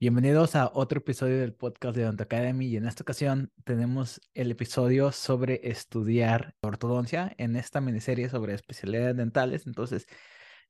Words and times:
Bienvenidos 0.00 0.54
a 0.54 0.70
otro 0.74 0.98
episodio 1.00 1.40
del 1.40 1.54
podcast 1.54 1.96
de 1.96 2.04
Odonto 2.04 2.22
Academy 2.22 2.66
y 2.66 2.76
en 2.76 2.86
esta 2.86 3.02
ocasión 3.02 3.50
tenemos 3.64 4.20
el 4.32 4.52
episodio 4.52 5.10
sobre 5.10 5.60
estudiar 5.64 6.54
ortodoncia 6.60 7.34
en 7.36 7.56
esta 7.56 7.80
miniserie 7.80 8.28
sobre 8.28 8.54
especialidades 8.54 9.16
dentales. 9.16 9.66
Entonces, 9.66 10.06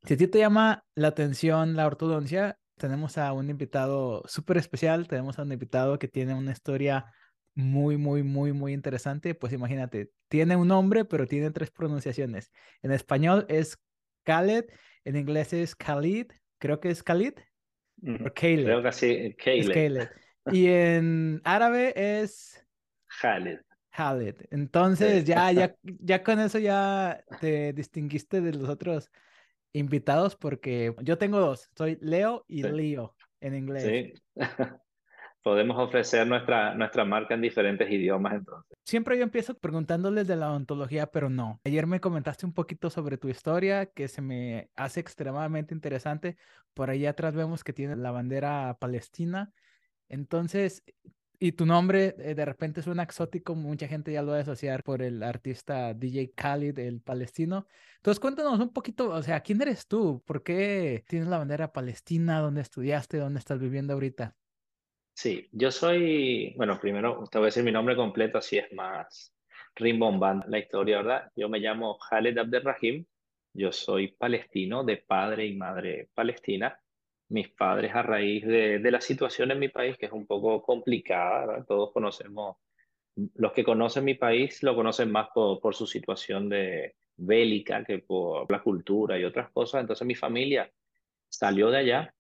si 0.07 0.15
a 0.15 0.17
ti 0.17 0.29
te 0.29 0.39
llama 0.39 0.87
la 0.95 1.09
atención 1.09 1.77
la 1.77 1.87
ortodoncia, 1.87 2.59
tenemos 2.79 3.19
a 3.19 3.35
un 3.35 3.51
invitado 3.51 4.23
súper 4.27 4.57
especial, 4.57 5.07
tenemos 5.09 5.39
a 5.39 5.43
un 5.43 5.53
invitado 5.53 5.99
que 5.99 6.09
tiene 6.09 6.33
una 6.33 6.53
historia 6.53 7.13
muy, 7.55 7.99
muy, 7.99 8.23
muy, 8.23 8.55
muy 8.55 8.73
interesante. 8.73 9.35
Pues 9.35 9.53
imagínate, 9.53 10.11
tiene 10.29 10.57
un 10.57 10.69
nombre, 10.69 11.05
pero 11.05 11.27
tiene 11.27 11.51
tres 11.51 11.71
pronunciaciones. 11.71 12.51
En 12.81 12.93
español 12.93 13.45
es 13.51 13.77
Khaled, 14.25 14.65
en 15.05 15.17
inglés 15.17 15.53
es 15.53 15.77
Khalid, 15.77 16.29
creo 16.57 16.81
que 16.81 16.89
es 16.89 17.03
Khalid. 17.03 17.35
Creo 18.03 18.83
que 18.83 18.93
sí, 18.93 19.35
Khaled. 19.37 20.09
Y 20.51 20.67
en 20.69 21.43
árabe 21.45 21.93
es 21.95 22.65
Khaled. 23.21 23.61
Khaled. 23.91 24.37
Entonces, 24.51 25.25
ya, 25.25 25.53
ya, 25.53 25.75
ya 25.83 26.23
con 26.23 26.41
eso 26.41 26.59
ya 26.59 27.23
te 27.41 27.75
distinguiste 27.75 28.41
de 28.41 28.55
los 28.55 28.69
otros 28.69 29.11
invitados 29.73 30.37
porque 30.37 30.95
yo 31.03 31.19
tengo 31.19 31.39
dos, 31.39 31.71
soy 31.77 31.99
Leo 32.01 32.45
y 32.49 32.63
Leo 32.63 33.15
en 33.41 33.55
inglés. 33.57 33.85
Sí. 33.85 34.13
Podemos 35.43 35.79
ofrecer 35.79 36.27
nuestra, 36.27 36.75
nuestra 36.75 37.05
marca 37.05 37.35
en 37.35 37.41
diferentes 37.41 37.91
idiomas 37.91 38.35
entonces. 38.35 38.77
Siempre 38.85 39.17
yo 39.17 39.23
empiezo 39.23 39.55
preguntándoles 39.55 40.27
de 40.27 40.37
la 40.37 40.51
odontología, 40.51 41.07
pero 41.07 41.31
no. 41.31 41.61
Ayer 41.65 41.87
me 41.87 42.01
comentaste 42.01 42.47
un 42.47 42.53
poquito 42.53 42.91
sobre 42.91 43.19
tu 43.19 43.29
historia 43.29 43.87
que 43.87 44.09
se 44.09 44.21
me 44.21 44.71
hace 44.77 45.01
extremadamente 45.01 45.75
interesante. 45.75 46.37
Por 46.75 46.91
ahí 46.91 47.07
atrás 47.07 47.35
vemos 47.35 47.65
que 47.65 47.73
tiene 47.73 47.97
la 47.97 48.11
bandera 48.11 48.77
palestina. 48.81 49.53
Entonces, 50.09 50.83
y 51.41 51.53
tu 51.53 51.67
nombre 51.67 52.17
eh, 52.19 52.35
de 52.35 52.45
repente 52.45 52.83
suena 52.83 53.05
exótico, 53.05 53.55
mucha 53.55 53.87
gente 53.87 54.13
ya 54.13 54.23
lo 54.23 54.33
va 54.33 54.39
a 54.39 54.41
asociar 54.41 54.83
por 54.83 55.03
el 55.03 55.23
artista 55.23 55.95
DJ 55.95 56.33
Khalid, 56.35 56.79
el 56.79 57.01
palestino. 57.01 57.67
Entonces 57.97 58.19
cuéntanos 58.19 58.59
un 58.59 58.73
poquito, 58.73 59.11
o 59.11 59.23
sea, 59.23 59.41
¿quién 59.41 59.63
eres 59.63 59.87
tú? 59.87 60.23
¿Por 60.27 60.43
qué 60.43 61.05
tienes 61.07 61.29
la 61.29 61.39
bandera 61.39 61.73
palestina? 61.73 62.41
¿Dónde 62.41 62.63
estudiaste? 62.63 63.19
¿Dónde 63.19 63.39
estás 63.39 63.61
viviendo 63.61 63.93
ahorita? 63.93 64.35
Sí, 65.21 65.49
yo 65.51 65.73
soy, 65.73 66.55
bueno, 66.57 66.79
primero 66.81 67.25
te 67.29 67.39
voy 67.39 67.47
a 67.47 67.51
decir 67.51 67.65
mi 67.65 67.73
nombre 67.73 67.97
completo, 67.97 68.39
así 68.39 68.57
es 68.57 68.73
más 68.73 69.35
rimbombante 69.75 70.47
la 70.49 70.61
historia, 70.61 70.99
¿verdad? 70.99 71.33
Yo 71.35 71.49
me 71.49 71.59
llamo 71.59 71.99
Khaled 71.99 72.39
Abdelrahim, 72.39 73.05
yo 73.53 73.73
soy 73.73 74.13
palestino 74.13 74.85
de 74.85 74.99
padre 74.99 75.47
y 75.47 75.57
madre 75.57 76.09
palestina. 76.15 76.81
Mis 77.31 77.49
padres 77.49 77.97
a 77.97 78.03
raíz 78.03 78.47
de, 78.47 78.79
de 78.79 78.91
la 78.93 79.01
situación 79.01 79.51
en 79.51 79.59
mi 79.59 79.69
país, 79.71 79.99
que 79.99 80.07
es 80.07 80.13
un 80.13 80.25
poco 80.25 80.63
complicada, 80.63 81.47
¿verdad? 81.47 81.67
Todos 81.67 81.93
conocemos, 81.93 82.59
los 83.17 83.53
que 83.53 83.65
conocen 83.65 84.05
mi 84.05 84.15
país 84.15 84.63
lo 84.63 84.77
conocen 84.77 85.11
más 85.11 85.31
por, 85.35 85.61
por 85.61 85.75
su 85.75 85.89
situación 85.89 86.49
de 86.49 86.95
bélica 87.17 87.83
que 87.83 87.99
por 87.99 88.49
la 88.53 88.63
cultura 88.63 89.19
y 89.19 89.25
otras 89.25 89.51
cosas. 89.51 89.81
Entonces 89.81 90.07
mi 90.07 90.15
familia 90.15 90.71
salió 91.29 91.71
de 91.71 91.79
allá 91.79 92.15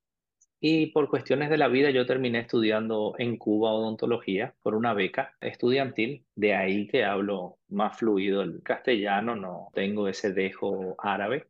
y 0.60 0.86
por 0.86 1.08
cuestiones 1.08 1.50
de 1.50 1.58
la 1.58 1.68
vida 1.68 1.90
yo 1.90 2.04
terminé 2.04 2.40
estudiando 2.40 3.14
en 3.18 3.36
Cuba 3.36 3.72
odontología 3.72 4.54
por 4.62 4.74
una 4.74 4.92
beca 4.92 5.36
estudiantil, 5.40 6.24
de 6.34 6.54
ahí 6.54 6.88
que 6.88 7.04
hablo 7.04 7.58
más 7.68 7.98
fluido 7.98 8.42
el 8.42 8.62
castellano, 8.62 9.36
no 9.36 9.68
tengo 9.72 10.08
ese 10.08 10.32
dejo 10.32 10.96
árabe. 10.98 11.46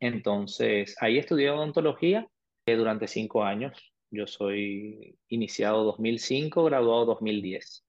Entonces, 0.00 0.96
ahí 1.00 1.18
estudié 1.18 1.50
odontología 1.50 2.28
eh, 2.66 2.76
durante 2.76 3.06
cinco 3.06 3.44
años. 3.44 3.92
Yo 4.10 4.26
soy 4.26 5.18
iniciado 5.28 5.84
2005, 5.84 6.64
graduado 6.64 7.06
2010. 7.06 7.84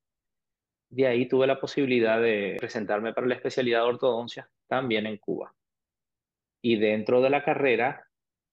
De 0.90 1.08
ahí 1.08 1.28
tuve 1.28 1.48
la 1.48 1.60
posibilidad 1.60 2.22
de 2.22 2.58
presentarme 2.60 3.14
para 3.14 3.28
la 3.28 3.36
especialidad 3.36 3.82
de 3.82 3.88
ortodoncia 3.88 4.50
también 4.68 5.08
en 5.08 5.18
Cuba. 5.18 5.54
Y 6.62 6.78
dentro 6.78 7.22
de 7.22 7.30
la 7.30 7.44
carrera 7.44 8.11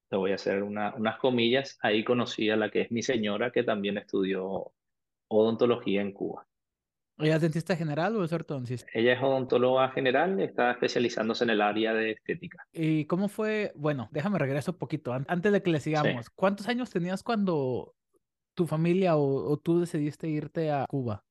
te 0.08 0.16
voy 0.16 0.32
a 0.32 0.36
hacer 0.36 0.62
unas 0.62 1.18
comillas, 1.18 1.78
ahí 1.82 2.04
conocí 2.04 2.50
a 2.50 2.56
la 2.56 2.70
que 2.70 2.82
es 2.82 2.90
mi 2.90 3.02
señora, 3.02 3.50
que 3.50 3.62
también 3.62 3.98
estudió 3.98 4.72
odontología 5.28 6.00
en 6.00 6.12
Cuba. 6.12 6.46
¿Ella 7.18 7.36
es 7.36 7.42
dentista 7.42 7.74
general 7.74 8.16
o 8.16 8.24
es 8.24 8.32
ortodoncista? 8.32 8.88
Ella 8.94 9.14
es 9.14 9.22
odontóloga 9.22 9.88
general, 9.90 10.40
está 10.40 10.70
especializándose 10.70 11.44
en 11.44 11.50
el 11.50 11.60
área 11.60 11.92
de 11.92 12.12
estética. 12.12 12.64
¿Y 12.72 13.06
cómo 13.06 13.28
fue? 13.28 13.72
Bueno, 13.74 14.08
déjame 14.12 14.38
regreso 14.38 14.72
un 14.72 14.78
poquito, 14.78 15.12
antes 15.12 15.52
de 15.52 15.62
que 15.62 15.70
le 15.70 15.80
sigamos. 15.80 16.30
¿Cuántos 16.30 16.68
años 16.68 16.90
tenías 16.90 17.24
cuando 17.24 17.94
tu 18.54 18.66
familia 18.66 19.16
o, 19.16 19.56
tú 19.58 19.80
decidiste 19.80 20.28
irte 20.28 20.70
a 20.70 20.86
Cuba? 20.88 21.24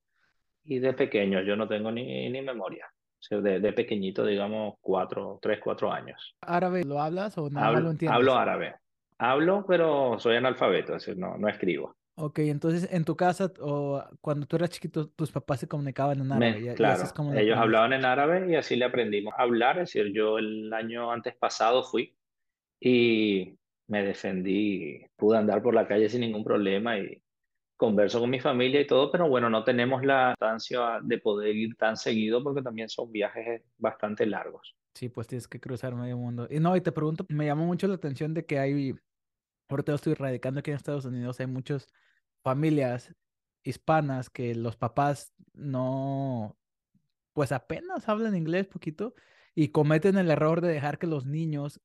Y 0.64 0.80
de 0.80 0.94
pequeño, 0.94 1.42
yo 1.42 1.56
no 1.56 1.68
tengo 1.70 1.90
ni, 1.92 2.30
ni 2.30 2.42
memoria. 2.42 2.86
De, 3.30 3.60
de, 3.60 3.74
pequeñito, 3.74 4.26
digamos, 4.26 4.76
cuatro, 4.82 5.40
tres, 5.42 5.60
cuatro 5.64 5.92
años. 5.92 6.36
¿Árabe 6.42 6.84
lo 6.84 7.02
hablas 7.02 7.38
o 7.38 7.50
no 7.50 7.60
hablo, 7.60 7.82
lo 7.82 7.92
entiendes? 7.92 8.16
Hablo 8.16 8.36
árabe. 8.36 8.76
Hablo, 9.20 9.66
pero 9.68 10.20
soy 10.20 10.36
analfabeto, 10.36 10.96
es 10.96 11.06
decir, 11.06 11.20
no, 11.20 11.38
no 11.38 11.48
escribo. 11.48 11.96
Ok, 12.20 12.40
entonces 12.40 12.90
en 12.92 13.06
tu 13.06 13.16
casa 13.16 13.52
o 13.60 14.04
cuando 14.22 14.48
tú 14.48 14.56
eras 14.56 14.72
chiquito, 14.72 15.10
tus 15.10 15.32
papás 15.32 15.60
se 15.60 15.68
comunicaban 15.68 16.20
en 16.20 16.32
árabe. 16.32 16.74
claro, 16.76 17.04
ellos 17.36 17.58
hablaban 17.58 17.94
en 17.94 18.06
árabe 18.06 18.52
y 18.52 18.56
así 18.56 18.76
le 18.76 18.86
aprendimos 18.86 19.36
a 19.38 19.44
hablar. 19.44 19.78
Es 19.78 19.94
decir, 19.94 20.12
yo 20.14 20.40
el 20.40 20.74
año 20.74 21.12
antes 21.12 21.36
pasado 21.36 21.84
fui 21.84 22.18
y 22.80 23.56
me 23.88 24.04
defendí, 24.04 25.06
pude 25.16 25.38
andar 25.38 25.62
por 25.62 25.76
la 25.76 25.88
calle 25.88 26.10
sin 26.10 26.22
ningún 26.22 26.44
problema 26.44 26.98
y 26.98 27.22
converso 27.78 28.20
con 28.20 28.30
mi 28.30 28.40
familia 28.40 28.82
y 28.82 28.88
todo, 28.88 29.12
pero 29.12 29.30
bueno, 29.30 29.50
no 29.50 29.64
tenemos 29.64 30.04
la 30.04 30.32
instancia 30.32 31.00
de 31.02 31.20
poder 31.20 31.56
ir 31.56 31.76
tan 31.76 31.96
seguido 31.96 32.44
porque 32.44 32.64
también 32.64 32.90
son 32.90 33.12
viajes 33.12 33.62
bastante 33.78 34.26
largos. 34.26 34.76
Sí, 34.96 35.10
pues 35.10 35.28
tienes 35.28 35.48
que 35.48 35.60
cruzar 35.60 35.96
medio 35.96 36.18
mundo. 36.18 36.48
Y 36.50 36.60
no, 36.60 36.76
y 36.76 36.82
te 36.82 36.92
pregunto, 36.92 37.26
me 37.30 37.46
llamó 37.46 37.66
mucho 37.68 37.88
la 37.88 37.94
atención 37.94 38.34
de 38.34 38.46
que 38.46 38.58
hay, 38.58 38.96
ahorita 39.70 39.94
estoy 39.94 40.16
radicando 40.16 40.60
aquí 40.60 40.72
en 40.72 40.78
Estados 40.78 41.06
Unidos, 41.06 41.40
hay 41.40 41.48
muchos 41.48 41.88
familias 42.44 43.14
hispanas 43.64 44.30
que 44.30 44.56
los 44.56 44.76
papás 44.76 45.34
no, 45.54 46.58
pues 47.34 47.52
apenas 47.52 48.10
hablan 48.10 48.36
inglés 48.36 48.66
poquito 48.66 49.14
y 49.54 49.68
cometen 49.70 50.18
el 50.18 50.32
error 50.32 50.62
de 50.62 50.70
dejar 50.70 50.98
que 50.98 51.06
los 51.06 51.26
niños 51.28 51.80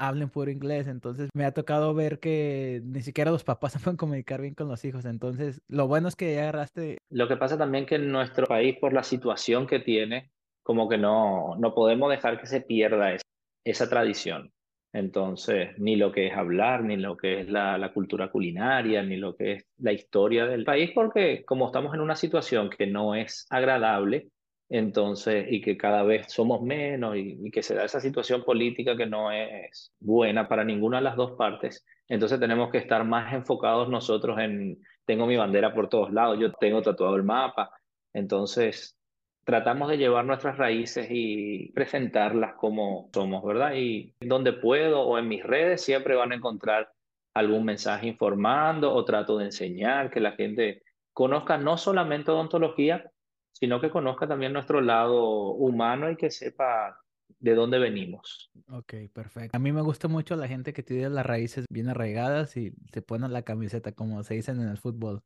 hablen 0.00 0.30
puro 0.30 0.50
inglés. 0.50 0.88
Entonces 0.88 1.30
me 1.34 1.44
ha 1.44 1.52
tocado 1.52 1.94
ver 1.94 2.18
que 2.18 2.80
ni 2.84 3.02
siquiera 3.02 3.30
los 3.30 3.44
papás 3.44 3.72
se 3.74 3.78
pueden 3.78 3.96
comunicar 3.96 4.40
bien 4.40 4.54
con 4.54 4.68
los 4.68 4.84
hijos. 4.84 5.04
Entonces, 5.04 5.60
lo 5.68 5.86
bueno 5.86 6.08
es 6.08 6.16
que 6.16 6.34
ya 6.34 6.42
agarraste. 6.42 6.98
Lo 7.10 7.28
que 7.28 7.36
pasa 7.36 7.56
también 7.56 7.86
que 7.86 7.96
en 7.96 8.10
nuestro 8.10 8.46
país, 8.46 8.76
por 8.78 8.92
la 8.92 9.02
situación 9.02 9.66
que 9.66 9.80
tiene, 9.80 10.30
como 10.62 10.88
que 10.88 10.98
no, 10.98 11.56
no 11.56 11.74
podemos 11.74 12.10
dejar 12.10 12.40
que 12.40 12.46
se 12.46 12.60
pierda 12.60 13.12
esa, 13.12 13.24
esa 13.64 13.88
tradición. 13.88 14.52
Entonces, 14.92 15.78
ni 15.78 15.96
lo 15.96 16.10
que 16.10 16.26
es 16.26 16.32
hablar, 16.34 16.82
ni 16.82 16.96
lo 16.96 17.16
que 17.16 17.40
es 17.40 17.48
la, 17.48 17.92
cultura 17.94 18.30
culinaria, 18.30 19.02
ni 19.02 19.16
lo 19.16 19.36
que 19.36 19.52
es 19.52 19.66
la 19.78 19.92
historia 19.92 20.46
del 20.46 20.64
país, 20.64 20.90
porque 20.94 21.44
como 21.44 21.66
estamos 21.66 21.94
en 21.94 22.00
una 22.00 22.16
situación 22.16 22.70
que 22.70 22.86
no 22.86 23.14
es 23.14 23.46
agradable, 23.50 24.30
entonces, 24.70 25.46
y 25.50 25.60
que 25.60 25.76
cada 25.76 26.04
vez 26.04 26.32
somos 26.32 26.62
menos 26.62 27.16
y, 27.16 27.50
que 27.50 27.62
se 27.62 27.74
da 27.74 27.84
esa 27.84 28.00
situación 28.00 28.44
política 28.44 28.96
que 28.96 29.04
no 29.04 29.32
es 29.32 29.92
buena 29.98 30.48
para 30.48 30.64
ninguna 30.64 30.98
de 30.98 31.04
las 31.04 31.16
dos 31.16 31.32
partes, 31.32 31.84
entonces 32.08 32.38
tenemos 32.38 32.70
que 32.70 32.78
estar 32.78 33.04
más 33.04 33.34
enfocados 33.34 33.88
nosotros 33.88 34.38
en, 34.38 34.80
tengo 35.04 35.26
mi 35.26 35.36
bandera 35.36 35.74
por 35.74 35.88
todos 35.88 36.12
lados, 36.12 36.38
yo 36.38 36.52
tengo 36.52 36.82
tatuado 36.82 37.16
el 37.16 37.24
mapa, 37.24 37.70
entonces 38.12 38.96
tratamos 39.44 39.88
de 39.88 39.98
llevar 39.98 40.24
nuestras 40.24 40.56
raíces 40.56 41.08
y 41.10 41.72
presentarlas 41.72 42.54
como 42.54 43.10
somos, 43.12 43.44
¿verdad? 43.44 43.72
Y 43.74 44.14
donde 44.20 44.52
puedo 44.52 45.02
o 45.02 45.18
en 45.18 45.26
mis 45.26 45.42
redes 45.42 45.82
siempre 45.82 46.14
van 46.14 46.30
a 46.30 46.36
encontrar 46.36 46.92
algún 47.34 47.64
mensaje 47.64 48.06
informando 48.06 48.94
o 48.94 49.04
trato 49.04 49.38
de 49.38 49.46
enseñar, 49.46 50.10
que 50.10 50.20
la 50.20 50.32
gente 50.32 50.84
conozca 51.12 51.58
no 51.58 51.76
solamente 51.76 52.30
odontología, 52.30 53.10
sino 53.52 53.80
que 53.80 53.90
conozca 53.90 54.26
también 54.26 54.52
nuestro 54.52 54.80
lado 54.80 55.52
humano 55.52 56.10
y 56.10 56.16
que 56.16 56.30
sepa 56.30 56.98
de 57.38 57.54
dónde 57.54 57.78
venimos. 57.78 58.50
Ok, 58.68 58.94
perfecto. 59.12 59.56
A 59.56 59.60
mí 59.60 59.72
me 59.72 59.82
gusta 59.82 60.08
mucho 60.08 60.36
la 60.36 60.48
gente 60.48 60.72
que 60.72 60.82
tiene 60.82 61.08
las 61.08 61.26
raíces 61.26 61.64
bien 61.70 61.88
arraigadas 61.88 62.56
y 62.56 62.72
se 62.92 63.02
pone 63.02 63.28
la 63.28 63.42
camiseta, 63.42 63.92
como 63.92 64.22
se 64.22 64.34
dicen 64.34 64.60
en 64.60 64.68
el 64.68 64.78
fútbol. 64.78 65.22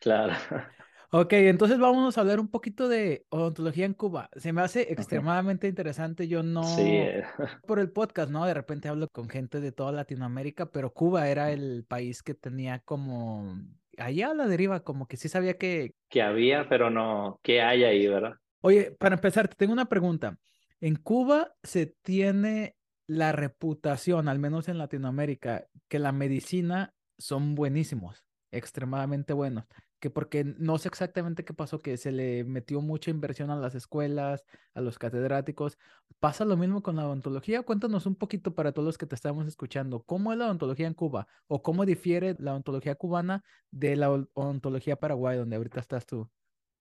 Claro. 0.00 0.34
Ok, 1.14 1.34
entonces 1.34 1.78
vamos 1.78 2.16
a 2.16 2.22
hablar 2.22 2.40
un 2.40 2.48
poquito 2.48 2.88
de 2.88 3.26
odontología 3.28 3.84
en 3.84 3.92
Cuba. 3.92 4.30
Se 4.34 4.50
me 4.54 4.62
hace 4.62 4.90
extremadamente 4.90 5.68
interesante. 5.68 6.26
Yo 6.26 6.42
no, 6.42 6.64
sí. 6.64 6.86
Eh. 6.86 7.22
por 7.66 7.80
el 7.80 7.90
podcast, 7.90 8.30
¿no? 8.30 8.46
De 8.46 8.54
repente 8.54 8.88
hablo 8.88 9.08
con 9.08 9.28
gente 9.28 9.60
de 9.60 9.72
toda 9.72 9.92
Latinoamérica, 9.92 10.70
pero 10.70 10.94
Cuba 10.94 11.28
era 11.28 11.52
el 11.52 11.84
país 11.86 12.22
que 12.22 12.32
tenía 12.32 12.78
como, 12.78 13.58
allá 13.98 14.30
a 14.30 14.34
la 14.34 14.46
deriva, 14.46 14.80
como 14.80 15.06
que 15.06 15.16
sí 15.16 15.28
sabía 15.28 15.58
que... 15.58 15.94
Que 16.08 16.22
había, 16.22 16.68
pero 16.68 16.90
no, 16.90 17.40
que 17.42 17.62
hay 17.62 17.84
ahí, 17.84 18.06
¿verdad? 18.06 18.34
Oye, 18.60 18.92
para 18.98 19.16
empezar, 19.16 19.48
te 19.48 19.56
tengo 19.56 19.72
una 19.72 19.88
pregunta. 19.88 20.38
En 20.80 20.96
Cuba 20.96 21.54
se 21.62 21.86
tiene 21.86 22.76
la 23.06 23.32
reputación, 23.32 24.28
al 24.28 24.38
menos 24.38 24.68
en 24.68 24.78
Latinoamérica, 24.78 25.66
que 25.88 25.98
la 25.98 26.12
medicina 26.12 26.94
son 27.18 27.54
buenísimos 27.54 28.24
extremadamente 28.52 29.32
buenos, 29.32 29.64
que 30.02 30.10
porque 30.10 30.42
no 30.44 30.78
sé 30.78 30.88
exactamente 30.88 31.44
qué 31.44 31.54
pasó, 31.54 31.78
que 31.78 31.96
se 31.96 32.10
le 32.10 32.42
metió 32.42 32.80
mucha 32.80 33.12
inversión 33.12 33.50
a 33.50 33.56
las 33.56 33.76
escuelas, 33.76 34.44
a 34.74 34.80
los 34.80 34.98
catedráticos. 34.98 35.78
¿Pasa 36.18 36.44
lo 36.44 36.56
mismo 36.56 36.82
con 36.82 36.96
la 36.96 37.06
odontología? 37.06 37.62
Cuéntanos 37.62 38.04
un 38.04 38.16
poquito 38.16 38.52
para 38.52 38.72
todos 38.72 38.84
los 38.84 38.98
que 38.98 39.06
te 39.06 39.14
estamos 39.14 39.46
escuchando, 39.46 40.02
¿cómo 40.02 40.32
es 40.32 40.38
la 40.38 40.46
odontología 40.46 40.88
en 40.88 40.94
Cuba 40.94 41.28
o 41.46 41.62
cómo 41.62 41.86
difiere 41.86 42.34
la 42.40 42.50
odontología 42.50 42.96
cubana 42.96 43.44
de 43.70 43.94
la 43.94 44.10
odontología 44.10 44.96
paraguay, 44.96 45.38
donde 45.38 45.54
ahorita 45.54 45.78
estás 45.78 46.04
tú? 46.04 46.28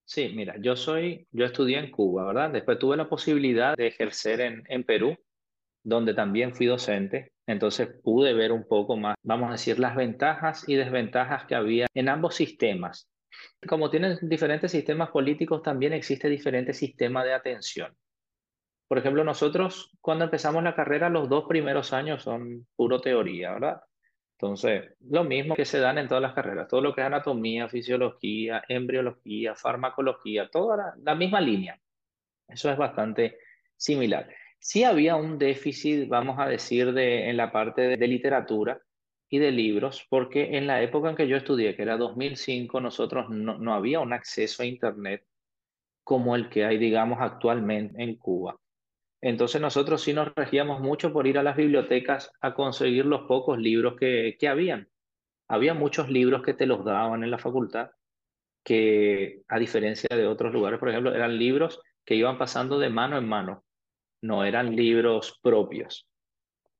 Sí, 0.04 0.34
mira, 0.36 0.56
yo 0.60 0.76
soy, 0.76 1.28
yo 1.32 1.46
estudié 1.46 1.78
en 1.78 1.92
Cuba, 1.92 2.26
¿verdad? 2.26 2.50
Después 2.50 2.80
tuve 2.80 2.98
la 2.98 3.08
posibilidad 3.08 3.78
de 3.78 3.86
ejercer 3.86 4.42
en, 4.42 4.64
en 4.68 4.84
Perú, 4.84 5.16
donde 5.84 6.16
también 6.16 6.56
fui 6.56 6.66
docente. 6.66 7.34
Entonces 7.46 7.88
pude 8.04 8.34
ver 8.34 8.52
un 8.52 8.68
poco 8.68 8.98
más, 8.98 9.16
vamos 9.22 9.50
a 9.50 9.52
decir, 9.54 9.78
las 9.78 9.96
ventajas 9.96 10.68
y 10.68 10.74
desventajas 10.74 11.46
que 11.46 11.54
había 11.54 11.86
en 11.94 12.10
ambos 12.10 12.34
sistemas. 12.34 13.11
Como 13.68 13.90
tienen 13.90 14.18
diferentes 14.22 14.72
sistemas 14.72 15.10
políticos, 15.10 15.62
también 15.62 15.94
existe 15.94 16.30
diferente 16.30 16.74
sistema 16.74 17.24
de 17.24 17.34
atención. 17.34 17.96
Por 18.88 18.98
ejemplo, 18.98 19.24
nosotros 19.24 19.92
cuando 20.02 20.26
empezamos 20.26 20.64
la 20.64 20.76
carrera, 20.76 21.10
los 21.10 21.30
dos 21.30 21.46
primeros 21.48 21.94
años 21.94 22.24
son 22.24 22.68
puro 22.76 23.00
teoría, 23.00 23.54
¿verdad? 23.54 23.82
Entonces, 24.42 24.96
lo 25.02 25.24
mismo 25.24 25.56
que 25.56 25.66
se 25.66 25.80
dan 25.80 26.00
en 26.00 26.08
todas 26.08 26.22
las 26.22 26.34
carreras, 26.34 26.68
todo 26.68 26.82
lo 26.82 26.96
que 26.96 27.02
es 27.02 27.08
anatomía, 27.08 27.70
fisiología, 27.70 28.64
embriología, 28.68 29.56
farmacología, 29.56 30.50
toda 30.50 30.96
la, 30.98 31.16
misma 31.16 31.40
línea. 31.40 31.80
Eso 32.48 32.72
es 32.72 32.78
bastante 32.78 33.38
similar. 33.78 34.28
Sí 34.60 34.84
había 34.84 35.16
un 35.16 35.38
déficit, 35.38 36.10
vamos 36.10 36.40
a 36.40 36.48
decir, 36.48 36.92
de, 36.92 37.30
en 37.30 37.38
la 37.38 37.52
parte 37.52 37.96
de 37.96 38.08
literatura 38.08 38.82
y 39.32 39.40
de 39.40 39.52
libros, 39.52 40.06
porque 40.10 40.58
en 40.58 40.68
la 40.68 40.84
época 40.84 41.10
en 41.10 41.16
que 41.16 41.28
yo 41.28 41.38
estudié, 41.38 41.74
que 41.76 41.84
era 41.84 41.96
2005, 41.98 42.82
nosotros 42.82 43.30
no, 43.30 43.58
no 43.58 43.74
había 43.74 44.02
un 44.02 44.12
acceso 44.12 44.62
a 44.62 44.66
Internet 44.66 45.26
como 46.04 46.36
el 46.36 46.50
que 46.50 46.66
hay, 46.66 46.78
digamos, 46.78 47.20
actualmente 47.22 48.04
en 48.04 48.18
Cuba. 48.18 48.58
Entonces 49.22 49.62
nosotros 49.62 50.02
sí 50.02 50.14
nos 50.14 50.36
regíamos 50.36 50.82
mucho 50.82 51.14
por 51.14 51.28
ir 51.28 51.38
a 51.38 51.44
las 51.44 51.56
bibliotecas 51.56 52.30
a 52.42 52.54
conseguir 52.54 53.06
los 53.06 53.22
pocos 53.22 53.58
libros 53.58 53.96
que, 53.98 54.36
que 54.38 54.50
habían. 54.50 54.90
Había 55.48 55.74
muchos 55.74 56.10
libros 56.10 56.44
que 56.44 56.54
te 56.54 56.66
los 56.66 56.84
daban 56.84 57.24
en 57.24 57.32
la 57.32 57.38
facultad, 57.38 57.92
que 58.66 59.44
a 59.48 59.60
diferencia 59.60 60.10
de 60.16 60.28
otros 60.28 60.52
lugares, 60.52 60.78
por 60.78 60.90
ejemplo, 60.90 61.16
eran 61.16 61.40
libros 61.40 61.82
que 62.04 62.16
iban 62.16 62.38
pasando 62.38 62.80
de 62.80 62.90
mano 62.90 63.18
en 63.18 63.30
mano, 63.30 63.64
no 64.22 64.44
eran 64.44 64.76
libros 64.76 65.40
propios. 65.42 66.11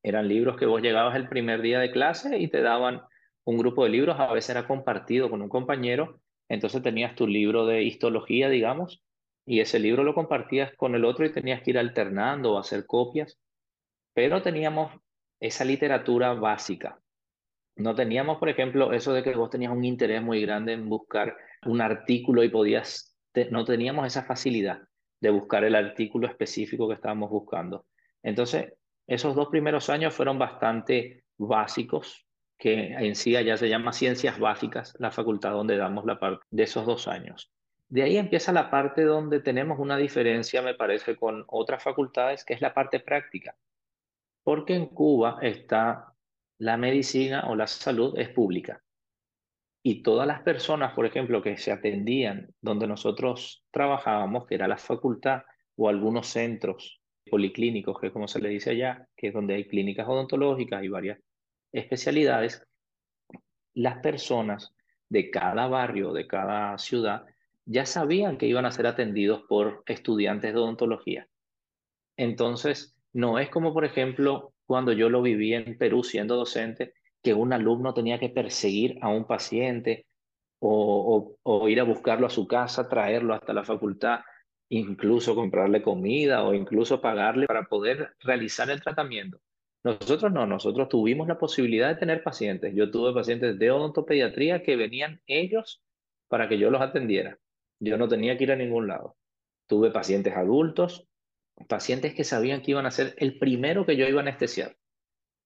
Eran 0.04 0.28
libros 0.28 0.58
que 0.58 0.66
vos 0.66 0.82
llegabas 0.82 1.16
el 1.16 1.30
primer 1.30 1.62
día 1.62 1.80
de 1.80 1.92
clase 1.92 2.38
y 2.38 2.48
te 2.48 2.62
daban 2.62 3.02
un 3.44 3.58
grupo 3.58 3.84
de 3.84 3.90
libros, 3.90 4.20
a 4.20 4.34
veces 4.34 4.52
era 4.52 4.68
compartido 4.68 5.30
con 5.30 5.42
un 5.42 5.50
compañero, 5.50 6.22
entonces 6.50 6.82
tenías 6.82 7.16
tu 7.16 7.28
libro 7.28 7.66
de 7.66 7.84
histología, 7.84 8.50
digamos, 8.50 9.04
y 9.46 9.60
ese 9.60 9.80
libro 9.80 10.04
lo 10.04 10.14
compartías 10.14 10.74
con 10.76 10.96
el 10.96 11.06
otro 11.06 11.26
y 11.26 11.32
tenías 11.32 11.62
que 11.62 11.72
ir 11.72 11.80
alternando 11.80 12.54
o 12.54 12.60
hacer 12.60 12.86
copias, 12.86 13.40
pero 14.14 14.42
teníamos 14.42 14.92
esa 15.40 15.66
literatura 15.66 16.34
básica. 16.34 17.00
No 17.76 17.96
teníamos, 17.96 18.38
por 18.38 18.50
ejemplo, 18.50 18.94
eso 18.94 19.14
de 19.14 19.24
que 19.24 19.34
vos 19.34 19.50
tenías 19.50 19.72
un 19.72 19.84
interés 19.84 20.22
muy 20.22 20.42
grande 20.42 20.74
en 20.74 20.88
buscar 20.88 21.36
un 21.66 21.82
artículo 21.82 22.44
y 22.44 22.50
podías, 22.50 23.18
no 23.50 23.66
teníamos 23.66 24.06
esa 24.06 24.24
facilidad 24.24 24.82
de 25.20 25.30
buscar 25.30 25.64
el 25.64 25.76
artículo 25.76 26.28
específico 26.28 26.88
que 26.88 26.96
estábamos 26.96 27.30
buscando. 27.30 27.86
Entonces, 28.24 28.74
esos 29.14 29.36
dos 29.36 29.50
primeros 29.50 29.90
años 29.90 30.14
fueron 30.16 30.40
bastante 30.40 31.26
básicos, 31.38 32.26
que 32.58 32.94
en 32.94 33.14
sí 33.16 33.32
ya 33.32 33.58
se 33.58 33.68
llama 33.68 33.92
ciencias 33.92 34.40
básicas, 34.40 34.96
la 35.00 35.12
facultad 35.12 35.52
donde 35.52 35.76
damos 35.76 36.06
la 36.06 36.18
parte 36.18 36.46
de 36.50 36.64
esos 36.64 36.86
dos 36.86 37.10
años. 37.10 37.52
De 37.90 38.04
ahí 38.04 38.16
empieza 38.16 38.54
la 38.54 38.72
parte 38.72 39.04
donde 39.04 39.42
tenemos 39.42 39.80
una 39.80 39.98
diferencia, 39.98 40.62
me 40.62 40.76
parece, 40.76 41.18
con 41.18 41.44
otras 41.48 41.84
facultades, 41.84 42.46
que 42.46 42.54
es 42.54 42.62
la 42.62 42.74
parte 42.74 43.02
práctica. 43.02 43.54
Porque 44.44 44.76
en 44.76 44.86
Cuba 44.86 45.40
está 45.42 46.14
la 46.58 46.78
medicina 46.78 47.50
o 47.50 47.56
la 47.58 47.68
salud 47.68 48.18
es 48.18 48.30
pública. 48.30 48.82
Y 49.84 50.04
todas 50.04 50.26
las 50.26 50.42
personas, 50.42 50.94
por 50.94 51.06
ejemplo, 51.06 51.42
que 51.42 51.58
se 51.58 51.74
atendían 51.74 52.56
donde 52.62 52.88
nosotros 52.88 53.66
trabajábamos, 53.72 54.48
que 54.48 54.56
era 54.56 54.70
la 54.70 54.78
facultad 54.78 55.42
o 55.76 55.90
algunos 55.90 56.28
centros 56.28 57.01
policlínicos, 57.30 58.00
que 58.00 58.08
es 58.08 58.14
como 58.14 58.28
se 58.28 58.40
le 58.40 58.50
dice 58.50 58.72
allá, 58.72 59.08
que 59.16 59.28
es 59.28 59.34
donde 59.34 59.56
hay 59.56 59.68
clínicas 59.68 60.08
odontológicas 60.08 60.84
y 60.84 60.88
varias 60.88 61.20
especialidades, 61.72 62.66
las 63.74 64.00
personas 64.00 64.74
de 65.10 65.30
cada 65.30 65.68
barrio, 65.68 66.14
de 66.14 66.28
cada 66.28 66.78
ciudad, 66.78 67.26
ya 67.66 67.86
sabían 67.86 68.38
que 68.38 68.48
iban 68.48 68.66
a 68.66 68.72
ser 68.72 68.88
atendidos 68.88 69.44
por 69.48 69.84
estudiantes 69.86 70.54
de 70.54 70.60
odontología. 70.60 71.28
Entonces, 72.18 72.96
no 73.14 73.40
es 73.40 73.50
como, 73.50 73.74
por 73.74 73.86
ejemplo, 73.86 74.54
cuando 74.66 74.92
yo 74.94 75.10
lo 75.10 75.22
viví 75.22 75.54
en 75.54 75.78
Perú 75.78 76.04
siendo 76.04 76.36
docente, 76.36 76.94
que 77.22 77.34
un 77.34 77.54
alumno 77.54 77.94
tenía 77.94 78.20
que 78.20 78.30
perseguir 78.30 78.98
a 79.02 79.10
un 79.10 79.26
paciente 79.26 80.06
o, 80.60 81.36
o, 81.42 81.68
ir 81.70 81.80
a 81.80 81.84
buscarlo 81.84 82.28
a 82.28 82.30
su 82.30 82.48
casa, 82.48 82.88
traerlo 82.88 83.34
hasta 83.34 83.54
la 83.54 83.64
facultad, 83.64 84.22
incluso 84.72 85.36
comprarle 85.36 85.82
comida 85.82 86.44
o 86.44 86.54
incluso 86.54 87.02
pagarle 87.02 87.46
para 87.46 87.66
poder 87.66 88.16
realizar 88.22 88.70
el 88.70 88.82
tratamiento. 88.82 89.42
Nosotros 89.84 90.32
no, 90.32 90.46
nosotros 90.48 90.88
tuvimos 90.88 91.28
la 91.28 91.38
posibilidad 91.38 91.90
de 91.90 91.96
tener 91.96 92.24
pacientes. 92.24 92.74
Yo 92.74 92.90
tuve 92.90 93.14
pacientes 93.14 93.60
de 93.60 93.70
odontopediatría 93.70 94.64
que 94.64 94.78
venían 94.78 95.22
ellos 95.28 95.84
para 96.30 96.48
que 96.48 96.58
yo 96.58 96.72
los 96.72 96.82
atendiera. 96.82 97.38
Yo 97.80 97.98
no 97.98 98.08
tenía 98.08 98.38
que 98.38 98.46
ir 98.46 98.52
a 98.54 98.56
ningún 98.56 98.88
lado. 98.88 99.18
Tuve 99.68 99.92
pacientes 99.92 100.38
adultos, 100.38 101.06
pacientes 101.68 102.14
que 102.14 102.24
sabían 102.24 102.62
que 102.62 102.72
iban 102.72 102.86
a 102.86 102.92
ser 102.92 103.14
el 103.18 103.38
primero 103.40 103.86
que 103.86 103.98
yo 103.98 104.08
iba 104.08 104.20
a 104.20 104.24
anestesiar 104.24 104.78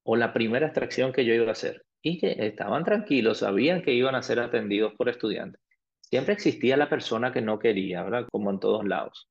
o 0.04 0.16
la 0.16 0.34
primera 0.34 0.68
extracción 0.68 1.12
que 1.12 1.26
yo 1.26 1.34
iba 1.34 1.48
a 1.48 1.54
hacer. 1.54 1.84
Y 2.04 2.20
que 2.20 2.36
estaban 2.46 2.84
tranquilos, 2.84 3.40
sabían 3.40 3.82
que 3.82 3.94
iban 3.94 4.14
a 4.14 4.22
ser 4.22 4.40
atendidos 4.40 4.94
por 4.94 5.10
estudiantes. 5.10 5.60
Siempre 6.10 6.34
existía 6.34 6.78
la 6.78 6.88
persona 6.88 7.32
que 7.34 7.42
no 7.42 7.58
quería, 7.58 8.04
¿verdad? 8.04 8.28
Como 8.32 8.52
en 8.52 8.60
todos 8.60 8.86
lados. 8.86 9.28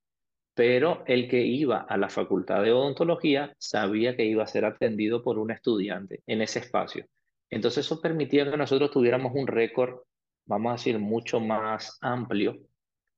Pero 0.55 1.05
el 1.07 1.29
que 1.29 1.43
iba 1.43 1.79
a 1.79 1.97
la 1.97 2.09
facultad 2.09 2.63
de 2.63 2.73
odontología 2.73 3.55
sabía 3.59 4.17
que 4.17 4.25
iba 4.25 4.43
a 4.43 4.49
ser 4.49 4.65
atendido 4.65 5.23
por 5.23 5.39
un 5.39 5.51
estudiante 5.53 6.23
en 6.27 6.43
ese 6.43 6.59
espacio. 6.59 7.07
Entonces 7.49 7.87
eso 7.87 8.01
permitía 8.01 8.51
que 8.51 8.57
nosotros 8.57 8.91
tuviéramos 8.91 9.33
un 9.35 9.47
récord, 9.47 10.01
vamos 10.47 10.71
a 10.71 10.75
decir, 10.75 10.99
mucho 10.99 11.39
más 11.39 11.97
amplio 12.01 12.59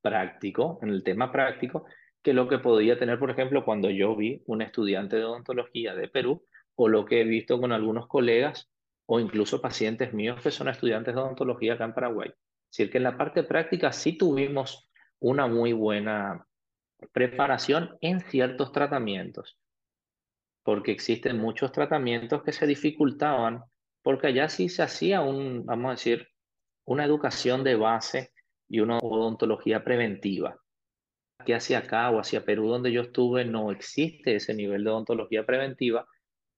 práctico, 0.02 0.78
en 0.82 0.90
el 0.90 1.02
tema 1.02 1.32
práctico, 1.32 1.86
que 2.22 2.34
lo 2.34 2.48
que 2.48 2.58
podía 2.58 2.98
tener, 2.98 3.18
por 3.18 3.30
ejemplo, 3.30 3.64
cuando 3.64 3.88
yo 3.90 4.14
vi 4.16 4.42
un 4.46 4.60
estudiante 4.60 5.16
de 5.16 5.24
odontología 5.24 5.94
de 5.94 6.08
Perú, 6.08 6.44
o 6.74 6.88
lo 6.88 7.06
que 7.06 7.22
he 7.22 7.24
visto 7.24 7.58
con 7.58 7.72
algunos 7.72 8.06
colegas, 8.06 8.68
o 9.06 9.18
incluso 9.18 9.62
pacientes 9.62 10.12
míos 10.12 10.42
que 10.42 10.50
son 10.50 10.68
estudiantes 10.68 11.14
de 11.14 11.20
odontología 11.20 11.74
acá 11.74 11.84
en 11.84 11.94
Paraguay. 11.94 12.30
Es 12.70 12.78
decir, 12.78 12.90
que 12.90 12.98
en 12.98 13.04
la 13.04 13.16
parte 13.16 13.42
práctica 13.42 13.92
sí 13.92 14.18
tuvimos 14.18 14.90
una 15.18 15.46
muy 15.46 15.72
buena 15.72 16.46
preparación 17.12 17.96
en 18.00 18.20
ciertos 18.20 18.72
tratamientos, 18.72 19.58
porque 20.62 20.92
existen 20.92 21.38
muchos 21.38 21.72
tratamientos 21.72 22.42
que 22.42 22.52
se 22.52 22.66
dificultaban, 22.66 23.64
porque 24.02 24.28
allá 24.28 24.48
sí 24.48 24.68
se 24.68 24.82
hacía 24.82 25.20
un, 25.20 25.64
vamos 25.64 25.86
a 25.86 25.90
decir, 25.92 26.28
una 26.84 27.04
educación 27.04 27.64
de 27.64 27.76
base 27.76 28.32
y 28.68 28.80
una 28.80 28.98
odontología 28.98 29.84
preventiva. 29.84 30.60
Que 31.44 31.54
hacia 31.54 31.78
acá 31.78 32.10
o 32.10 32.18
hacia 32.18 32.44
Perú, 32.44 32.68
donde 32.68 32.92
yo 32.92 33.02
estuve, 33.02 33.44
no 33.44 33.70
existe 33.70 34.36
ese 34.36 34.54
nivel 34.54 34.84
de 34.84 34.90
odontología 34.90 35.44
preventiva, 35.44 36.06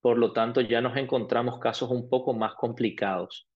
por 0.00 0.18
lo 0.18 0.32
tanto 0.32 0.60
ya 0.60 0.80
nos 0.80 0.96
encontramos 0.96 1.58
casos 1.58 1.90
un 1.90 2.08
poco 2.08 2.32
más 2.32 2.54
complicados. 2.54 3.48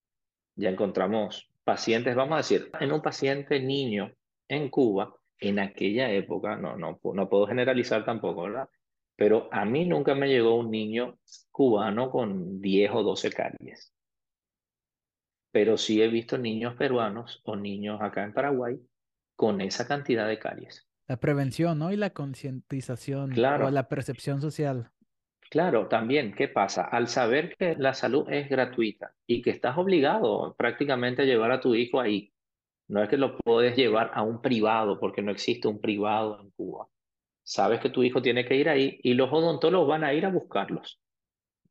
Ya 0.56 0.70
encontramos 0.70 1.51
pacientes, 1.64 2.14
vamos 2.14 2.34
a 2.34 2.38
decir, 2.38 2.70
en 2.80 2.92
un 2.92 3.02
paciente 3.02 3.60
niño 3.60 4.12
en 4.48 4.68
Cuba, 4.68 5.14
en 5.38 5.58
aquella 5.58 6.10
época, 6.10 6.56
no, 6.56 6.76
no, 6.76 7.00
no 7.02 7.28
puedo 7.28 7.46
generalizar 7.46 8.04
tampoco, 8.04 8.44
¿verdad? 8.44 8.68
Pero 9.16 9.48
a 9.52 9.64
mí 9.64 9.84
nunca 9.84 10.14
me 10.14 10.28
llegó 10.28 10.56
un 10.56 10.70
niño 10.70 11.18
cubano 11.50 12.10
con 12.10 12.60
10 12.60 12.90
o 12.92 13.02
12 13.02 13.30
caries 13.30 13.92
pero 15.52 15.76
sí 15.76 16.02
he 16.02 16.08
visto 16.08 16.38
niños 16.38 16.74
peruanos 16.74 17.40
o 17.44 17.54
niños 17.54 18.00
acá 18.00 18.24
en 18.24 18.32
Paraguay 18.32 18.80
con 19.36 19.60
esa 19.60 19.86
cantidad 19.86 20.26
de 20.26 20.38
caries. 20.38 20.88
La 21.06 21.18
prevención, 21.18 21.78
¿no? 21.78 21.92
Y 21.92 21.96
la 21.96 22.10
concientización 22.10 23.30
claro. 23.30 23.66
o 23.66 23.70
la 23.70 23.88
percepción 23.88 24.40
social. 24.40 24.90
Claro, 25.52 25.86
también, 25.86 26.32
¿qué 26.32 26.48
pasa? 26.48 26.82
Al 26.82 27.08
saber 27.08 27.54
que 27.58 27.76
la 27.76 27.92
salud 27.92 28.24
es 28.30 28.48
gratuita 28.48 29.12
y 29.26 29.42
que 29.42 29.50
estás 29.50 29.76
obligado 29.76 30.54
prácticamente 30.56 31.20
a 31.20 31.24
llevar 31.26 31.52
a 31.52 31.60
tu 31.60 31.74
hijo 31.74 32.00
ahí, 32.00 32.32
no 32.88 33.02
es 33.02 33.10
que 33.10 33.18
lo 33.18 33.36
puedes 33.36 33.76
llevar 33.76 34.12
a 34.14 34.22
un 34.22 34.40
privado, 34.40 34.98
porque 34.98 35.20
no 35.20 35.30
existe 35.30 35.68
un 35.68 35.78
privado 35.78 36.40
en 36.40 36.52
Cuba. 36.52 36.88
Sabes 37.42 37.80
que 37.80 37.90
tu 37.90 38.02
hijo 38.02 38.22
tiene 38.22 38.46
que 38.46 38.56
ir 38.56 38.70
ahí 38.70 38.98
y 39.02 39.12
los 39.12 39.30
odontólogos 39.30 39.88
van 39.88 40.04
a 40.04 40.14
ir 40.14 40.24
a 40.24 40.30
buscarlos. 40.30 40.98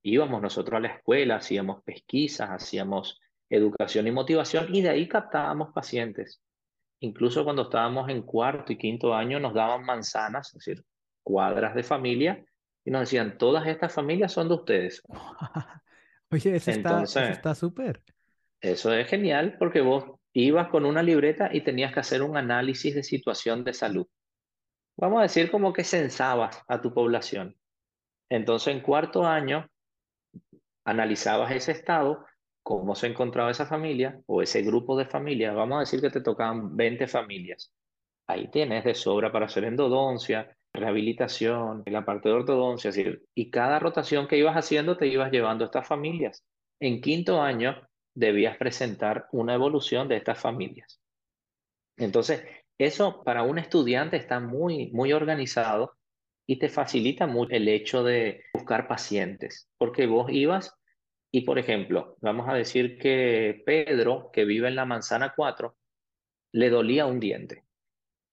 Íbamos 0.04 0.44
nosotros 0.44 0.78
a 0.78 0.82
la 0.82 0.90
escuela, 0.90 1.38
hacíamos 1.38 1.82
pesquisas, 1.84 2.52
hacíamos 2.52 3.20
educación 3.50 4.06
y 4.06 4.12
motivación, 4.12 4.76
y 4.76 4.84
de 4.84 4.90
ahí 4.90 5.08
captábamos 5.08 5.74
pacientes. 5.74 6.40
Incluso 7.00 7.44
cuando 7.44 7.64
estábamos 7.64 8.10
en 8.10 8.22
cuarto 8.22 8.74
y 8.74 8.78
quinto 8.78 9.16
año 9.16 9.40
nos 9.40 9.56
daban 9.56 9.84
manzanas, 9.84 10.50
es 10.50 10.64
decir, 10.64 10.86
cuadras 11.24 11.74
de 11.74 11.82
familia, 11.82 12.46
y 12.84 12.92
nos 12.92 13.02
decían, 13.02 13.38
todas 13.38 13.68
estas 13.68 13.94
familias 13.94 14.32
son 14.32 14.48
de 14.48 14.56
ustedes. 14.56 15.04
Oye, 16.32 16.56
eso 16.56 16.72
está 16.72 17.56
súper. 17.56 18.04
Eso 18.62 18.94
es 18.94 19.08
genial 19.08 19.56
porque 19.58 19.82
vos 19.82 20.06
ibas 20.34 20.70
con 20.70 20.86
una 20.86 21.04
libreta 21.04 21.50
y 21.52 21.62
tenías 21.62 21.94
que 21.94 22.00
hacer 22.00 22.22
un 22.22 22.38
análisis 22.38 22.96
de 22.96 23.04
situación 23.04 23.64
de 23.64 23.74
salud. 23.74 24.08
Vamos 24.98 25.20
a 25.20 25.24
decir 25.24 25.50
como 25.50 25.74
que 25.74 25.84
censabas 25.84 26.62
a 26.68 26.80
tu 26.80 26.94
población. 26.94 27.58
Entonces, 28.30 28.74
en 28.74 28.82
cuarto 28.82 29.26
año, 29.26 29.68
analizabas 30.86 31.52
ese 31.52 31.72
estado, 31.74 32.26
cómo 32.64 32.96
se 32.96 33.08
encontraba 33.08 33.52
esa 33.52 33.66
familia 33.66 34.22
o 34.28 34.42
ese 34.42 34.62
grupo 34.62 34.98
de 34.98 35.06
familias. 35.06 35.56
Vamos 35.56 35.78
a 35.78 35.80
decir 35.82 36.02
que 36.02 36.10
te 36.10 36.22
tocaban 36.22 36.78
20 36.78 37.08
familias. 37.08 37.74
Ahí 38.28 38.50
tienes 38.50 38.84
de 38.84 38.94
sobra 38.94 39.32
para 39.32 39.48
hacer 39.48 39.66
endodoncia, 39.66 40.56
rehabilitación, 40.74 41.84
la 41.86 42.06
parte 42.06 42.30
de 42.30 42.36
ortodoncia. 42.36 42.92
y 43.36 43.52
cada 43.52 43.80
rotación 43.80 44.28
que 44.28 44.38
ibas 44.38 44.56
haciendo 44.56 44.98
te 44.98 45.08
ibas 45.08 45.32
llevando 45.32 45.66
a 45.66 45.68
estas 45.68 45.88
familias. 45.88 46.44
En 46.80 47.02
quinto 47.02 47.42
año 47.42 47.76
debías 48.14 48.58
presentar 48.58 49.28
una 49.32 49.54
evolución 49.54 50.08
de 50.08 50.18
estas 50.18 50.40
familias. 50.40 51.00
Entonces, 51.98 52.44
eso 52.78 53.24
para 53.24 53.44
un 53.44 53.60
estudiante 53.60 54.18
está 54.18 54.40
muy, 54.40 54.92
muy 54.92 55.14
organizado 55.14 55.94
y 56.48 56.58
te 56.58 56.70
facilita 56.70 57.28
mucho 57.28 57.56
el 57.56 57.68
hecho 57.68 58.04
de 58.04 58.44
buscar 58.54 58.88
pacientes, 58.88 59.70
porque 59.78 60.08
vos 60.08 60.32
ibas 60.32 60.74
y, 61.32 61.42
por 61.42 61.60
ejemplo, 61.60 62.18
vamos 62.20 62.50
a 62.50 62.56
decir 62.56 62.98
que 62.98 63.62
Pedro, 63.66 64.32
que 64.34 64.46
vive 64.46 64.68
en 64.68 64.76
la 64.76 64.86
manzana 64.86 65.34
4, 65.36 65.76
le 66.54 66.70
dolía 66.70 67.06
un 67.06 67.20
diente. 67.20 67.64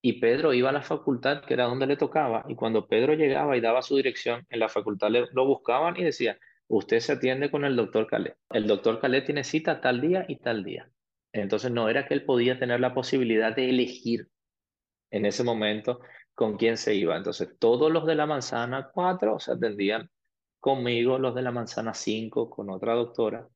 Y 0.01 0.19
Pedro 0.19 0.53
iba 0.53 0.69
a 0.69 0.73
la 0.73 0.81
facultad, 0.81 1.43
que 1.43 1.53
era 1.53 1.65
donde 1.65 1.87
le 1.87 1.97
tocaba, 1.97 2.45
y 2.47 2.55
cuando 2.55 2.87
Pedro 2.87 3.13
llegaba 3.13 3.57
y 3.57 3.61
daba 3.61 3.81
su 3.81 3.97
dirección, 3.97 4.45
en 4.49 4.59
la 4.59 4.69
facultad 4.69 5.09
lo 5.09 5.45
buscaban 5.45 5.97
y 5.97 6.03
decía, 6.03 6.39
usted 6.67 6.99
se 6.99 7.13
atiende 7.13 7.51
con 7.51 7.65
el 7.65 7.75
doctor 7.75 8.07
Calé. 8.07 8.35
El 8.49 8.67
doctor 8.67 8.99
Calé 8.99 9.21
tiene 9.21 9.43
cita 9.43 9.81
tal 9.81 9.99
día 9.99 10.25
y 10.27 10.37
tal 10.37 10.63
día. 10.63 10.89
Entonces 11.33 11.71
no 11.71 11.89
era 11.89 12.07
que 12.07 12.13
él 12.13 12.23
podía 12.23 12.57
tener 12.57 12.79
la 12.79 12.93
posibilidad 12.93 13.55
de 13.55 13.69
elegir 13.69 14.29
en 15.11 15.25
ese 15.25 15.43
momento 15.43 15.99
con 16.33 16.57
quién 16.57 16.77
se 16.77 16.95
iba. 16.95 17.17
Entonces 17.17 17.49
todos 17.59 17.91
los 17.91 18.05
de 18.05 18.15
la 18.15 18.25
manzana 18.25 18.89
4 18.93 19.39
se 19.39 19.51
atendían 19.51 20.09
conmigo, 20.59 21.19
los 21.19 21.35
de 21.35 21.41
la 21.41 21.51
manzana 21.51 21.93
5 21.93 22.49
con 22.49 22.69
otra 22.69 22.93
doctora. 22.93 23.47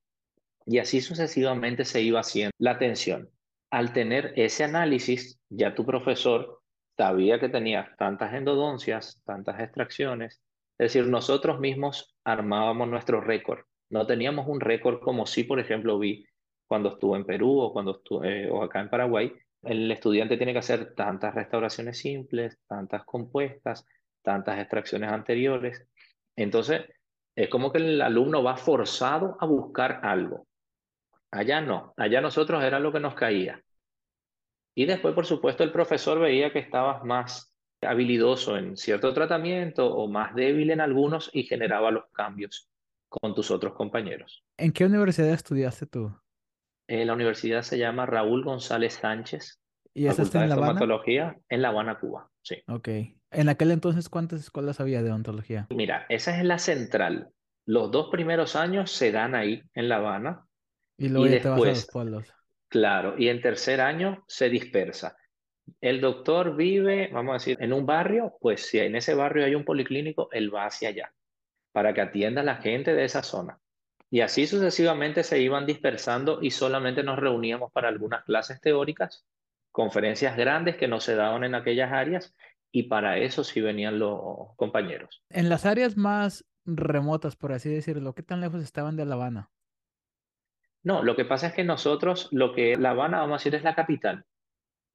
Y 0.66 0.80
así 0.80 1.02
sucesivamente 1.02 1.86
se 1.86 2.02
iba 2.02 2.20
haciendo 2.20 2.52
la 2.58 2.72
atención. 2.72 3.30
Al 3.74 3.92
tener 3.92 4.34
ese 4.36 4.66
análisis, 4.66 5.42
ya 5.50 5.74
tu 5.74 5.84
profesor 5.84 6.62
sabía 6.96 7.40
que 7.40 7.50
tenía 7.50 7.96
tantas 7.98 8.32
endodoncias, 8.36 9.20
tantas 9.26 9.60
extracciones, 9.60 10.44
es 10.78 10.94
decir, 10.94 11.08
nosotros 11.08 11.60
mismos 11.60 12.16
armábamos 12.24 12.88
nuestro 12.88 13.20
récord. 13.20 13.62
No 13.90 14.06
teníamos 14.06 14.48
un 14.48 14.60
récord 14.60 15.00
como 15.00 15.26
si, 15.26 15.44
por 15.44 15.60
ejemplo, 15.60 15.98
vi 15.98 16.24
cuando 16.68 16.90
estuve 16.90 17.18
en 17.18 17.26
Perú 17.26 17.62
o 17.62 17.74
cuando 17.74 17.94
estuve, 17.94 18.48
o 18.48 18.62
acá 18.62 18.80
en 18.80 18.92
Paraguay. 18.92 19.34
El 19.64 19.92
estudiante 19.92 20.38
tiene 20.38 20.54
que 20.54 20.60
hacer 20.60 20.94
tantas 20.94 21.34
restauraciones 21.34 21.98
simples, 21.98 22.60
tantas 22.68 23.04
compuestas, 23.06 23.88
tantas 24.22 24.60
extracciones 24.60 25.12
anteriores. 25.12 25.88
Entonces, 26.36 26.84
es 27.36 27.50
como 27.50 27.72
que 27.72 27.80
el 27.80 28.02
alumno 28.04 28.44
va 28.44 28.56
forzado 28.56 29.36
a 29.40 29.48
buscar 29.48 30.00
algo. 30.04 30.46
Allá 31.34 31.62
no, 31.62 31.96
allá 31.98 32.22
nosotros 32.22 32.64
era 32.64 32.80
lo 32.80 32.94
que 32.94 33.00
nos 33.00 33.16
caía. 33.16 33.64
Y 34.76 34.86
después, 34.86 35.16
por 35.16 35.26
supuesto, 35.26 35.64
el 35.64 35.72
profesor 35.72 36.20
veía 36.20 36.54
que 36.54 36.60
estabas 36.60 37.04
más 37.04 37.52
habilidoso 37.82 38.56
en 38.56 38.78
cierto 38.78 39.14
tratamiento 39.14 39.94
o 39.94 40.08
más 40.08 40.36
débil 40.36 40.70
en 40.70 40.80
algunos 40.80 41.32
y 41.34 41.44
generaba 41.44 41.90
los 41.90 42.06
cambios 42.12 42.70
con 43.10 43.34
tus 43.34 43.50
otros 43.50 43.74
compañeros. 43.74 44.44
¿En 44.58 44.72
qué 44.72 44.86
universidad 44.86 45.30
estudiaste 45.30 45.88
tú? 45.88 46.16
Eh, 46.88 47.04
la 47.04 47.14
universidad 47.14 47.64
se 47.64 47.80
llama 47.80 48.06
Raúl 48.06 48.44
González 48.44 48.94
Sánchez. 48.94 49.60
¿Y 49.96 50.06
esa 50.06 50.22
está 50.22 50.44
en 50.44 50.50
La 50.50 50.56
Habana? 50.56 50.82
en 51.50 51.62
La 51.62 51.70
Habana, 51.70 52.00
Cuba, 52.00 52.30
sí. 52.44 52.58
Ok. 52.68 52.90
¿En 53.32 53.50
aquel 53.50 53.72
entonces 53.72 54.08
cuántas 54.08 54.40
escuelas 54.40 54.80
había 54.80 55.02
de 55.02 55.10
odontología? 55.10 55.66
Mira, 55.72 56.06
esa 56.10 56.38
es 56.38 56.44
la 56.46 56.60
central. 56.60 57.30
Los 57.66 57.90
dos 57.92 58.10
primeros 58.12 58.56
años 58.56 58.92
se 58.92 59.12
dan 59.12 59.34
ahí, 59.34 59.64
en 59.74 59.90
La 59.90 59.96
Habana. 59.98 60.46
Y 61.04 61.10
luego 61.10 61.28
ya 61.28 61.42
te 61.42 61.50
vas 61.50 61.62
a 61.62 61.66
los 61.66 61.86
pueblos. 61.88 62.34
Claro, 62.70 63.16
y 63.18 63.28
en 63.28 63.42
tercer 63.42 63.82
año 63.82 64.24
se 64.26 64.50
dispersa. 64.50 65.18
El 65.82 66.00
doctor 66.00 66.56
vive, 66.56 67.10
vamos 67.12 67.32
a 67.32 67.34
decir, 67.34 67.58
en 67.60 67.74
un 67.74 67.86
barrio, 67.86 68.38
pues 68.40 68.66
si 68.68 68.80
en 68.80 68.96
ese 68.96 69.14
barrio 69.14 69.44
hay 69.44 69.54
un 69.54 69.66
policlínico, 69.66 70.30
él 70.32 70.54
va 70.54 70.66
hacia 70.66 70.90
allá 70.90 71.14
para 71.74 71.94
que 71.94 72.00
atienda 72.00 72.40
a 72.40 72.46
la 72.46 72.56
gente 72.56 72.94
de 72.94 73.04
esa 73.04 73.22
zona. 73.22 73.60
Y 74.10 74.22
así 74.22 74.48
sucesivamente 74.48 75.24
se 75.24 75.42
iban 75.42 75.66
dispersando 75.66 76.40
y 76.42 76.52
solamente 76.52 77.04
nos 77.04 77.20
reuníamos 77.20 77.70
para 77.74 77.90
algunas 77.90 78.24
clases 78.24 78.62
teóricas, 78.62 79.26
conferencias 79.74 80.38
grandes 80.38 80.78
que 80.78 80.88
no 80.88 81.02
se 81.02 81.16
daban 81.16 81.44
en 81.44 81.56
aquellas 81.56 81.92
áreas 81.92 82.34
y 82.72 82.84
para 82.84 83.18
eso 83.18 83.44
sí 83.44 83.60
venían 83.60 84.00
los 84.00 84.56
compañeros. 84.56 85.22
En 85.30 85.50
las 85.50 85.66
áreas 85.66 85.98
más 85.98 86.46
remotas, 86.64 87.36
por 87.36 87.52
así 87.52 87.70
decirlo, 87.70 88.14
¿qué 88.14 88.24
tan 88.24 88.40
lejos 88.40 88.64
estaban 88.64 88.96
de 88.96 89.06
La 89.06 89.16
Habana? 89.16 89.50
No, 90.84 91.04
lo 91.04 91.16
que 91.16 91.26
pasa 91.26 91.48
es 91.48 91.54
que 91.54 91.64
nosotros, 91.64 92.30
lo 92.32 92.54
que 92.54 92.76
La 92.76 92.92
Habana, 92.92 93.20
vamos 93.20 93.36
a 93.36 93.40
decir, 93.40 93.56
es 93.56 93.64
la 93.64 93.76
capital 93.76 94.26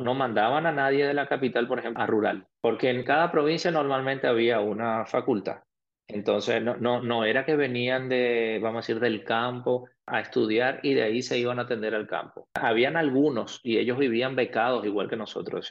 no 0.01 0.15
mandaban 0.15 0.67
a 0.67 0.73
nadie 0.73 1.07
de 1.07 1.15
la 1.15 1.27
capital, 1.27 1.67
por 1.67 1.81
ejemplo, 1.81 2.03
a 2.03 2.07
rural, 2.07 2.47
porque 2.61 2.91
en 2.91 3.05
cada 3.05 3.31
provincia 3.31 3.71
normalmente 3.71 4.27
había 4.27 4.61
una 4.61 5.05
facultad. 5.07 5.63
Entonces, 6.07 6.63
no, 6.63 6.77
no, 6.77 7.03
no 7.03 7.25
era 7.25 7.45
que 7.45 7.57
venían 7.57 8.09
de, 8.09 8.61
vamos 8.63 8.79
a 8.79 8.83
decir, 8.87 9.01
del 9.01 9.25
campo 9.25 9.89
a 10.07 10.21
estudiar 10.21 10.81
y 10.83 10.95
de 10.95 11.03
ahí 11.03 11.21
se 11.21 11.39
iban 11.39 11.59
a 11.59 11.63
atender 11.63 11.95
al 11.95 12.07
campo. 12.07 12.49
Habían 12.55 12.97
algunos 12.97 13.61
y 13.63 13.77
ellos 13.77 13.99
vivían 13.99 14.35
becados 14.35 14.87
igual 14.87 15.11
que 15.11 15.17
nosotros, 15.17 15.69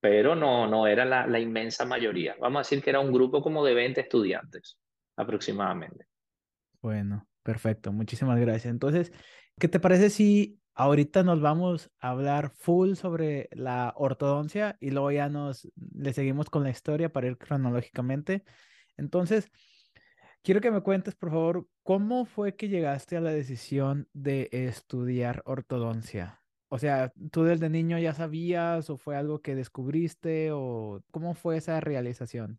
pero 0.00 0.34
no, 0.34 0.66
no 0.66 0.88
era 0.88 1.04
la, 1.04 1.26
la 1.26 1.38
inmensa 1.38 1.84
mayoría. 1.84 2.34
Vamos 2.40 2.58
a 2.58 2.62
decir 2.68 2.82
que 2.82 2.90
era 2.90 3.00
un 3.00 3.12
grupo 3.12 3.42
como 3.42 3.64
de 3.64 3.74
20 3.74 4.00
estudiantes 4.00 4.78
aproximadamente. 5.16 6.06
Bueno, 6.80 7.28
perfecto. 7.44 7.92
Muchísimas 7.92 8.40
gracias. 8.40 8.72
Entonces, 8.72 9.12
¿qué 9.60 9.68
te 9.68 9.78
parece 9.78 10.10
si 10.10 10.60
Ahorita 10.80 11.22
nos 11.24 11.42
vamos 11.42 11.90
a 11.98 12.08
hablar 12.08 12.52
full 12.54 12.94
sobre 12.94 13.50
la 13.52 13.92
ortodoncia 13.96 14.78
y 14.80 14.92
luego 14.92 15.10
ya 15.10 15.28
nos 15.28 15.68
le 15.94 16.14
seguimos 16.14 16.48
con 16.48 16.62
la 16.62 16.70
historia 16.70 17.12
para 17.12 17.26
ir 17.26 17.36
cronológicamente. 17.36 18.44
Entonces, 18.96 19.50
quiero 20.42 20.62
que 20.62 20.70
me 20.70 20.80
cuentes, 20.80 21.16
por 21.16 21.32
favor, 21.32 21.68
cómo 21.82 22.24
fue 22.24 22.56
que 22.56 22.70
llegaste 22.70 23.18
a 23.18 23.20
la 23.20 23.30
decisión 23.30 24.08
de 24.14 24.48
estudiar 24.52 25.42
ortodoncia. 25.44 26.40
O 26.68 26.78
sea, 26.78 27.12
¿tú 27.30 27.44
desde 27.44 27.68
niño 27.68 27.98
ya 27.98 28.14
sabías 28.14 28.88
o 28.88 28.96
fue 28.96 29.16
algo 29.16 29.42
que 29.42 29.54
descubriste 29.54 30.50
o 30.50 31.02
cómo 31.10 31.34
fue 31.34 31.58
esa 31.58 31.78
realización? 31.80 32.58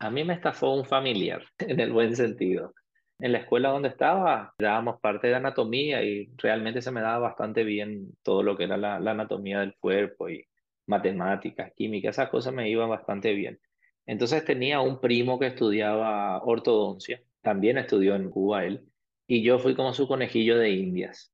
A 0.00 0.10
mí 0.10 0.24
me 0.24 0.34
estafó 0.34 0.74
un 0.74 0.84
familiar, 0.84 1.44
en 1.58 1.78
el 1.78 1.92
buen 1.92 2.16
sentido 2.16 2.74
en 3.22 3.30
la 3.30 3.38
escuela 3.38 3.68
donde 3.68 3.88
estaba 3.88 4.52
dábamos 4.58 5.00
parte 5.00 5.28
de 5.28 5.36
anatomía 5.36 6.02
y 6.02 6.28
realmente 6.38 6.82
se 6.82 6.90
me 6.90 7.00
daba 7.00 7.20
bastante 7.20 7.62
bien 7.62 8.16
todo 8.24 8.42
lo 8.42 8.56
que 8.56 8.64
era 8.64 8.76
la, 8.76 8.96
anatomía 8.96 9.60
del 9.60 9.76
cuerpo 9.76 10.28
y 10.28 10.44
matemáticas, 10.86 11.72
química, 11.76 12.10
esas 12.10 12.30
cosas 12.30 12.52
me 12.52 12.68
iban 12.68 12.90
bastante 12.90 13.32
bien. 13.32 13.60
Entonces 14.06 14.44
tenía 14.44 14.80
un 14.80 15.00
primo 15.00 15.38
que 15.38 15.46
estudiaba 15.46 16.42
ortodoncia, 16.42 17.22
también 17.42 17.78
estudió 17.78 18.16
en 18.16 18.28
Cuba 18.28 18.64
él, 18.64 18.84
y 19.28 19.44
yo 19.44 19.60
fui 19.60 19.76
como 19.76 19.94
su 19.94 20.08
conejillo 20.08 20.58
de 20.58 20.70
indias. 20.70 21.32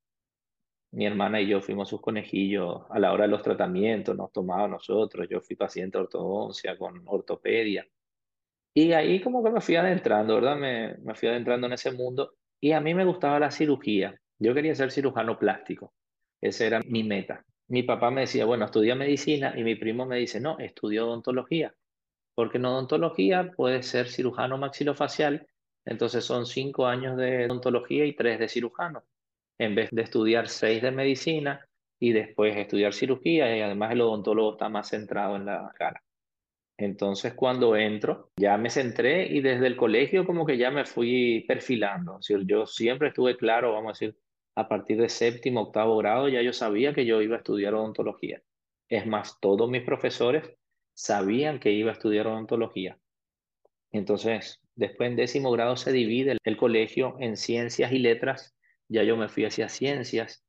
Mi 0.90 1.07
hermana 1.07 1.40
y 1.40 1.47
yo 1.49 1.62
fuimos 1.62 1.88
sus 1.88 2.02
conejillos 2.02 2.83
a 2.90 2.99
la 2.99 3.14
hora 3.14 3.25
de 3.25 3.30
los 3.30 3.42
tratamientos, 3.42 4.14
nos 4.14 4.30
tomaba 4.30 4.68
nosotros, 4.68 5.26
yo 5.30 5.40
fui 5.40 5.57
paciente 5.57 5.97
de 5.97 6.04
ortodoncia 6.04 6.76
con 6.76 7.02
ortopedia. 7.07 7.87
Y 8.81 8.93
ahí 8.93 9.21
como 9.21 9.43
que 9.43 9.51
me 9.51 9.61
fui 9.61 9.75
adentrando, 9.75 10.37
¿verdad? 10.37 10.57
Me, 10.57 10.95
me 10.99 11.17
fui 11.17 11.29
adentrando 11.29 11.67
en 11.67 11.73
ese 11.73 11.91
mundo 11.91 12.35
y 12.61 12.71
a 12.71 12.81
mí 12.81 12.95
me 12.95 13.05
gustaba 13.05 13.41
la 13.41 13.51
cirugía. 13.51 14.17
Yo 14.39 14.55
quería 14.55 14.73
ser 14.77 14.93
cirujano 14.93 15.37
plástico. 15.37 15.93
Esa 16.41 16.65
era 16.65 16.81
mi 16.87 17.03
meta. 17.03 17.45
Mi 17.67 17.83
papá 17.83 18.13
me 18.13 18.21
decía, 18.21 18.45
bueno, 18.45 18.67
estudia 18.67 18.95
medicina 18.95 19.53
y 19.57 19.65
mi 19.65 19.75
primo 19.75 20.07
me 20.07 20.19
dice, 20.19 20.41
no, 20.41 20.61
estudio 20.61 21.09
odontología. 21.09 21.75
Porque 22.37 22.59
en 22.59 22.67
odontología 22.67 23.51
puede 23.57 23.83
ser 23.83 24.09
cirujano 24.09 24.59
maxilofacial, 24.59 25.49
entonces 25.85 26.25
son 26.25 26.47
cinco 26.47 26.87
años 26.87 27.17
de 27.17 27.47
odontología 27.47 28.05
y 28.05 28.15
tres 28.15 28.39
de 28.39 28.49
cirujano, 28.49 29.03
en 29.59 29.75
vez 29.75 29.91
de 29.91 30.03
estudiar 30.03 30.47
seis 30.47 30.83
de 30.83 30.93
medicina 30.93 31.67
y 31.99 32.13
después 32.13 32.57
estudiar 32.57 32.95
cirugía 32.95 33.57
y 33.57 33.61
además 33.61 33.91
el 33.91 34.03
odontólogo 34.03 34.53
está 34.53 34.69
más 34.69 34.89
centrado 34.89 35.35
en 35.35 35.47
la 35.47 35.69
cara. 35.77 36.01
Entonces 36.79 37.35
cuando 37.35 37.77
entro, 37.77 38.31
ya 38.37 38.57
me 38.57 38.71
centré 38.71 39.27
y 39.27 39.41
desde 39.41 39.67
el 39.67 39.77
colegio 39.77 40.25
como 40.25 40.47
que 40.47 40.57
ya 40.57 40.71
me 40.71 40.85
fui 40.85 41.45
perfilando. 41.47 42.21
yo 42.47 42.67
siempre 42.67 43.09
estuve 43.09 43.37
claro, 43.37 43.73
vamos 43.73 43.91
a 43.91 43.93
decir, 43.93 44.17
a 44.55 44.69
partir 44.69 45.01
de 45.01 45.09
séptimo, 45.09 45.63
octavo 45.63 45.97
grado, 45.99 46.29
ya 46.29 46.41
yo 46.41 46.53
sabía 46.53 46.95
que 46.95 47.05
yo 47.05 47.21
iba 47.21 47.35
a 47.37 47.39
estudiar 47.39 47.75
odontología. 47.75 48.43
Es 48.89 49.07
más, 49.07 49.39
todos 49.41 49.69
mis 49.69 49.83
profesores 49.83 50.51
sabían 50.95 51.61
que 51.61 51.73
iba 51.73 51.91
a 51.91 51.95
estudiar 51.95 52.29
odontología. 52.29 52.99
Entonces, 53.91 54.61
después 54.75 55.11
en 55.11 55.17
décimo 55.17 55.51
grado 55.51 55.77
se 55.77 55.93
divide 55.93 56.37
el, 56.43 56.57
colegio 56.57 57.17
en 57.21 57.37
ciencias 57.37 57.93
y 57.93 57.99
letras. 57.99 58.57
Ya 58.89 59.03
yo 59.03 59.17
me 59.17 59.29
fui 59.29 59.45
hacia 59.45 59.69
ciencias 59.69 60.45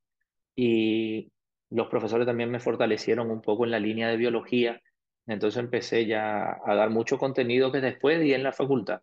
y 0.56 1.32
los 1.70 1.88
profesores 1.88 2.26
también 2.26 2.50
me 2.50 2.60
fortalecieron 2.60 3.30
un 3.30 3.42
poco 3.42 3.64
en 3.64 3.70
la 3.70 3.78
línea 3.78 4.08
de 4.08 4.16
biología. 4.16 4.80
Entonces 5.26 5.62
empecé 5.62 6.06
ya 6.06 6.60
a 6.64 6.74
dar 6.74 6.90
mucho 6.90 7.18
contenido 7.18 7.70
que 7.70 7.80
después 7.80 8.20
di 8.20 8.34
en 8.34 8.42
la 8.42 8.52
facultad. 8.52 9.02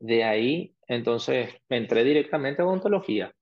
De 0.00 0.24
ahí, 0.24 0.74
entonces, 0.86 1.54
entré 1.68 2.04
directamente 2.04 2.62
a 2.62 2.66
odontología 2.66 3.34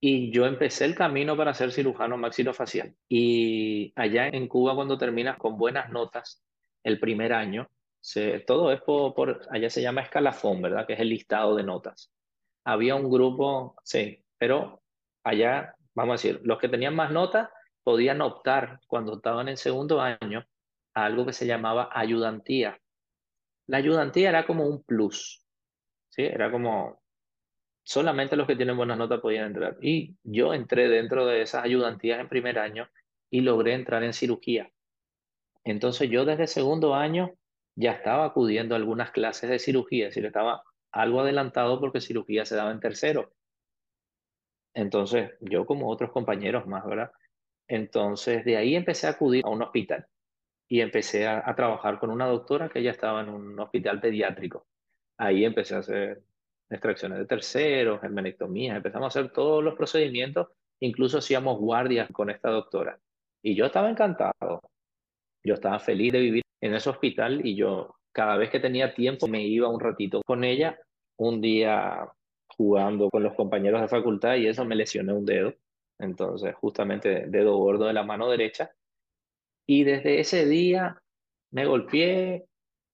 y 0.00 0.30
yo 0.30 0.46
empecé 0.46 0.84
el 0.84 0.94
camino 0.94 1.36
para 1.36 1.54
ser 1.54 1.72
cirujano 1.72 2.16
maxilofacial. 2.16 2.94
Y 3.08 3.92
allá 3.96 4.28
en 4.28 4.46
Cuba, 4.48 4.74
cuando 4.74 4.98
terminas 4.98 5.38
con 5.38 5.58
buenas 5.58 5.90
notas 5.90 6.44
el 6.84 7.00
primer 7.00 7.32
año, 7.32 7.68
todo 8.46 8.72
es 8.72 8.80
por, 8.82 9.40
allá 9.50 9.70
se 9.70 9.82
llama 9.82 10.02
escalafón, 10.02 10.62
¿verdad? 10.62 10.86
Que 10.86 10.92
es 10.92 11.00
el 11.00 11.08
listado 11.08 11.56
de 11.56 11.64
notas. 11.64 12.12
Había 12.64 12.94
un 12.94 13.10
grupo, 13.10 13.76
sí, 13.82 14.24
pero 14.38 14.82
allá, 15.24 15.74
vamos 15.94 16.12
a 16.12 16.28
decir, 16.28 16.40
los 16.44 16.58
que 16.58 16.68
tenían 16.68 16.94
más 16.94 17.10
notas 17.10 17.48
podían 17.82 18.20
optar 18.20 18.80
cuando 18.86 19.16
estaban 19.16 19.48
en 19.48 19.56
segundo 19.56 20.00
año 20.00 20.46
algo 21.04 21.26
que 21.26 21.32
se 21.32 21.46
llamaba 21.46 21.90
ayudantía. 21.92 22.80
La 23.66 23.78
ayudantía 23.78 24.30
era 24.30 24.46
como 24.46 24.66
un 24.66 24.82
plus, 24.82 25.44
¿sí? 26.08 26.22
Era 26.22 26.50
como 26.50 27.00
solamente 27.84 28.36
los 28.36 28.46
que 28.46 28.56
tienen 28.56 28.76
buenas 28.76 28.98
notas 28.98 29.20
podían 29.20 29.46
entrar. 29.46 29.76
Y 29.80 30.16
yo 30.22 30.54
entré 30.54 30.88
dentro 30.88 31.26
de 31.26 31.42
esas 31.42 31.64
ayudantías 31.64 32.20
en 32.20 32.28
primer 32.28 32.58
año 32.58 32.88
y 33.30 33.40
logré 33.40 33.74
entrar 33.74 34.02
en 34.02 34.12
cirugía. 34.12 34.70
Entonces 35.64 36.10
yo 36.10 36.24
desde 36.24 36.46
segundo 36.46 36.94
año 36.94 37.32
ya 37.74 37.92
estaba 37.92 38.24
acudiendo 38.24 38.74
a 38.74 38.78
algunas 38.78 39.10
clases 39.10 39.50
de 39.50 39.58
cirugía, 39.58 40.08
es 40.08 40.14
decir, 40.14 40.26
estaba 40.26 40.62
algo 40.92 41.20
adelantado 41.20 41.78
porque 41.80 42.00
cirugía 42.00 42.44
se 42.44 42.56
daba 42.56 42.72
en 42.72 42.80
tercero. 42.80 43.32
Entonces 44.74 45.32
yo 45.40 45.66
como 45.66 45.88
otros 45.90 46.10
compañeros 46.10 46.66
más, 46.66 46.84
¿verdad? 46.86 47.12
Entonces 47.68 48.44
de 48.44 48.56
ahí 48.56 48.74
empecé 48.74 49.06
a 49.06 49.10
acudir 49.10 49.44
a 49.44 49.50
un 49.50 49.62
hospital 49.62 50.06
y 50.68 50.80
empecé 50.80 51.26
a, 51.26 51.42
a 51.48 51.54
trabajar 51.56 51.98
con 51.98 52.10
una 52.10 52.26
doctora 52.26 52.68
que 52.68 52.82
ya 52.82 52.90
estaba 52.90 53.22
en 53.22 53.30
un 53.30 53.58
hospital 53.58 54.00
pediátrico. 54.00 54.66
Ahí 55.16 55.44
empecé 55.44 55.74
a 55.74 55.78
hacer 55.78 56.22
extracciones 56.70 57.18
de 57.18 57.26
terceros, 57.26 58.02
hermenectomías, 58.02 58.76
empezamos 58.76 59.04
a 59.06 59.20
hacer 59.20 59.32
todos 59.32 59.64
los 59.64 59.74
procedimientos, 59.74 60.48
incluso 60.80 61.18
hacíamos 61.18 61.58
guardias 61.58 62.08
con 62.12 62.30
esta 62.30 62.50
doctora. 62.50 62.98
Y 63.42 63.54
yo 63.54 63.66
estaba 63.66 63.90
encantado, 63.90 64.60
yo 65.42 65.54
estaba 65.54 65.78
feliz 65.78 66.12
de 66.12 66.20
vivir 66.20 66.42
en 66.60 66.74
ese 66.74 66.90
hospital 66.90 67.46
y 67.46 67.54
yo 67.54 67.94
cada 68.12 68.36
vez 68.36 68.50
que 68.50 68.60
tenía 68.60 68.94
tiempo 68.94 69.28
me 69.28 69.44
iba 69.44 69.68
un 69.68 69.80
ratito 69.80 70.22
con 70.26 70.44
ella, 70.44 70.78
un 71.16 71.40
día 71.40 72.08
jugando 72.48 73.08
con 73.10 73.22
los 73.22 73.34
compañeros 73.34 73.80
de 73.80 73.88
facultad 73.88 74.36
y 74.36 74.48
eso 74.48 74.64
me 74.64 74.74
lesioné 74.74 75.12
un 75.12 75.24
dedo, 75.24 75.54
entonces 75.98 76.54
justamente 76.56 77.26
dedo 77.28 77.56
gordo 77.56 77.86
de 77.86 77.92
la 77.92 78.02
mano 78.02 78.28
derecha. 78.28 78.72
Y 79.68 79.84
desde 79.84 80.18
ese 80.18 80.46
día 80.46 80.98
me 81.50 81.66
golpeé, 81.66 82.46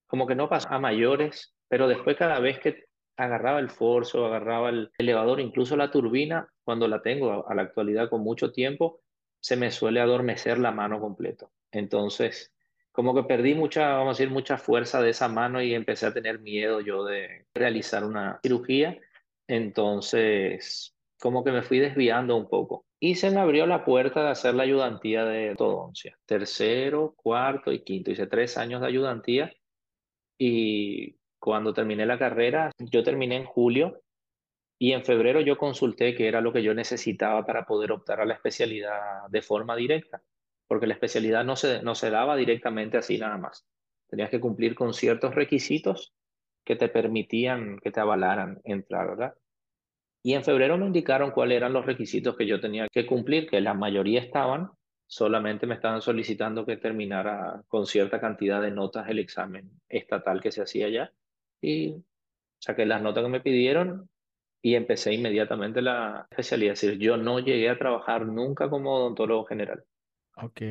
como 0.09 0.27
que 0.27 0.35
no 0.35 0.49
pasó 0.49 0.69
a 0.71 0.81
mayores, 0.81 1.55
pero 1.69 1.87
después 1.87 2.17
cada 2.17 2.41
vez 2.41 2.59
que 2.59 2.87
agarraba 3.17 3.61
el 3.61 3.71
forzo, 3.71 4.27
agarraba 4.27 4.71
el 4.71 4.91
elevador, 4.99 5.39
incluso 5.39 5.77
la 5.77 5.93
turbina, 5.93 6.49
cuando 6.65 6.89
la 6.89 7.01
tengo 7.01 7.49
a 7.49 7.55
la 7.55 7.63
actualidad 7.63 8.11
con 8.11 8.23
mucho 8.23 8.51
tiempo, 8.51 9.01
se 9.41 9.57
me 9.57 9.71
suele 9.71 10.01
adormecer 10.01 10.59
la 10.59 10.73
mano 10.73 11.01
completo. 11.01 11.53
Entonces, 11.71 12.53
como 12.91 13.15
que 13.15 13.23
perdí 13.23 13.55
mucha, 13.55 13.91
vamos 13.91 14.19
a 14.19 14.19
decir, 14.19 14.31
mucha 14.31 14.59
fuerza 14.59 15.01
de 15.01 15.11
esa 15.11 15.29
mano 15.29 15.63
y 15.63 15.75
empecé 15.75 16.07
a 16.07 16.13
tener 16.13 16.41
miedo 16.41 16.81
yo 16.81 17.05
de 17.05 17.47
realizar 17.55 18.05
una 18.05 18.41
cirugía. 18.43 18.99
Entonces, 19.47 20.93
como 21.21 21.45
que 21.45 21.53
me 21.53 21.63
fui 21.63 21.79
desviando 21.79 22.37
un 22.37 22.49
poco. 22.49 22.85
Y 23.05 23.17
se 23.17 23.31
me 23.31 23.39
abrió 23.39 23.67
la 23.67 23.85
puerta 23.85 24.25
de 24.25 24.31
hacer 24.31 24.55
la 24.55 24.63
ayudantía 24.63 25.27
de 25.27 25.51
ortodoncia. 25.51 26.19
Tercero, 26.25 27.13
cuarto 27.15 27.71
y 27.71 27.85
quinto. 27.85 28.11
Hice 28.11 28.27
tres 28.27 28.57
años 28.57 28.81
de 28.81 28.87
ayudantía 28.87 29.53
y 30.39 31.15
cuando 31.39 31.75
terminé 31.75 32.07
la 32.07 32.19
carrera, 32.19 32.73
yo 32.79 33.03
terminé 33.03 33.37
en 33.37 33.45
julio 33.45 34.01
y 34.79 34.93
en 34.93 35.05
febrero 35.05 35.43
yo 35.43 35.59
consulté 35.59 36.15
qué 36.15 36.29
era 36.29 36.41
lo 36.41 36.51
que 36.51 36.63
yo 36.63 36.73
necesitaba 36.73 37.45
para 37.45 37.67
poder 37.67 37.93
optar 37.93 38.23
a 38.23 38.25
la 38.25 38.33
especialidad 38.33 39.29
de 39.29 39.43
forma 39.43 39.77
directa, 39.77 40.23
porque 40.67 40.87
la 40.87 40.95
especialidad 40.95 41.45
no 41.45 41.57
se, 41.57 41.83
no 41.83 41.95
se 41.95 42.09
daba 42.09 42.37
directamente 42.37 42.97
así 42.97 43.19
nada 43.19 43.37
más. 43.37 43.67
Tenías 44.09 44.31
que 44.31 44.41
cumplir 44.41 44.75
con 44.75 44.95
ciertos 44.95 45.35
requisitos 45.35 46.15
que 46.65 46.77
te 46.77 46.89
permitían, 46.89 47.79
que 47.81 47.91
te 47.91 48.01
avalaran 48.01 48.63
entrar, 48.65 49.09
¿verdad? 49.09 49.35
Y 50.27 50.33
en 50.33 50.43
febrero 50.43 50.79
me 50.79 50.87
indicaron 50.87 51.33
cuáles 51.33 51.59
eran 51.59 51.75
los 51.75 51.85
requisitos 51.85 52.35
que 52.35 52.47
yo 52.47 52.59
tenía 52.59 52.89
que 52.91 53.05
cumplir, 53.05 53.47
que 53.47 53.61
la 53.61 53.75
mayoría 53.75 54.23
estaban, 54.23 54.71
solamente 55.07 55.67
me 55.67 55.75
estaban 55.75 56.01
solicitando 56.01 56.65
que 56.65 56.79
terminara 56.79 57.63
con 57.69 57.85
cierta 57.85 58.19
cantidad 58.19 58.63
de 58.63 58.71
notas 58.71 59.07
el 59.11 59.19
examen 59.19 59.71
estatal 59.87 60.41
que 60.41 60.51
se 60.51 60.63
hacía 60.63 60.87
allá 60.87 61.13
y 61.61 61.97
saqué 62.59 62.87
las 62.87 63.03
notas 63.03 63.23
que 63.23 63.29
me 63.29 63.43
pidieron 63.43 64.09
y 64.63 64.77
empecé 64.77 65.13
inmediatamente 65.13 65.83
la 65.83 66.27
especialidad. 66.31 66.73
Es 66.73 66.81
decir, 66.81 66.99
yo 66.99 67.19
no 67.19 67.39
llegué 67.39 67.69
a 67.69 67.79
trabajar 67.79 68.25
nunca 68.25 68.71
como 68.71 68.95
odontólogo 68.95 69.45
general. 69.45 69.85
Ok. 70.37 70.63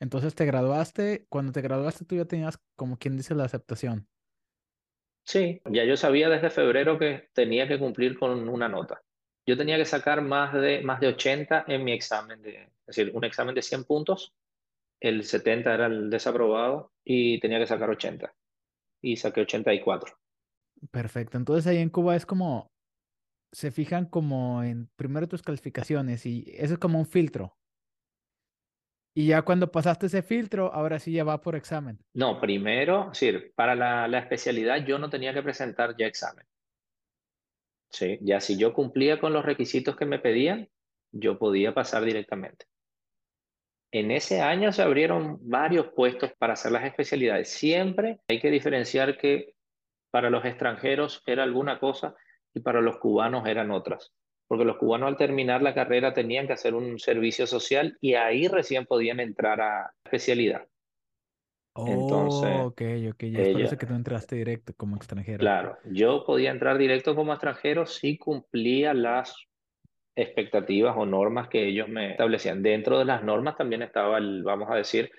Entonces 0.00 0.34
te 0.34 0.46
graduaste, 0.46 1.26
cuando 1.28 1.52
te 1.52 1.62
graduaste 1.62 2.04
tú 2.04 2.16
ya 2.16 2.24
tenías, 2.24 2.58
como 2.74 2.98
quien 2.98 3.16
dice, 3.16 3.36
la 3.36 3.44
aceptación. 3.44 4.08
Sí, 5.26 5.60
ya 5.70 5.84
yo 5.84 5.96
sabía 5.96 6.28
desde 6.28 6.50
febrero 6.50 6.98
que 6.98 7.30
tenía 7.32 7.66
que 7.66 7.80
cumplir 7.80 8.16
con 8.16 8.48
una 8.48 8.68
nota. 8.68 9.02
Yo 9.44 9.56
tenía 9.56 9.76
que 9.76 9.84
sacar 9.84 10.22
más 10.22 10.54
de, 10.54 10.82
más 10.82 11.00
de 11.00 11.08
80 11.08 11.64
en 11.66 11.82
mi 11.82 11.92
examen, 11.92 12.40
de, 12.42 12.62
es 12.62 12.96
decir, 12.96 13.10
un 13.12 13.24
examen 13.24 13.54
de 13.54 13.62
100 13.62 13.84
puntos, 13.84 14.32
el 15.00 15.24
70 15.24 15.74
era 15.74 15.86
el 15.86 16.10
desaprobado 16.10 16.92
y 17.04 17.40
tenía 17.40 17.58
que 17.58 17.66
sacar 17.66 17.90
80 17.90 18.32
y 19.02 19.16
saqué 19.16 19.40
84. 19.40 20.16
Perfecto. 20.92 21.38
Entonces 21.38 21.66
ahí 21.66 21.78
en 21.78 21.90
Cuba 21.90 22.14
es 22.14 22.24
como, 22.24 22.70
se 23.52 23.72
fijan 23.72 24.06
como 24.06 24.62
en 24.62 24.88
primero 24.94 25.26
tus 25.26 25.42
calificaciones 25.42 26.24
y 26.24 26.44
eso 26.56 26.74
es 26.74 26.78
como 26.78 27.00
un 27.00 27.06
filtro. 27.06 27.56
Y 29.18 29.28
ya 29.28 29.40
cuando 29.40 29.72
pasaste 29.72 30.06
ese 30.06 30.22
filtro, 30.22 30.70
ahora 30.74 30.98
sí 30.98 31.10
ya 31.10 31.24
va 31.24 31.40
por 31.40 31.56
examen. 31.56 31.98
No, 32.12 32.38
primero, 32.38 33.08
sí, 33.14 33.32
para 33.54 33.74
la, 33.74 34.06
la 34.08 34.18
especialidad 34.18 34.84
yo 34.84 34.98
no 34.98 35.08
tenía 35.08 35.32
que 35.32 35.42
presentar 35.42 35.96
ya 35.96 36.06
examen. 36.06 36.44
Sí, 37.88 38.18
ya 38.20 38.42
si 38.42 38.58
yo 38.58 38.74
cumplía 38.74 39.18
con 39.18 39.32
los 39.32 39.46
requisitos 39.46 39.96
que 39.96 40.04
me 40.04 40.18
pedían, 40.18 40.68
yo 41.12 41.38
podía 41.38 41.72
pasar 41.72 42.04
directamente. 42.04 42.66
En 43.90 44.10
ese 44.10 44.42
año 44.42 44.70
se 44.70 44.82
abrieron 44.82 45.38
varios 45.40 45.86
puestos 45.94 46.32
para 46.36 46.52
hacer 46.52 46.72
las 46.72 46.84
especialidades. 46.84 47.48
Siempre 47.48 48.20
hay 48.28 48.38
que 48.38 48.50
diferenciar 48.50 49.16
que 49.16 49.54
para 50.10 50.28
los 50.28 50.44
extranjeros 50.44 51.22
era 51.24 51.42
alguna 51.42 51.80
cosa 51.80 52.14
y 52.52 52.60
para 52.60 52.82
los 52.82 52.98
cubanos 52.98 53.48
eran 53.48 53.70
otras. 53.70 54.12
Porque 54.48 54.64
los 54.64 54.76
cubanos 54.76 55.08
al 55.08 55.16
terminar 55.16 55.62
la 55.62 55.74
carrera 55.74 56.14
tenían 56.14 56.46
que 56.46 56.52
hacer 56.52 56.74
un 56.74 56.98
servicio 56.98 57.46
social 57.46 57.96
y 58.00 58.14
ahí 58.14 58.48
recién 58.48 58.86
podían 58.86 59.20
entrar 59.20 59.60
a 59.60 59.92
especialidad. 60.04 60.66
Oh, 61.74 61.86
Entonces, 61.86 62.60
ok, 62.60 62.82
ok, 63.12 63.24
ya 63.24 63.40
es 63.42 63.48
por 63.52 63.60
eso 63.60 63.76
que 63.76 63.86
tú 63.86 63.94
entraste 63.94 64.36
directo 64.36 64.72
como 64.74 64.96
extranjero. 64.96 65.40
Claro, 65.40 65.76
yo 65.84 66.24
podía 66.24 66.50
entrar 66.50 66.78
directo 66.78 67.14
como 67.14 67.32
extranjero 67.32 67.84
si 67.84 68.16
cumplía 68.16 68.94
las 68.94 69.36
expectativas 70.14 70.96
o 70.96 71.04
normas 71.04 71.48
que 71.48 71.66
ellos 71.66 71.88
me 71.88 72.12
establecían. 72.12 72.62
Dentro 72.62 72.98
de 72.98 73.04
las 73.04 73.22
normas 73.22 73.56
también 73.56 73.82
estaba 73.82 74.16
el, 74.16 74.42
vamos 74.42 74.70
a 74.70 74.76
decir, 74.76 75.10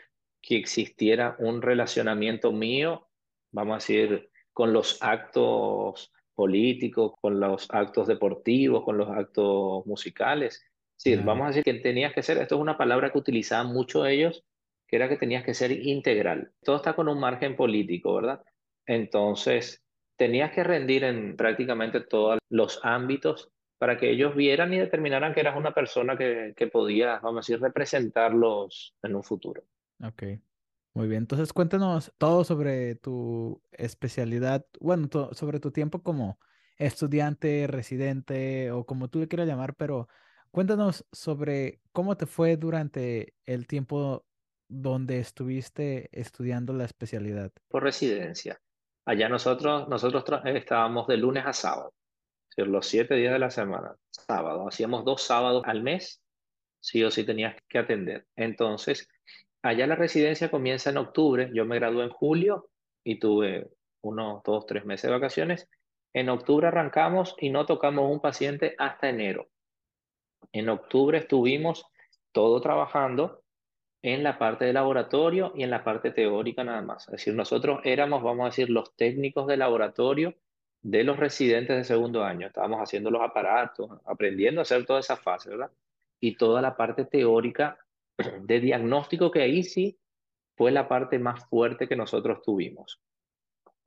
que 0.41 0.57
existiera 0.57 1.35
un 1.37 1.61
relacionamiento 1.61 2.51
mío, 2.51 3.07
vamos 3.51 3.73
a 3.73 3.77
decir, 3.77 4.31
con 4.51 4.73
los 4.73 4.97
actos 5.03 6.11
políticos, 6.38 7.13
con 7.19 7.39
los 7.39 7.67
actos 7.71 8.08
deportivos, 8.08 8.84
con 8.86 8.95
los 8.95 9.10
actos 9.10 9.84
musicales. 9.88 10.63
Sí, 10.95 11.15
vamos 11.15 11.45
a 11.45 11.47
decir 11.47 11.63
que 11.63 11.73
tenías 11.76 12.13
que 12.13 12.21
ser, 12.21 12.38
esto 12.38 12.56
es 12.56 12.62
una 12.62 12.78
palabra 12.78 13.12
que 13.12 13.17
utilizaban 13.17 13.73
mucho 13.73 14.06
ellos, 14.06 14.43
que 14.88 14.97
era 14.97 15.10
que 15.10 15.17
tenías 15.17 15.43
que 15.43 15.56
ser 15.56 15.71
integral. 15.71 16.52
Todo 16.63 16.76
está 16.76 16.95
con 16.95 17.08
un 17.10 17.19
margen 17.19 17.56
político, 17.56 18.13
¿verdad? 18.13 18.43
Entonces, 18.86 19.84
tenías 20.15 20.52
que 20.52 20.63
rendir 20.63 21.04
en 21.04 21.36
prácticamente 21.36 22.02
todos 22.02 22.38
los 22.50 22.80
ámbitos 22.84 23.50
para 23.80 23.97
que 23.97 24.12
ellos 24.12 24.36
vieran 24.36 24.73
y 24.73 24.78
determinaran 24.78 25.34
que 25.34 25.39
eras 25.39 25.58
una 25.58 25.73
persona 25.73 26.17
que, 26.17 26.54
que 26.56 26.67
podía, 26.67 27.19
vamos 27.19 27.38
a 27.38 27.52
decir, 27.52 27.60
representarlos 27.60 28.93
en 29.02 29.15
un 29.15 29.23
futuro. 29.23 29.63
Ok. 30.04 30.23
Muy 30.97 31.07
bien, 31.07 31.23
entonces 31.23 31.53
cuéntanos 31.53 32.12
todo 32.17 32.43
sobre 32.43 32.95
tu 32.95 33.62
especialidad, 33.71 34.65
bueno, 34.79 35.07
sobre 35.31 35.60
tu 35.60 35.71
tiempo 35.71 36.01
como 36.01 36.39
estudiante, 36.77 37.67
residente 37.67 38.71
o 38.71 38.86
como 38.86 39.07
tú 39.07 39.19
le 39.19 39.27
quieras 39.27 39.47
llamar, 39.47 39.75
pero 39.75 40.07
Cuéntanos 40.51 41.05
sobre 41.12 41.81
cómo 41.91 42.17
te 42.17 42.25
fue 42.25 42.57
durante 42.57 43.36
el 43.45 43.67
tiempo 43.67 44.25
donde 44.67 45.19
estuviste 45.19 46.10
estudiando 46.12 46.73
la 46.73 46.86
especialidad. 46.86 47.51
Por 47.67 47.83
residencia. 47.83 48.60
Allá 49.05 49.29
nosotros, 49.29 49.88
nosotros 49.88 50.23
estábamos 50.45 51.07
de 51.07 51.17
lunes 51.17 51.45
a 51.45 51.53
sábado, 51.53 51.93
los 52.57 52.88
siete 52.88 53.15
días 53.15 53.33
de 53.33 53.39
la 53.39 53.51
semana, 53.51 53.95
sábado. 54.10 54.67
Hacíamos 54.67 55.05
dos 55.05 55.21
sábados 55.21 55.63
al 55.65 55.83
mes, 55.83 56.21
sí 56.79 57.03
o 57.03 57.12
sí 57.12 57.23
tenías 57.23 57.55
que 57.69 57.77
atender. 57.77 58.25
Entonces, 58.36 59.07
allá 59.62 59.88
la 59.88 59.96
residencia 59.96 60.50
comienza 60.50 60.89
en 60.89 60.98
octubre, 60.98 61.50
yo 61.54 61.65
me 61.65 61.76
gradué 61.76 62.04
en 62.04 62.10
julio 62.10 62.70
y 63.04 63.20
tuve 63.20 63.70
unos 64.02 64.43
dos, 64.43 64.65
tres 64.65 64.86
meses 64.86 65.04
de 65.04 65.15
vacaciones. 65.15 65.70
En 66.13 66.30
octubre 66.30 66.67
arrancamos 66.67 67.36
y 67.39 67.50
no 67.50 67.65
tocamos 67.65 68.10
un 68.12 68.22
paciente 68.22 68.76
hasta 68.78 69.10
enero. 69.10 69.50
En 70.52 70.70
octubre 70.70 71.17
estuvimos 71.17 71.86
todo 72.32 72.62
trabajando 72.62 73.43
en 74.02 74.24
la 74.24 74.38
parte 74.38 74.65
de 74.65 74.74
laboratorio 74.74 75.52
y 75.56 75.63
en 75.63 75.70
la 75.70 75.84
parte 75.84 76.12
teórica 76.12 76.63
nada 76.63 76.82
más. 76.82 77.08
Es 77.08 77.13
decir, 77.13 77.34
nosotros 77.34 77.82
éramos, 77.84 78.24
vamos 78.24 78.43
a 78.43 78.50
decir, 78.50 78.70
los 78.70 78.96
técnicos 78.96 79.48
de 79.48 79.58
laboratorio 79.58 80.36
de 80.82 81.04
los 81.04 81.17
residentes 81.17 81.76
de 81.76 81.84
segundo 81.84 82.24
año. 82.24 82.48
Estábamos 82.48 82.80
haciendo 82.80 83.12
los 83.12 83.22
aparatos, 83.22 83.89
aprendiendo 84.06 84.62
a 84.62 84.63
hacer 84.63 84.86
toda 84.86 85.00
esa 85.00 85.17
fase, 85.17 85.50
¿verdad? 85.50 85.72
Y 86.20 86.38
toda 86.38 86.62
la 86.62 86.78
parte 86.78 87.06
teórica 87.06 87.78
de 88.41 88.60
diagnóstico 88.60 89.32
que 89.32 89.41
ahí 89.41 89.63
sí 89.63 89.97
fue 90.56 90.71
la 90.71 90.88
parte 90.88 91.19
más 91.19 91.47
fuerte 91.49 91.88
que 91.88 91.95
nosotros 91.95 92.41
tuvimos. 92.43 92.99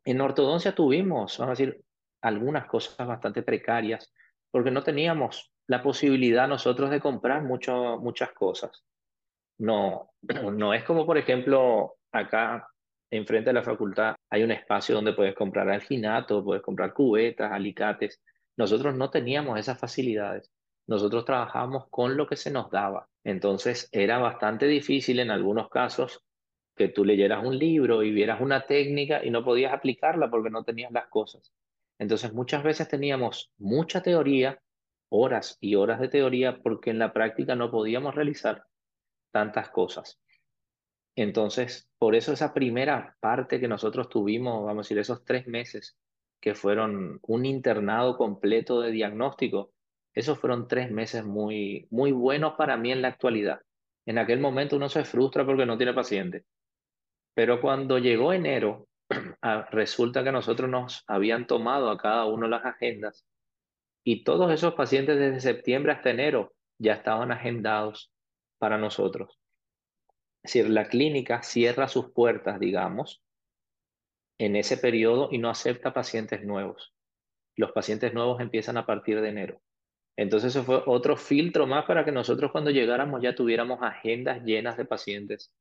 En 0.04 0.20
ortodoncia 0.20 0.74
tuvimos, 0.74 1.36
vamos 1.38 1.58
a 1.58 1.62
decir, 1.62 1.84
algunas 2.22 2.66
cosas 2.66 3.06
bastante 3.06 3.42
precarias, 3.42 4.12
porque 4.50 4.70
no 4.70 4.82
teníamos 4.82 5.52
la 5.66 5.82
posibilidad 5.82 6.48
nosotros 6.48 6.90
de 6.90 7.00
comprar 7.00 7.42
mucho, 7.42 7.98
muchas 7.98 8.32
cosas. 8.32 8.84
No, 9.58 10.10
no 10.52 10.74
es 10.74 10.84
como, 10.84 11.04
por 11.04 11.18
ejemplo, 11.18 11.96
acá 12.12 12.66
enfrente 13.10 13.50
de 13.50 13.54
la 13.54 13.62
facultad 13.62 14.14
hay 14.30 14.44
un 14.44 14.52
espacio 14.52 14.94
donde 14.94 15.12
puedes 15.12 15.34
comprar 15.34 15.68
alginato, 15.68 16.44
puedes 16.44 16.62
comprar 16.62 16.94
cubetas, 16.94 17.50
alicates. 17.50 18.22
Nosotros 18.56 18.94
no 18.94 19.10
teníamos 19.10 19.58
esas 19.58 19.78
facilidades. 19.78 20.50
Nosotros 20.86 21.24
trabajábamos 21.24 21.88
con 21.90 22.16
lo 22.16 22.26
que 22.26 22.36
se 22.36 22.50
nos 22.50 22.70
daba. 22.70 23.08
Entonces 23.24 23.88
era 23.92 24.18
bastante 24.18 24.66
difícil 24.66 25.20
en 25.20 25.30
algunos 25.30 25.68
casos 25.68 26.24
que 26.76 26.88
tú 26.88 27.04
leyeras 27.04 27.44
un 27.44 27.58
libro 27.58 28.02
y 28.02 28.10
vieras 28.10 28.40
una 28.40 28.66
técnica 28.66 29.24
y 29.24 29.30
no 29.30 29.44
podías 29.44 29.72
aplicarla 29.72 30.30
porque 30.30 30.50
no 30.50 30.64
tenías 30.64 30.92
las 30.92 31.08
cosas. 31.08 31.52
Entonces 31.98 32.32
muchas 32.32 32.62
veces 32.62 32.88
teníamos 32.88 33.52
mucha 33.58 34.02
teoría, 34.02 34.62
horas 35.10 35.58
y 35.60 35.74
horas 35.74 36.00
de 36.00 36.08
teoría, 36.08 36.60
porque 36.62 36.90
en 36.90 36.98
la 36.98 37.12
práctica 37.12 37.54
no 37.54 37.70
podíamos 37.70 38.14
realizar 38.14 38.64
tantas 39.30 39.68
cosas. 39.68 40.18
Entonces, 41.16 41.90
por 41.98 42.14
eso 42.14 42.32
esa 42.32 42.54
primera 42.54 43.16
parte 43.20 43.60
que 43.60 43.68
nosotros 43.68 44.08
tuvimos, 44.08 44.64
vamos 44.64 44.78
a 44.78 44.84
decir, 44.86 44.98
esos 44.98 45.24
tres 45.24 45.46
meses 45.46 45.98
que 46.40 46.54
fueron 46.54 47.18
un 47.22 47.44
internado 47.44 48.16
completo 48.16 48.80
de 48.80 48.92
diagnóstico, 48.92 49.72
esos 50.14 50.38
fueron 50.38 50.68
tres 50.68 50.90
meses 50.90 51.24
muy, 51.24 51.86
muy 51.90 52.12
buenos 52.12 52.54
para 52.54 52.76
mí 52.76 52.92
en 52.92 53.02
la 53.02 53.08
actualidad. 53.08 53.60
En 54.06 54.18
aquel 54.18 54.40
momento 54.40 54.76
uno 54.76 54.88
se 54.88 55.04
frustra 55.04 55.44
porque 55.44 55.66
no 55.66 55.76
tiene 55.76 55.94
paciente. 55.94 56.44
Pero 57.34 57.60
cuando 57.60 57.98
llegó 57.98 58.32
enero, 58.32 58.88
ah, 59.42 59.68
resulta 59.70 60.24
que 60.24 60.32
nosotros 60.32 60.68
nos 60.68 61.04
habían 61.06 61.46
tomado 61.46 61.90
a 61.90 61.98
cada 61.98 62.26
uno 62.26 62.48
las 62.48 62.64
agendas 62.64 63.24
y 64.04 64.24
todos 64.24 64.52
esos 64.52 64.74
pacientes 64.74 65.18
desde 65.18 65.40
septiembre 65.40 65.92
hasta 65.92 66.10
enero 66.10 66.54
ya 66.78 66.94
estaban 66.94 67.30
agendados 67.30 68.10
para 68.58 68.78
nosotros. 68.78 69.38
Es 70.42 70.54
decir, 70.54 70.70
la 70.70 70.88
clínica 70.88 71.42
cierra 71.42 71.86
sus 71.86 72.12
puertas, 72.12 72.58
digamos, 72.58 73.22
en 74.38 74.56
ese 74.56 74.78
periodo 74.78 75.28
y 75.30 75.38
no 75.38 75.50
acepta 75.50 75.92
pacientes 75.92 76.42
nuevos. 76.44 76.94
Los 77.56 77.72
pacientes 77.72 78.14
nuevos 78.14 78.40
empiezan 78.40 78.78
a 78.78 78.86
partir 78.86 79.20
de 79.20 79.28
enero. 79.28 79.60
Entonces 80.16 80.54
eso 80.54 80.64
fue 80.64 80.82
otro 80.86 81.16
filtro 81.16 81.66
más 81.66 81.86
para 81.86 82.04
que 82.04 82.12
nosotros 82.12 82.52
cuando 82.52 82.70
llegáramos 82.70 83.22
ya 83.22 83.34
tuviéramos 83.34 83.80
agendas 83.82 84.42
llenas 84.44 84.76
de 84.76 84.84
pacientes 84.84 85.52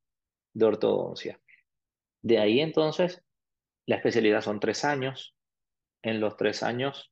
de 0.53 0.65
ortodoncia. 0.65 1.39
De 2.21 2.39
ahí 2.39 2.59
entonces, 2.59 3.23
la 3.85 3.95
especialidad 3.95 4.41
son 4.41 4.59
tres 4.59 4.83
años. 4.83 5.35
En 6.01 6.19
los 6.19 6.38
tres 6.38 6.63
años 6.63 7.12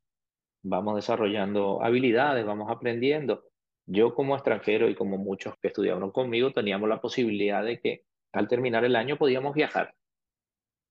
vamos 0.63 0.95
desarrollando 0.95 1.82
habilidades, 1.84 2.45
vamos 2.45 2.69
aprendiendo. 2.69 3.45
Yo 3.86 4.13
como 4.13 4.36
extranjero 4.36 4.89
y 4.89 4.95
como 4.95 5.17
muchos 5.17 5.56
que 5.62 5.69
estudiaron 5.69 6.12
conmigo 6.12 6.52
teníamos 6.52 6.89
la 6.89 7.00
posibilidad 7.00 7.63
de 7.63 7.80
que 7.80 8.04
al 8.34 8.47
terminar 8.47 8.84
el 8.84 8.95
año 8.95 9.17
podíamos 9.17 9.56
viajar. 9.56 9.95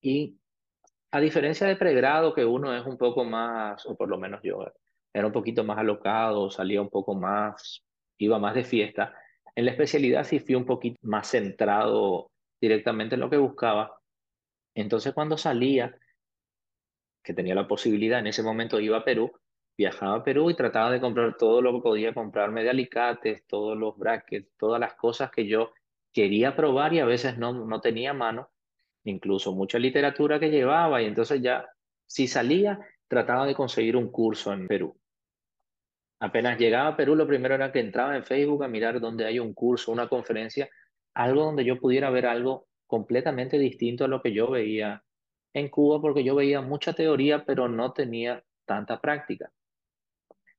Y 0.00 0.38
a 1.10 1.20
diferencia 1.20 1.66
de 1.66 1.76
pregrado, 1.76 2.34
que 2.34 2.44
uno 2.44 2.74
es 2.74 2.84
un 2.86 2.96
poco 2.96 3.24
más, 3.24 3.84
o 3.86 3.96
por 3.96 4.08
lo 4.08 4.18
menos 4.18 4.40
yo, 4.42 4.64
era 5.16 5.26
un 5.26 5.32
poquito 5.32 5.64
más 5.64 5.78
alocado, 5.78 6.50
salía 6.50 6.82
un 6.82 6.90
poco 6.90 7.14
más, 7.14 7.82
iba 8.18 8.38
más 8.38 8.54
de 8.54 8.64
fiesta, 8.64 9.14
en 9.54 9.64
la 9.64 9.70
especialidad 9.70 10.24
sí 10.24 10.40
fui 10.40 10.54
un 10.54 10.66
poquito 10.66 10.98
más 11.02 11.28
centrado 11.30 12.30
directamente 12.60 13.14
en 13.14 13.22
lo 13.22 13.30
que 13.30 13.38
buscaba. 13.38 13.98
Entonces 14.74 15.14
cuando 15.14 15.38
salía, 15.38 15.98
que 17.24 17.32
tenía 17.32 17.54
la 17.54 17.66
posibilidad, 17.66 18.18
en 18.18 18.26
ese 18.26 18.42
momento 18.42 18.78
iba 18.78 18.98
a 18.98 19.04
Perú, 19.04 19.32
viajaba 19.78 20.16
a 20.16 20.22
Perú 20.22 20.50
y 20.50 20.54
trataba 20.54 20.90
de 20.90 21.00
comprar 21.00 21.38
todo 21.38 21.62
lo 21.62 21.72
que 21.72 21.80
podía 21.80 22.12
comprarme 22.12 22.62
de 22.62 22.70
alicates, 22.70 23.46
todos 23.46 23.74
los 23.74 23.96
brackets, 23.96 24.50
todas 24.58 24.78
las 24.78 24.96
cosas 24.96 25.30
que 25.30 25.46
yo 25.46 25.72
quería 26.12 26.54
probar 26.54 26.92
y 26.92 27.00
a 27.00 27.06
veces 27.06 27.38
no, 27.38 27.54
no 27.54 27.80
tenía 27.80 28.12
mano, 28.12 28.50
incluso 29.04 29.54
mucha 29.54 29.78
literatura 29.78 30.38
que 30.38 30.50
llevaba 30.50 31.00
y 31.00 31.06
entonces 31.06 31.40
ya, 31.40 31.66
si 32.04 32.28
salía, 32.28 32.78
trataba 33.08 33.46
de 33.46 33.54
conseguir 33.54 33.96
un 33.96 34.10
curso 34.10 34.52
en 34.52 34.68
Perú. 34.68 34.94
Apenas 36.18 36.58
llegaba 36.58 36.88
a 36.88 36.96
Perú, 36.96 37.14
lo 37.14 37.26
primero 37.26 37.54
era 37.54 37.72
que 37.72 37.80
entraba 37.80 38.16
en 38.16 38.24
Facebook 38.24 38.64
a 38.64 38.68
mirar 38.68 39.00
dónde 39.00 39.26
hay 39.26 39.38
un 39.38 39.52
curso, 39.52 39.92
una 39.92 40.08
conferencia, 40.08 40.68
algo 41.14 41.44
donde 41.44 41.64
yo 41.64 41.78
pudiera 41.78 42.10
ver 42.10 42.26
algo 42.26 42.66
completamente 42.86 43.58
distinto 43.58 44.04
a 44.04 44.08
lo 44.08 44.22
que 44.22 44.32
yo 44.32 44.50
veía 44.50 45.02
en 45.52 45.68
Cuba, 45.68 46.00
porque 46.00 46.24
yo 46.24 46.34
veía 46.34 46.60
mucha 46.60 46.92
teoría, 46.92 47.44
pero 47.44 47.68
no 47.68 47.92
tenía 47.92 48.42
tanta 48.64 49.00
práctica. 49.00 49.50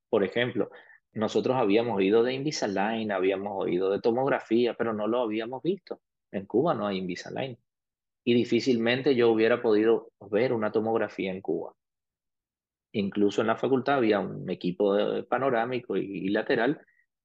Por 0.09 0.23
ejemplo, 0.23 0.69
nosotros 1.13 1.57
habíamos 1.57 1.97
oído 1.97 2.23
de 2.23 2.33
Invisalign, 2.33 3.11
habíamos 3.11 3.53
oído 3.55 3.89
de 3.89 4.01
tomografía, 4.01 4.75
pero 4.75 4.93
no 4.93 5.07
lo 5.07 5.21
habíamos 5.21 5.63
visto. 5.63 5.99
En 6.31 6.45
Cuba 6.45 6.73
no 6.73 6.87
hay 6.87 6.97
Invisalign. 6.97 7.57
Y 8.23 8.33
difícilmente 8.33 9.15
yo 9.15 9.31
hubiera 9.31 9.61
podido 9.61 10.11
ver 10.29 10.53
una 10.53 10.71
tomografía 10.71 11.31
en 11.31 11.41
Cuba. 11.41 11.73
Incluso 12.93 13.41
en 13.41 13.47
la 13.47 13.57
facultad 13.57 13.95
había 13.95 14.19
un 14.19 14.49
equipo 14.49 14.95
panorámico 15.29 15.97
y, 15.97 16.29
lateral, 16.29 16.81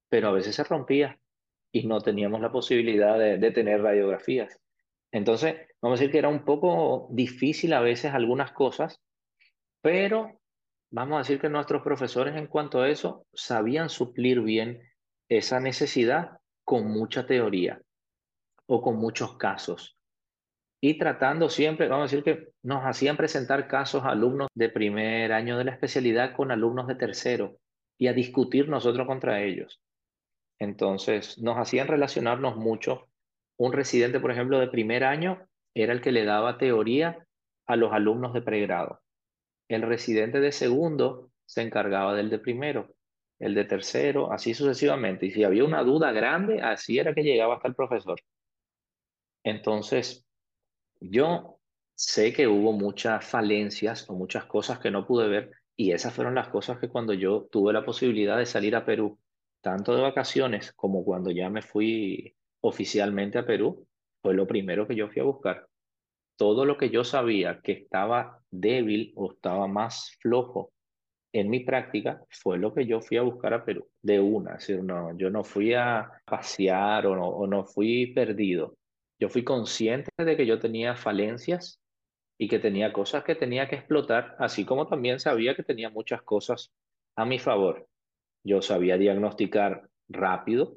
pero 0.09 0.29
a 0.29 0.33
veces 0.33 0.55
se 0.57 0.65
rompía 0.65 1.19
y 1.71 1.87
no 1.87 2.01
teníamos 2.01 2.41
la 2.41 2.53
posibilidad 2.53 3.19
de, 3.19 3.39
de 3.39 3.51
tener 3.51 3.81
radiografías. 3.81 4.59
Entonces, 5.11 5.57
vamos 5.81 5.99
a 5.99 6.01
decir 6.01 6.13
que 6.13 6.19
era 6.19 6.29
un 6.29 6.45
poco 6.45 7.09
difícil 7.13 7.73
a 7.73 7.81
veces 7.81 8.13
algunas 8.13 8.53
cosas, 8.53 9.01
pero 9.81 10.41
vamos 10.91 11.17
a 11.17 11.19
decir 11.19 11.41
que 11.41 11.49
nuestros 11.49 11.83
profesores 11.83 12.37
en 12.37 12.47
cuanto 12.47 12.81
a 12.81 12.89
eso 12.89 13.27
sabían 13.33 13.89
suplir 13.89 14.41
bien 14.41 14.83
esa 15.29 15.61
necesidad 15.61 16.39
con 16.65 16.91
mucha 16.91 17.27
teoría 17.27 17.81
o 18.67 18.83
con 18.83 18.97
muchos 18.97 19.37
casos. 19.37 19.97
Y 20.85 20.99
tratando 20.99 21.49
siempre, 21.49 21.87
vamos 21.87 22.11
a 22.13 22.17
decir 22.17 22.25
que 22.25 22.49
nos 22.65 22.83
hacían 22.83 23.17
presentar 23.17 23.69
casos 23.69 24.03
a 24.03 24.09
alumnos 24.09 24.49
de 24.53 24.69
primer 24.69 25.33
año 25.33 25.57
de 25.57 25.63
la 25.63 25.71
especialidad 25.71 26.35
con 26.35 26.51
alumnos 26.51 26.89
de 26.89 26.97
tercero 26.97 27.57
y 27.99 28.09
a 28.09 28.13
discutir 28.13 28.69
nosotros 28.69 29.07
contra 29.07 29.43
ellos. 29.43 29.81
Entonces, 30.59 31.39
nos 31.39 31.57
hacían 31.57 31.87
relacionarnos 31.87 32.57
mucho. 32.57 33.07
Un 33.59 33.73
residente, 33.73 34.19
por 34.19 34.33
ejemplo, 34.33 34.59
de 34.59 34.67
primer 34.67 35.05
año 35.05 35.47
era 35.73 35.93
el 35.93 36.01
que 36.01 36.11
le 36.11 36.25
daba 36.25 36.59
teoría 36.59 37.25
a 37.69 37.77
los 37.77 37.93
alumnos 37.93 38.35
de 38.35 38.43
pregrado. 38.43 39.01
El 39.69 39.83
residente 39.83 40.41
de 40.41 40.51
segundo 40.51 41.31
se 41.47 41.63
encargaba 41.63 42.13
del 42.13 42.29
de 42.29 42.41
primero, 42.41 42.93
el 43.39 43.55
de 43.55 43.67
tercero, 43.67 44.33
así 44.33 44.53
sucesivamente. 44.53 45.27
Y 45.27 45.31
si 45.31 45.45
había 45.45 45.63
una 45.63 45.85
duda 45.85 46.11
grande, 46.11 46.61
así 46.61 46.99
era 46.99 47.15
que 47.15 47.23
llegaba 47.23 47.55
hasta 47.55 47.69
el 47.69 47.77
profesor. 47.77 48.19
Entonces, 49.45 50.27
yo 51.11 51.59
sé 51.95 52.33
que 52.33 52.49
hubo 52.49 52.73
muchas 52.73 53.25
falencias 53.25 54.09
o 54.09 54.15
muchas 54.15 54.45
cosas 54.47 54.79
que 54.79 54.91
no 54.91 55.07
pude 55.07 55.29
ver 55.29 55.51
y 55.77 55.93
esas 55.93 56.15
fueron 56.15 56.35
las 56.35 56.49
cosas 56.49 56.79
que 56.79 56.89
cuando 56.89 57.13
yo 57.13 57.49
tuve 57.51 57.73
la 57.73 57.85
posibilidad 57.85 58.39
de 58.39 58.47
salir 58.47 58.77
a 58.77 58.85
Perú, 58.85 59.19
tanto 59.61 59.95
de 59.95 60.03
vacaciones 60.03 60.73
como 60.73 61.05
cuando 61.05 61.31
ya 61.31 61.49
me 61.51 61.63
fui 61.63 62.37
oficialmente 62.61 63.39
a 63.39 63.47
Perú, 63.47 63.87
fue 64.23 64.35
lo 64.35 64.47
primero 64.47 64.87
que 64.87 64.95
yo 64.95 65.09
fui 65.09 65.21
a 65.21 65.25
buscar. 65.25 65.67
Todo 66.37 66.65
lo 66.65 66.77
que 66.79 66.91
yo 66.91 67.05
sabía 67.05 67.61
que 67.63 67.73
estaba 67.73 68.41
débil 68.51 69.13
o 69.17 69.33
estaba 69.33 69.67
más 69.67 70.17
flojo 70.21 70.73
en 71.33 71.49
mi 71.49 71.61
práctica 71.61 72.23
fue 72.29 72.59
lo 72.59 72.75
que 72.75 72.87
yo 72.87 73.01
fui 73.01 73.17
a 73.17 73.23
buscar 73.23 73.55
a 73.55 73.65
Perú, 73.65 73.89
de 74.03 74.21
una. 74.21 74.55
Es 74.57 74.67
decir, 74.67 74.85
no, 74.85 75.17
yo 75.17 75.31
no 75.31 75.45
fui 75.45 75.75
a 75.75 76.11
pasear 76.25 77.07
o 77.07 77.17
no, 77.17 77.29
o 77.29 77.47
no 77.47 77.65
fui 77.65 78.13
perdido. 78.15 78.77
Yo 79.23 79.29
fui 79.29 79.45
consciente 79.45 80.11
de 80.19 80.37
que 80.37 80.47
yo 80.47 80.59
tenía 80.59 80.97
falencias 80.97 81.81
y 82.37 82.49
que 82.49 82.59
tenía 82.59 82.93
cosas 82.93 83.23
que 83.23 83.37
tenía 83.37 83.69
que 83.69 83.77
explotar, 83.77 84.35
así 84.41 84.65
como 84.65 84.89
también 84.89 85.21
sabía 85.21 85.55
que 85.55 85.63
tenía 85.63 85.91
muchas 85.91 86.23
cosas 86.23 86.73
a 87.15 87.25
mi 87.25 87.39
favor. 87.39 87.87
Yo 88.43 88.63
sabía 88.63 88.99
diagnosticar 88.99 89.89
rápido, 90.09 90.75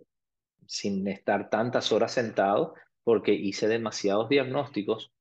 sin 0.67 1.07
estar 1.07 1.49
tantas 1.49 1.91
horas 1.91 2.11
sentado, 2.11 2.75
porque 3.03 3.33
hice 3.33 3.67
demasiados 3.67 4.29
diagnósticos, 4.29 5.11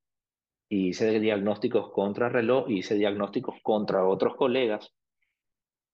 y 0.68 0.88
hice 0.88 1.18
diagnósticos 1.18 1.92
contra 1.92 2.28
reloj, 2.28 2.68
y 2.68 2.80
hice 2.80 2.94
diagnósticos 2.94 3.54
contra 3.62 4.06
otros 4.06 4.36
colegas, 4.36 4.92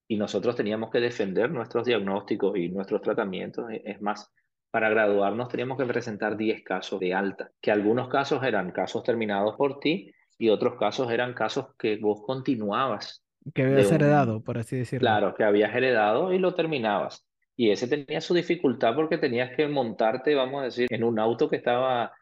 y 0.08 0.16
nosotros 0.16 0.56
teníamos 0.56 0.90
que 0.90 0.98
defender 0.98 1.52
nuestros 1.52 1.86
diagnósticos 1.86 2.56
y 2.56 2.70
nuestros 2.70 3.00
tratamientos. 3.02 3.66
Es 3.84 4.02
más, 4.02 4.32
para 4.70 4.88
graduarnos 4.88 5.48
teníamos 5.48 5.78
que 5.78 5.86
presentar 5.86 6.36
10 6.36 6.62
casos 6.62 7.00
de 7.00 7.14
alta, 7.14 7.50
que 7.60 7.70
algunos 7.70 8.08
casos 8.08 8.42
eran 8.44 8.70
casos 8.70 9.02
terminados 9.02 9.56
por 9.56 9.80
ti 9.80 10.12
y 10.38 10.48
otros 10.48 10.78
casos 10.78 11.10
eran 11.10 11.34
casos 11.34 11.74
que 11.78 11.96
vos 11.96 12.22
continuabas. 12.24 13.24
Que 13.54 13.62
habías 13.62 13.90
heredado, 13.90 14.42
por 14.42 14.58
así 14.58 14.76
decirlo. 14.76 15.06
Claro, 15.06 15.34
que 15.34 15.44
habías 15.44 15.74
heredado 15.74 16.32
y 16.32 16.38
lo 16.38 16.54
terminabas. 16.54 17.26
Y 17.56 17.70
ese 17.70 17.88
tenía 17.88 18.20
su 18.20 18.32
dificultad 18.32 18.94
porque 18.94 19.18
tenías 19.18 19.54
que 19.54 19.68
montarte, 19.68 20.34
vamos 20.34 20.62
a 20.62 20.64
decir, 20.64 20.86
en 20.90 21.04
un 21.04 21.18
auto 21.18 21.50
que 21.50 21.56
estaba 21.56 22.12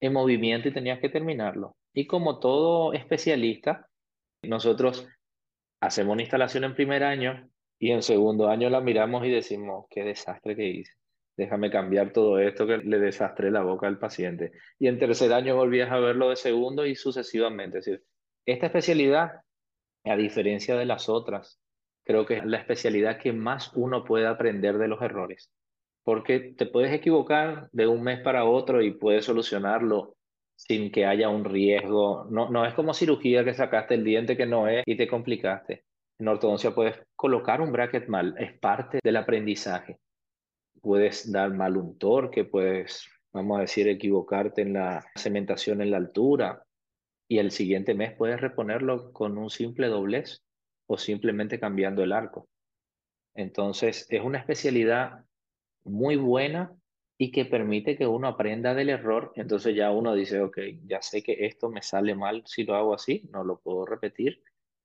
en 0.00 0.12
movimiento 0.12 0.68
y 0.68 0.72
tenías 0.72 1.00
que 1.00 1.08
terminarlo. 1.08 1.76
Y 1.92 2.06
como 2.06 2.38
todo 2.38 2.92
especialista, 2.92 3.88
nosotros 4.42 5.06
hacemos 5.80 6.14
una 6.14 6.22
instalación 6.22 6.64
en 6.64 6.74
primer 6.74 7.04
año 7.04 7.48
y 7.78 7.90
en 7.90 8.02
segundo 8.02 8.48
año 8.48 8.70
la 8.70 8.80
miramos 8.80 9.26
y 9.26 9.30
decimos, 9.30 9.86
qué 9.90 10.02
desastre 10.02 10.56
que 10.56 10.66
hice. 10.66 10.92
Déjame 11.36 11.70
cambiar 11.70 12.12
todo 12.12 12.38
esto 12.38 12.66
que 12.66 12.78
le 12.78 12.98
desastré 12.98 13.50
la 13.50 13.62
boca 13.62 13.86
al 13.86 13.98
paciente. 13.98 14.52
Y 14.78 14.88
en 14.88 14.98
tercer 14.98 15.32
año 15.32 15.56
volvías 15.56 15.90
a 15.90 15.98
verlo 15.98 16.30
de 16.30 16.36
segundo 16.36 16.86
y 16.86 16.94
sucesivamente. 16.94 17.78
Es 17.78 17.84
decir, 17.84 18.04
esta 18.46 18.66
especialidad, 18.66 19.40
a 20.04 20.16
diferencia 20.16 20.76
de 20.76 20.86
las 20.86 21.08
otras, 21.08 21.60
creo 22.04 22.24
que 22.24 22.38
es 22.38 22.44
la 22.46 22.58
especialidad 22.58 23.18
que 23.18 23.32
más 23.32 23.72
uno 23.74 24.04
puede 24.04 24.26
aprender 24.26 24.78
de 24.78 24.88
los 24.88 25.02
errores. 25.02 25.50
Porque 26.04 26.54
te 26.56 26.66
puedes 26.66 26.92
equivocar 26.92 27.68
de 27.72 27.86
un 27.86 28.02
mes 28.02 28.20
para 28.20 28.44
otro 28.44 28.80
y 28.80 28.92
puedes 28.92 29.24
solucionarlo 29.24 30.16
sin 30.54 30.90
que 30.90 31.04
haya 31.04 31.28
un 31.28 31.44
riesgo. 31.44 32.26
No, 32.30 32.48
no 32.48 32.64
es 32.64 32.72
como 32.74 32.94
cirugía 32.94 33.44
que 33.44 33.52
sacaste 33.52 33.94
el 33.94 34.04
diente 34.04 34.36
que 34.36 34.46
no 34.46 34.68
es 34.68 34.84
y 34.86 34.96
te 34.96 35.08
complicaste. 35.08 35.84
En 36.18 36.28
ortodoncia 36.28 36.74
puedes 36.74 36.98
colocar 37.14 37.60
un 37.60 37.72
bracket 37.72 38.08
mal, 38.08 38.34
es 38.38 38.58
parte 38.58 39.00
del 39.02 39.16
aprendizaje. 39.16 39.98
Puedes 40.86 41.32
dar 41.32 41.52
mal 41.52 41.76
un 41.76 41.98
torque, 41.98 42.44
puedes, 42.44 43.08
vamos 43.32 43.58
a 43.58 43.62
decir, 43.62 43.88
equivocarte 43.88 44.62
en 44.62 44.74
la 44.74 45.04
cementación 45.16 45.82
en 45.82 45.90
la 45.90 45.96
altura 45.96 46.64
y 47.28 47.38
el 47.38 47.50
siguiente 47.50 47.92
mes 47.92 48.12
puedes 48.12 48.40
reponerlo 48.40 49.12
con 49.12 49.36
un 49.36 49.50
simple 49.50 49.88
doblez 49.88 50.44
o 50.86 50.96
simplemente 50.96 51.58
cambiando 51.58 52.04
el 52.04 52.12
arco. 52.12 52.48
Entonces, 53.34 54.06
es 54.10 54.22
una 54.22 54.38
especialidad 54.38 55.24
muy 55.82 56.14
buena 56.14 56.72
y 57.18 57.32
que 57.32 57.46
permite 57.46 57.96
que 57.96 58.06
uno 58.06 58.28
aprenda 58.28 58.72
del 58.72 58.90
error. 58.90 59.32
Entonces 59.34 59.74
ya 59.74 59.90
uno 59.90 60.14
dice, 60.14 60.40
ok, 60.40 60.56
ya 60.84 61.02
sé 61.02 61.20
que 61.20 61.46
esto 61.46 61.68
me 61.68 61.82
sale 61.82 62.14
mal 62.14 62.44
si 62.46 62.62
lo 62.62 62.76
hago 62.76 62.94
así, 62.94 63.28
no 63.32 63.42
lo 63.42 63.58
puedo 63.58 63.86
repetir 63.86 64.40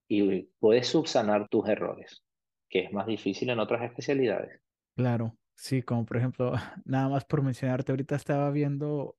y 0.07 0.47
puedes 0.57 0.87
subsanar 0.87 1.47
tus 1.47 1.69
errores, 1.69 2.23
que 2.71 2.79
es 2.79 2.91
más 2.91 3.05
difícil 3.05 3.51
en 3.51 3.59
otras 3.59 3.83
especialidades. 3.83 4.59
Claro, 4.95 5.37
sí, 5.61 5.81
como 5.83 6.05
por 6.05 6.17
ejemplo, 6.17 6.53
nada 6.85 7.09
más 7.09 7.25
por 7.25 7.41
mencionarte, 7.41 7.91
ahorita 7.91 8.15
estaba 8.15 8.51
viendo, 8.51 9.15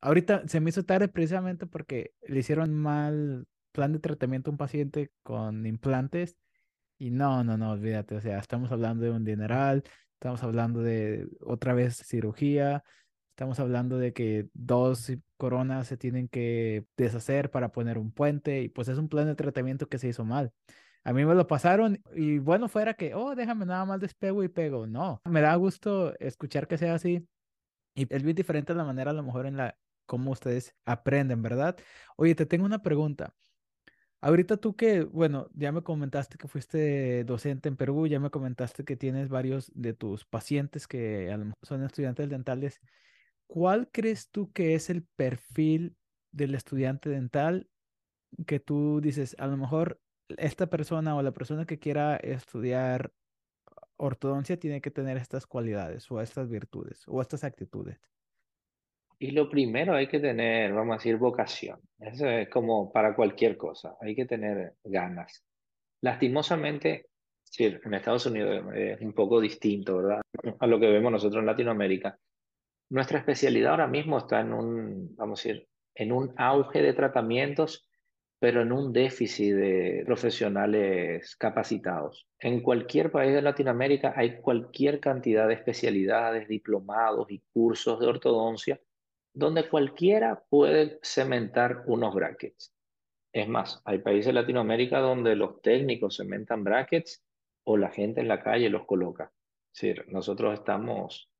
ahorita 0.00 0.46
se 0.48 0.60
me 0.60 0.70
hizo 0.70 0.84
tarde 0.84 1.08
precisamente 1.08 1.66
porque 1.66 2.12
le 2.22 2.40
hicieron 2.40 2.74
mal 2.74 3.46
plan 3.72 3.92
de 3.92 3.98
tratamiento 4.00 4.50
a 4.50 4.52
un 4.52 4.58
paciente 4.58 5.10
con 5.22 5.66
implantes 5.66 6.36
y 6.98 7.10
no, 7.10 7.44
no, 7.44 7.58
no, 7.58 7.72
olvídate, 7.72 8.16
o 8.16 8.20
sea, 8.20 8.38
estamos 8.38 8.72
hablando 8.72 9.04
de 9.04 9.10
un 9.10 9.24
dineral, 9.24 9.84
Estamos 10.16 10.42
hablando 10.42 10.80
de 10.82 11.28
otra 11.40 11.74
vez 11.74 11.96
cirugía. 11.96 12.82
Estamos 13.30 13.60
hablando 13.60 13.98
de 13.98 14.14
que 14.14 14.48
dos 14.54 15.12
coronas 15.36 15.86
se 15.88 15.98
tienen 15.98 16.26
que 16.28 16.86
deshacer 16.96 17.50
para 17.50 17.70
poner 17.70 17.98
un 17.98 18.12
puente 18.12 18.62
y 18.62 18.68
pues 18.70 18.88
es 18.88 18.96
un 18.98 19.08
plan 19.10 19.26
de 19.26 19.34
tratamiento 19.34 19.88
que 19.88 19.98
se 19.98 20.08
hizo 20.08 20.24
mal. 20.24 20.52
A 21.06 21.12
mí 21.12 21.24
me 21.24 21.36
lo 21.36 21.46
pasaron 21.46 22.02
y 22.16 22.38
bueno, 22.40 22.68
fuera 22.68 22.94
que, 22.94 23.14
oh, 23.14 23.36
déjame 23.36 23.64
nada 23.64 23.84
más 23.84 24.00
despego 24.00 24.42
y 24.42 24.48
pego. 24.48 24.88
No, 24.88 25.20
me 25.24 25.40
da 25.40 25.54
gusto 25.54 26.18
escuchar 26.18 26.66
que 26.66 26.78
sea 26.78 26.94
así. 26.94 27.28
Y 27.94 28.12
es 28.12 28.24
bien 28.24 28.34
diferente 28.34 28.74
la 28.74 28.82
manera 28.82 29.12
a 29.12 29.14
lo 29.14 29.22
mejor 29.22 29.46
en 29.46 29.56
la 29.56 29.78
cómo 30.04 30.32
ustedes 30.32 30.74
aprenden, 30.84 31.42
¿verdad? 31.42 31.76
Oye, 32.16 32.34
te 32.34 32.44
tengo 32.44 32.66
una 32.66 32.82
pregunta. 32.82 33.32
Ahorita 34.20 34.56
tú 34.56 34.74
que, 34.74 35.04
bueno, 35.04 35.48
ya 35.54 35.70
me 35.70 35.84
comentaste 35.84 36.38
que 36.38 36.48
fuiste 36.48 37.22
docente 37.22 37.68
en 37.68 37.76
Perú, 37.76 38.08
ya 38.08 38.18
me 38.18 38.30
comentaste 38.30 38.82
que 38.84 38.96
tienes 38.96 39.28
varios 39.28 39.70
de 39.76 39.94
tus 39.94 40.24
pacientes 40.24 40.88
que 40.88 41.30
a 41.30 41.36
lo 41.36 41.44
mejor 41.44 41.58
son 41.62 41.84
estudiantes 41.84 42.28
dentales. 42.28 42.80
¿Cuál 43.46 43.88
crees 43.92 44.28
tú 44.30 44.50
que 44.50 44.74
es 44.74 44.90
el 44.90 45.04
perfil 45.04 45.96
del 46.32 46.56
estudiante 46.56 47.10
dental 47.10 47.68
que 48.44 48.58
tú 48.58 49.00
dices, 49.00 49.36
a 49.38 49.46
lo 49.46 49.56
mejor 49.56 50.00
esta 50.36 50.66
persona 50.66 51.16
o 51.16 51.22
la 51.22 51.32
persona 51.32 51.66
que 51.66 51.78
quiera 51.78 52.16
estudiar 52.16 53.12
ortodoncia 53.96 54.58
tiene 54.58 54.80
que 54.80 54.90
tener 54.90 55.16
estas 55.16 55.46
cualidades 55.46 56.10
o 56.10 56.20
estas 56.20 56.48
virtudes 56.48 57.04
o 57.06 57.20
estas 57.20 57.44
actitudes? 57.44 57.98
Y 59.18 59.30
lo 59.30 59.48
primero 59.48 59.94
hay 59.94 60.08
que 60.08 60.20
tener, 60.20 60.72
vamos 60.74 60.94
a 60.94 60.98
decir, 60.98 61.16
vocación. 61.16 61.80
Eso 61.98 62.28
es 62.28 62.48
como 62.50 62.92
para 62.92 63.14
cualquier 63.14 63.56
cosa, 63.56 63.96
hay 64.00 64.14
que 64.14 64.26
tener 64.26 64.74
ganas. 64.84 65.42
Lastimosamente, 66.02 67.06
sí, 67.44 67.64
en 67.64 67.94
Estados 67.94 68.26
Unidos 68.26 68.66
es 68.74 69.00
un 69.00 69.14
poco 69.14 69.40
distinto, 69.40 69.96
¿verdad? 69.96 70.20
A 70.60 70.66
lo 70.66 70.78
que 70.78 70.90
vemos 70.90 71.10
nosotros 71.10 71.40
en 71.40 71.46
Latinoamérica. 71.46 72.18
Nuestra 72.90 73.18
especialidad 73.18 73.72
ahora 73.72 73.86
mismo 73.86 74.18
está 74.18 74.40
en 74.40 74.52
un, 74.52 75.16
vamos 75.16 75.40
a 75.40 75.48
decir, 75.48 75.68
en 75.94 76.12
un 76.12 76.34
auge 76.36 76.82
de 76.82 76.92
tratamientos, 76.92 77.88
pero 78.38 78.62
en 78.62 78.72
un 78.72 78.92
déficit 78.92 79.54
de 79.54 80.02
profesionales 80.04 81.36
capacitados. 81.36 82.26
En 82.38 82.60
cualquier 82.60 83.10
país 83.10 83.34
de 83.34 83.42
Latinoamérica 83.42 84.12
hay 84.16 84.40
cualquier 84.40 85.00
cantidad 85.00 85.48
de 85.48 85.54
especialidades, 85.54 86.48
diplomados 86.48 87.30
y 87.30 87.42
cursos 87.52 87.98
de 87.98 88.06
ortodoncia 88.06 88.80
donde 89.36 89.68
cualquiera 89.68 90.42
puede 90.48 90.98
cementar 91.02 91.84
unos 91.86 92.14
brackets. 92.14 92.72
Es 93.34 93.46
más, 93.46 93.82
hay 93.84 93.98
países 93.98 94.26
de 94.26 94.32
Latinoamérica 94.32 94.98
donde 94.98 95.36
los 95.36 95.60
técnicos 95.60 96.16
cementan 96.16 96.64
brackets 96.64 97.22
o 97.64 97.76
la 97.76 97.90
gente 97.90 98.22
en 98.22 98.28
la 98.28 98.42
calle 98.42 98.70
los 98.70 98.86
coloca. 98.86 99.30
Es 99.74 99.82
decir, 99.82 100.06
nosotros 100.08 100.54
estamos, 100.54 101.30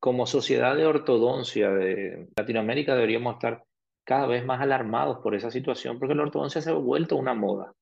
como 0.00 0.26
sociedad 0.26 0.74
de 0.74 0.86
ortodoncia 0.86 1.70
de 1.70 2.28
Latinoamérica, 2.34 2.94
deberíamos 2.94 3.34
estar 3.34 3.62
cada 4.08 4.26
vez 4.26 4.42
más 4.42 4.58
alarmados 4.62 5.18
por 5.18 5.34
esa 5.34 5.50
situación, 5.50 5.98
porque 5.98 6.14
la 6.14 6.22
ortodoncia 6.22 6.62
se 6.62 6.70
ha 6.70 6.72
vuelto 6.72 7.14
una 7.14 7.34
moda. 7.34 7.74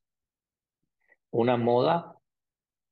Una 1.31 1.57
moda 1.57 2.17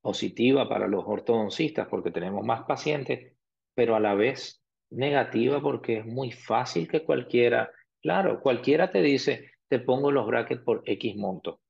positiva 0.00 0.68
para 0.68 0.86
los 0.86 1.02
ortodoncistas, 1.04 1.88
porque 1.88 2.12
tenemos 2.12 2.44
más 2.44 2.62
pacientes, 2.62 3.36
pero 3.74 3.96
a 3.96 4.00
la 4.00 4.14
vez 4.14 4.62
negativa 4.88 5.60
porque 5.60 5.98
es 5.98 6.06
muy 6.06 6.30
fácil 6.30 6.86
que 6.86 7.02
cualquiera, 7.02 7.72
claro, 8.00 8.40
cualquiera 8.40 8.92
te 8.92 9.02
dice, 9.02 9.50
te 9.66 9.80
pongo 9.80 10.12
los 10.12 10.28
brackets 10.28 10.62
por 10.62 10.84
X 10.86 11.16
monto. 11.16 11.60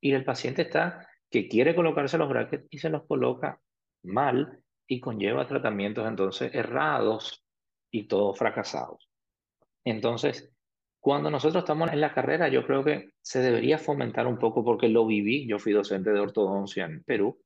Y 0.00 0.12
el 0.12 0.24
paciente 0.24 0.62
está 0.62 1.08
que 1.28 1.48
quiere 1.48 1.74
colocarse 1.74 2.18
los 2.18 2.28
brackets 2.28 2.68
y 2.70 2.78
se 2.78 2.88
los 2.88 3.04
coloca 3.04 3.60
mal 4.04 4.62
y 4.86 5.00
conlleva 5.00 5.48
tratamientos 5.48 6.06
entonces 6.06 6.54
errados 6.54 7.44
y 7.90 8.06
todos 8.06 8.38
fracasados. 8.38 9.10
Entonces, 9.84 10.52
cuando 11.08 11.30
nosotros 11.30 11.62
estamos 11.62 11.90
en 11.90 12.02
la 12.02 12.12
carrera, 12.12 12.48
yo 12.48 12.66
creo 12.66 12.84
que 12.84 13.12
se 13.22 13.40
debería 13.40 13.78
fomentar 13.78 14.26
un 14.26 14.38
poco 14.38 14.62
porque 14.62 14.88
lo 14.90 15.06
viví, 15.06 15.46
yo 15.46 15.58
fui 15.58 15.72
docente 15.72 16.10
de 16.10 16.20
ortodoncia 16.20 16.84
en 16.84 17.02
Perú 17.02 17.40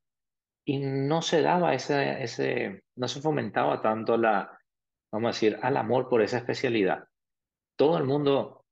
y 0.64 0.78
no 0.78 1.22
se 1.22 1.42
daba 1.42 1.72
ese, 1.72 2.24
ese 2.24 2.82
no 2.96 3.06
se 3.06 3.20
fomentaba 3.20 3.80
tanto 3.80 4.16
la, 4.16 4.58
vamos 5.12 5.28
a 5.28 5.30
decir, 5.30 5.60
al 5.62 5.76
amor 5.76 6.08
por 6.08 6.22
esa 6.22 6.38
especialidad. 6.38 7.04
Todo 7.76 7.98
el 7.98 8.02
mundo 8.02 8.64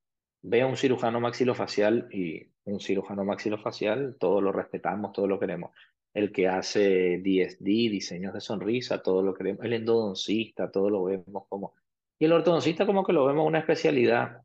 ve 0.43 0.63
a 0.63 0.67
un 0.67 0.77
cirujano 0.77 1.21
maxilofacial 1.21 2.09
y 2.11 2.51
un 2.65 2.81
cirujano 2.81 3.23
maxilofacial, 3.23 4.17
todos 4.19 4.43
lo 4.43 4.51
respetamos, 4.51 5.13
todos 5.13 5.29
lo 5.29 5.39
queremos. 5.39 5.71
El 6.13 6.33
que 6.33 6.49
hace 6.49 7.19
DSD, 7.19 7.65
diseños 7.65 8.35
de 8.35 8.41
sonrisa, 8.41 9.01
todo 9.01 9.23
lo 9.23 9.35
queremos. 9.35 9.65
El 9.65 9.73
endodoncista, 9.73 10.69
todo 10.69 10.91
lo 10.91 11.05
vemos 11.05 11.45
como... 11.49 11.75
Y 12.19 12.25
el 12.25 12.33
ortodoncista 12.33 12.87
como 12.87 13.05
que 13.05 13.13
lo 13.13 13.25
vemos 13.25 13.47
una 13.47 13.61
especialidad 13.61 14.43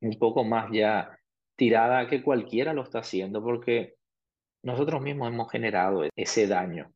un 0.00 0.18
poco 0.18 0.44
más 0.44 0.70
ya 0.72 1.18
tirada 1.56 2.08
que 2.08 2.22
cualquiera 2.22 2.72
lo 2.72 2.82
está 2.82 3.00
haciendo 3.00 3.42
porque 3.42 3.96
nosotros 4.62 5.00
mismos 5.00 5.28
hemos 5.28 5.50
generado 5.50 6.04
ese 6.16 6.46
daño. 6.46 6.92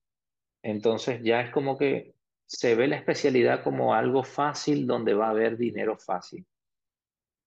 Entonces 0.63 1.21
ya 1.23 1.41
es 1.41 1.51
como 1.51 1.77
que 1.77 2.15
se 2.47 2.75
ve 2.75 2.89
la 2.89 2.97
especialidad 2.97 3.63
como 3.63 3.95
algo 3.95 4.23
fácil 4.23 4.87
donde 4.87 5.15
va 5.15 5.27
a 5.27 5.31
haber 5.31 5.57
dinero 5.57 5.99
fácil. 5.99 6.47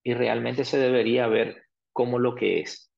Y 0.04 0.14
realmente 0.14 0.64
se 0.64 0.78
debería 0.78 1.26
ver 1.26 1.64
como 1.92 2.18
lo 2.18 2.34
que 2.34 2.60
es. 2.60 2.92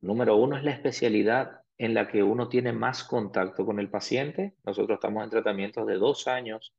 Número 0.00 0.36
uno 0.36 0.56
es 0.56 0.64
la 0.64 0.70
especialidad 0.70 1.62
en 1.76 1.94
la 1.94 2.08
que 2.08 2.22
uno 2.22 2.48
tiene 2.48 2.72
más 2.72 3.04
contacto 3.04 3.64
con 3.64 3.78
el 3.78 3.90
paciente. 3.90 4.54
Nosotros 4.64 4.96
estamos 4.96 5.24
en 5.24 5.30
tratamientos 5.30 5.86
de 5.86 5.94
dos 5.96 6.28
años, 6.28 6.74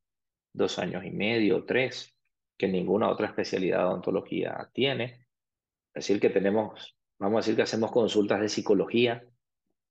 dos 0.53 0.79
años 0.79 1.03
y 1.05 1.11
medio, 1.11 1.65
tres, 1.65 2.13
que 2.59 2.67
ninguna 2.67 3.09
otra 3.09 3.27
especialidad 3.27 3.79
de 3.79 3.85
odontología 3.85 4.69
tiene. 4.73 5.25
Es 5.93 6.05
decir, 6.05 6.19
que 6.19 6.29
tenemos, 6.29 6.93
vamos 7.17 7.37
a 7.37 7.39
decir 7.39 7.55
que 7.55 7.61
hacemos 7.61 7.89
consultas 7.89 8.41
de 8.41 8.49
psicología 8.49 9.23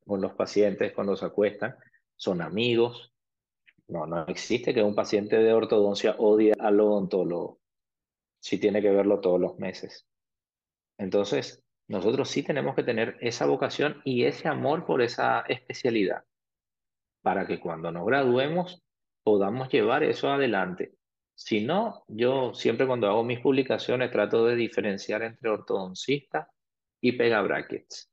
con 0.07 0.21
los 0.21 0.35
pacientes 0.35 0.93
cuando 0.93 1.17
se 1.17 1.25
acuestan, 1.25 1.75
son 2.15 2.43
amigos. 2.43 3.11
No, 3.89 4.07
no 4.07 4.27
existe 4.27 4.75
que 4.75 4.83
un 4.83 4.95
paciente 4.95 5.39
de 5.39 5.53
ortodoncia 5.55 6.17
odie 6.19 6.53
al 6.59 6.79
odontólogo 6.79 7.59
si 8.39 8.59
tiene 8.59 8.83
que 8.83 8.91
verlo 8.91 9.21
todos 9.21 9.41
los 9.41 9.59
meses. 9.59 10.07
Entonces, 10.99 11.65
nosotros 11.87 12.29
sí 12.29 12.43
tenemos 12.43 12.77
que 12.77 12.83
tener 12.83 13.17
esa 13.23 13.47
vocación 13.47 14.03
y 14.05 14.25
ese 14.25 14.47
amor 14.47 14.85
por 14.85 15.01
esa 15.01 15.41
especialidad 15.49 16.25
para 17.23 17.47
que 17.47 17.61
cuando 17.61 17.91
nos 17.91 18.05
graduemos 18.05 18.83
podamos 19.23 19.71
llevar 19.71 20.03
eso 20.03 20.29
adelante. 20.29 20.98
Si 21.39 21.65
no, 21.65 22.03
yo 22.09 22.53
siempre 22.53 22.85
cuando 22.85 23.07
hago 23.07 23.23
mis 23.23 23.39
publicaciones 23.39 24.11
trato 24.11 24.45
de 24.45 24.57
diferenciar 24.57 25.23
entre 25.23 25.49
ortodoncista 25.49 26.51
y 27.01 27.13
pega 27.13 27.41
brackets. 27.43 28.11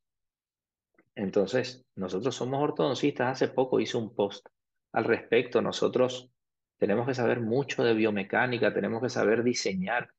Entonces, 1.15 1.83
nosotros 1.95 2.35
somos 2.35 2.61
ortodoncistas. 2.61 3.31
Hace 3.31 3.47
poco 3.47 3.79
hice 3.79 3.97
un 3.97 4.13
post 4.13 4.45
al 4.91 5.05
respecto. 5.05 5.59
Nosotros 5.59 6.29
tenemos 6.77 7.07
que 7.07 7.15
saber 7.15 7.41
mucho 7.41 7.83
de 7.83 7.95
biomecánica, 7.95 8.71
tenemos 8.71 9.01
que 9.01 9.09
saber 9.09 9.41
diseñar. 9.41 10.11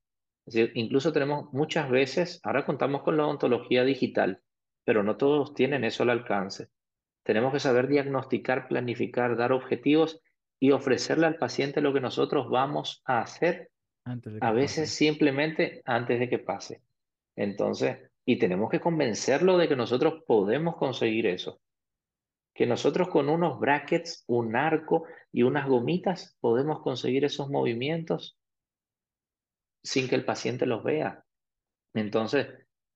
Es 0.45 0.55
decir, 0.55 0.73
incluso 0.75 1.13
tenemos 1.13 1.53
muchas 1.53 1.89
veces, 1.89 2.41
ahora 2.43 2.65
contamos 2.65 3.03
con 3.03 3.15
la 3.15 3.25
odontología 3.25 3.85
digital, 3.85 4.41
pero 4.83 5.01
no 5.01 5.15
todos 5.15 5.53
tienen 5.53 5.85
eso 5.85 6.03
al 6.03 6.09
alcance. 6.09 6.67
Tenemos 7.23 7.53
que 7.53 7.61
saber 7.61 7.87
diagnosticar, 7.87 8.67
planificar, 8.67 9.37
dar 9.37 9.53
objetivos 9.53 10.19
y 10.59 10.71
ofrecerle 10.71 11.27
al 11.27 11.37
paciente 11.37 11.81
lo 11.81 11.93
que 11.93 11.99
nosotros 11.99 12.49
vamos 12.49 13.01
a 13.05 13.21
hacer, 13.21 13.71
a 14.41 14.51
veces 14.51 14.89
simplemente 14.91 15.81
antes 15.85 16.19
de 16.19 16.29
que 16.29 16.39
pase. 16.39 16.81
Entonces, 17.35 17.97
y 18.25 18.39
tenemos 18.39 18.69
que 18.69 18.79
convencerlo 18.79 19.57
de 19.57 19.67
que 19.67 19.75
nosotros 19.75 20.23
podemos 20.25 20.75
conseguir 20.75 21.27
eso. 21.27 21.61
Que 22.53 22.65
nosotros 22.65 23.09
con 23.09 23.29
unos 23.29 23.59
brackets, 23.59 24.23
un 24.27 24.55
arco 24.55 25.05
y 25.31 25.43
unas 25.43 25.67
gomitas 25.67 26.35
podemos 26.39 26.81
conseguir 26.81 27.23
esos 27.23 27.49
movimientos 27.49 28.37
sin 29.83 30.09
que 30.09 30.15
el 30.15 30.25
paciente 30.25 30.65
los 30.65 30.83
vea. 30.83 31.23
Entonces, 31.93 32.47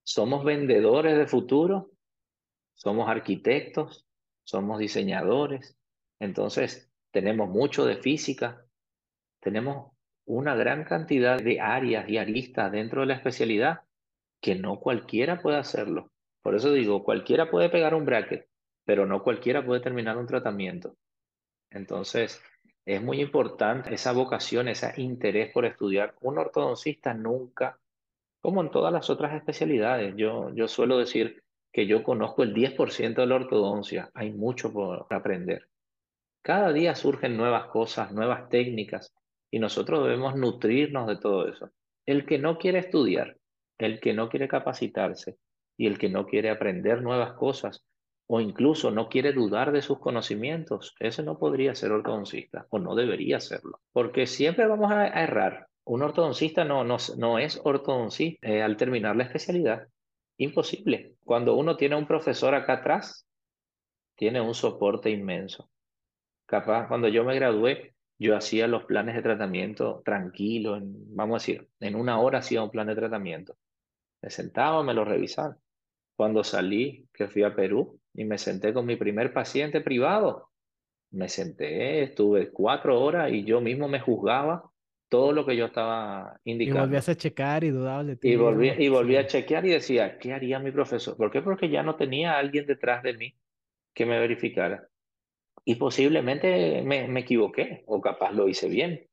somos 0.03 0.43
vendedores 0.43 1.17
de 1.17 1.27
futuro, 1.27 1.91
somos 2.73 3.07
arquitectos, 3.07 4.07
somos 4.43 4.79
diseñadores. 4.79 5.77
Entonces, 6.19 6.90
tenemos 7.11 7.49
mucho 7.49 7.85
de 7.85 7.97
física, 7.97 8.65
tenemos 9.39 9.91
una 10.25 10.55
gran 10.55 10.83
cantidad 10.83 11.39
de 11.39 11.59
áreas 11.59 12.07
y 12.09 12.17
aristas 12.17 12.71
dentro 12.71 13.01
de 13.01 13.07
la 13.07 13.15
especialidad 13.15 13.81
que 14.41 14.55
no 14.55 14.79
cualquiera 14.79 15.41
puede 15.41 15.57
hacerlo. 15.57 16.11
Por 16.41 16.55
eso 16.55 16.71
digo, 16.71 17.03
cualquiera 17.03 17.49
puede 17.51 17.69
pegar 17.69 17.93
un 17.93 18.05
bracket, 18.05 18.47
pero 18.85 19.05
no 19.05 19.23
cualquiera 19.23 19.63
puede 19.65 19.81
terminar 19.81 20.17
un 20.17 20.25
tratamiento. 20.25 20.95
Entonces, 21.69 22.41
es 22.85 23.01
muy 23.01 23.21
importante 23.21 23.93
esa 23.93 24.11
vocación, 24.11 24.67
ese 24.67 24.93
interés 24.97 25.51
por 25.51 25.65
estudiar. 25.65 26.15
Un 26.21 26.39
ortodoncista 26.39 27.13
nunca, 27.13 27.79
como 28.41 28.61
en 28.61 28.71
todas 28.71 28.91
las 28.91 29.09
otras 29.09 29.33
especialidades, 29.35 30.15
yo, 30.17 30.53
yo 30.53 30.67
suelo 30.67 30.97
decir 30.97 31.43
que 31.71 31.85
yo 31.85 32.03
conozco 32.03 32.43
el 32.43 32.53
10% 32.53 33.15
de 33.15 33.27
la 33.27 33.35
ortodoncia, 33.35 34.09
hay 34.13 34.31
mucho 34.31 34.73
por 34.73 35.07
aprender. 35.09 35.69
Cada 36.43 36.73
día 36.73 36.95
surgen 36.95 37.37
nuevas 37.37 37.67
cosas, 37.67 38.11
nuevas 38.11 38.49
técnicas, 38.49 39.13
y 39.51 39.59
nosotros 39.59 40.03
debemos 40.03 40.35
nutrirnos 40.35 41.07
de 41.07 41.17
todo 41.17 41.47
eso. 41.47 41.69
El 42.05 42.25
que 42.25 42.39
no 42.39 42.57
quiere 42.57 42.79
estudiar, 42.79 43.37
el 43.77 43.99
que 43.99 44.13
no 44.13 44.29
quiere 44.29 44.47
capacitarse 44.47 45.37
y 45.77 45.87
el 45.87 45.99
que 45.99 46.09
no 46.09 46.25
quiere 46.25 46.49
aprender 46.49 47.01
nuevas 47.01 47.33
cosas 47.33 47.83
o 48.27 48.39
incluso 48.39 48.91
no 48.91 49.09
quiere 49.09 49.33
dudar 49.33 49.73
de 49.73 49.81
sus 49.81 49.99
conocimientos, 49.99 50.95
ese 50.99 51.21
no 51.21 51.37
podría 51.37 51.75
ser 51.75 51.91
ortodoncista 51.91 52.65
o 52.69 52.79
no 52.79 52.95
debería 52.95 53.41
serlo, 53.41 53.81
porque 53.91 54.25
siempre 54.25 54.67
vamos 54.67 54.89
a, 54.91 55.07
errar. 55.07 55.67
Un 55.83 56.01
ortodoncista 56.01 56.63
no, 56.63 56.85
no, 56.85 56.95
no 57.17 57.39
es 57.39 57.59
ortodoncista 57.63 58.47
eh, 58.47 58.61
al 58.61 58.77
terminar 58.77 59.17
la 59.17 59.23
especialidad. 59.23 59.87
Imposible. 60.37 61.15
Cuando 61.25 61.55
uno 61.55 61.75
tiene 61.75 61.97
un 61.97 62.07
profesor 62.07 62.55
acá 62.55 62.73
atrás, 62.73 63.27
tiene 64.15 64.39
un 64.39 64.53
soporte 64.53 65.09
inmenso. 65.09 65.69
Capaz, 66.51 66.89
cuando 66.89 67.07
yo 67.07 67.23
me 67.23 67.33
gradué, 67.33 67.93
yo 68.19 68.35
hacía 68.35 68.67
los 68.67 68.83
planes 68.83 69.15
de 69.15 69.21
tratamiento 69.21 70.01
tranquilo, 70.03 70.77
vamos 70.81 71.35
a 71.35 71.39
decir, 71.39 71.69
en 71.79 71.95
una 71.95 72.19
hora 72.19 72.39
hacía 72.39 72.61
un 72.61 72.69
plan 72.69 72.87
de 72.87 72.95
tratamiento. 72.95 73.55
Me 74.21 74.29
sentaba, 74.29 74.83
me 74.83 74.93
lo 74.93 75.05
revisaban. 75.05 75.55
Cuando 76.17 76.43
salí, 76.43 77.07
que 77.13 77.29
fui 77.29 77.43
a 77.43 77.55
Perú 77.55 78.01
y 78.13 78.25
me 78.25 78.37
senté 78.37 78.73
con 78.73 78.85
mi 78.85 78.97
primer 78.97 79.31
paciente 79.31 79.79
privado, 79.79 80.49
me 81.11 81.29
senté, 81.29 82.03
estuve 82.03 82.51
cuatro 82.51 83.01
horas 83.01 83.31
y 83.31 83.45
yo 83.45 83.61
mismo 83.61 83.87
me 83.87 84.01
juzgaba 84.01 84.69
todo 85.07 85.31
lo 85.31 85.45
que 85.45 85.55
yo 85.55 85.67
estaba 85.67 86.37
indicando. 86.43 86.79
Y 86.79 86.81
volvías 86.81 87.07
a 87.07 87.15
checar 87.15 87.63
y 87.63 87.69
dudabas 87.69 88.07
de 88.07 88.17
ti. 88.17 88.27
Y 88.27 88.35
volví, 88.35 88.71
y 88.77 88.89
volví 88.89 89.15
a 89.15 89.25
chequear 89.25 89.65
y 89.65 89.69
decía, 89.69 90.19
¿qué 90.19 90.33
haría 90.33 90.59
mi 90.59 90.71
profesor? 90.71 91.15
¿Por 91.15 91.31
qué? 91.31 91.41
Porque 91.41 91.69
ya 91.69 91.81
no 91.81 91.95
tenía 91.95 92.37
alguien 92.37 92.65
detrás 92.65 93.03
de 93.03 93.13
mí 93.13 93.37
que 93.93 94.05
me 94.05 94.19
verificara. 94.19 94.90
Y 95.63 95.75
posiblemente 95.75 96.81
me, 96.81 97.07
me 97.07 97.21
equivoqué 97.21 97.83
o 97.85 98.01
capaz 98.01 98.31
lo 98.31 98.47
hice 98.47 98.67
bien. 98.67 99.07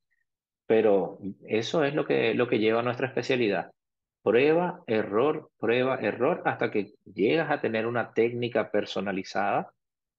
Pero 0.66 1.18
eso 1.46 1.84
es 1.84 1.94
lo 1.94 2.06
que, 2.06 2.34
lo 2.34 2.48
que 2.48 2.58
lleva 2.58 2.80
a 2.80 2.82
nuestra 2.82 3.06
especialidad. 3.06 3.72
Prueba, 4.22 4.82
error, 4.86 5.50
prueba, 5.58 5.96
error, 6.00 6.42
hasta 6.44 6.70
que 6.70 6.92
llegas 7.04 7.50
a 7.50 7.60
tener 7.60 7.86
una 7.86 8.12
técnica 8.12 8.70
personalizada, 8.70 9.72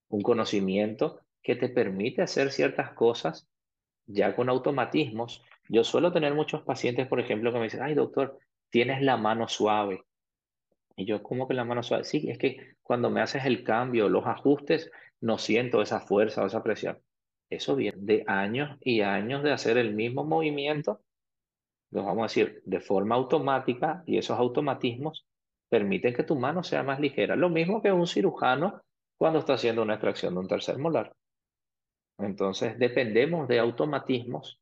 un 0.08 0.22
conocimiento 0.22 1.22
que 1.44 1.56
te 1.56 1.70
permite 1.70 2.22
hacer 2.22 2.52
ciertas 2.52 2.94
cosas 2.94 3.48
ya 4.08 4.36
con 4.36 4.50
automatismos. 4.50 5.44
Yo 5.68 5.84
suelo 5.84 6.12
tener 6.12 6.34
muchos 6.34 6.64
pacientes, 6.64 7.08
por 7.08 7.20
ejemplo, 7.20 7.54
que 7.54 7.60
me 7.60 7.66
dicen, 7.66 7.84
ay 7.84 7.94
doctor, 7.94 8.40
tienes 8.70 9.02
la 9.02 9.18
mano 9.18 9.48
suave. 9.48 10.04
Y 10.96 11.06
yo, 11.06 11.22
¿cómo 11.24 11.48
que 11.48 11.54
la 11.54 11.64
mano 11.64 11.84
suave? 11.84 12.04
Sí, 12.04 12.30
es 12.30 12.38
que 12.38 12.76
cuando 12.82 13.10
me 13.10 13.22
haces 13.22 13.46
el 13.46 13.64
cambio, 13.64 14.10
los 14.10 14.26
ajustes, 14.26 14.92
no 15.22 15.38
siento 15.38 15.82
esa 15.82 16.00
fuerza 16.00 16.44
o 16.44 16.48
esa 16.48 16.64
presión. 16.64 17.00
Eso 17.50 17.76
viene 17.76 17.98
de 18.02 18.24
años 18.28 18.78
y 18.82 19.02
años 19.02 19.44
de 19.44 19.52
hacer 19.52 19.78
el 19.78 19.94
mismo 19.94 20.24
movimiento 20.24 21.02
lo 21.92 22.04
vamos 22.04 22.20
a 22.20 22.24
decir, 22.24 22.62
de 22.66 22.80
forma 22.80 23.16
automática 23.16 24.04
y 24.06 24.18
esos 24.18 24.38
automatismos 24.38 25.26
permiten 25.70 26.14
que 26.14 26.24
tu 26.24 26.36
mano 26.36 26.64
sea 26.64 26.84
más 26.84 27.00
ligera. 27.00 27.36
Lo 27.36 27.50
mismo 27.50 27.82
que 27.82 27.92
un 27.92 28.08
cirujano 28.08 28.82
cuando 29.18 29.40
está 29.40 29.54
haciendo 29.54 29.82
una 29.82 29.96
extracción 29.96 30.34
de 30.34 30.40
un 30.40 30.48
tercer 30.48 30.78
molar. 30.78 31.14
Entonces, 32.18 32.78
dependemos 32.78 33.48
de 33.48 33.60
automatismos 33.60 34.60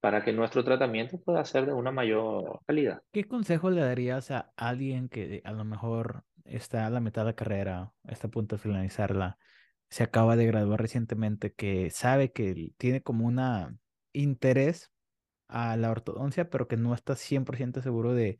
para 0.00 0.22
que 0.24 0.32
nuestro 0.32 0.62
tratamiento 0.62 1.18
pueda 1.20 1.44
ser 1.44 1.66
de 1.66 1.72
una 1.72 1.90
mayor 1.90 2.60
calidad. 2.66 3.02
¿Qué 3.12 3.24
consejo 3.24 3.70
le 3.70 3.80
darías 3.80 4.30
a 4.30 4.52
alguien 4.56 5.08
que 5.08 5.40
a 5.44 5.52
lo 5.52 5.64
mejor 5.64 6.24
está 6.44 6.86
a 6.86 6.90
la 6.90 7.00
mitad 7.00 7.26
de 7.26 7.34
carrera, 7.34 7.92
está 8.06 8.28
a 8.28 8.30
punto 8.30 8.56
de 8.56 8.62
finalizarla, 8.62 9.38
se 9.90 10.02
acaba 10.02 10.36
de 10.36 10.46
graduar 10.46 10.80
recientemente, 10.80 11.52
que 11.52 11.90
sabe 11.90 12.32
que 12.32 12.72
tiene 12.76 13.02
como 13.02 13.26
un 13.26 13.80
interés 14.12 14.92
a 15.48 15.76
la 15.76 15.90
ortodoncia, 15.90 16.50
pero 16.50 16.68
que 16.68 16.76
no 16.76 16.94
está 16.94 17.14
100% 17.14 17.80
seguro 17.82 18.14
de 18.14 18.38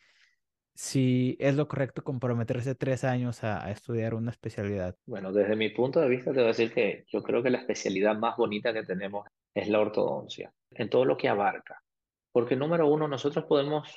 si 0.74 1.36
es 1.40 1.56
lo 1.56 1.66
correcto 1.66 2.04
comprometerse 2.04 2.76
tres 2.76 3.02
años 3.02 3.42
a, 3.42 3.68
estudiar 3.70 4.14
una 4.14 4.30
especialidad. 4.30 4.94
Bueno, 5.06 5.32
desde 5.32 5.56
mi 5.56 5.70
punto 5.70 6.00
de 6.00 6.08
vista, 6.08 6.30
te 6.30 6.36
voy 6.36 6.44
a 6.44 6.48
decir 6.48 6.72
que 6.72 7.04
yo 7.08 7.22
creo 7.22 7.42
que 7.42 7.50
la 7.50 7.58
especialidad 7.58 8.16
más 8.16 8.36
bonita 8.36 8.72
que 8.72 8.84
tenemos 8.84 9.26
es 9.54 9.68
la 9.68 9.80
ortodoncia, 9.80 10.52
en 10.70 10.88
todo 10.88 11.04
lo 11.04 11.16
que 11.16 11.28
abarca. 11.28 11.82
Porque 12.30 12.54
número 12.54 12.86
uno, 12.86 13.08
nosotros 13.08 13.46
podemos 13.46 13.92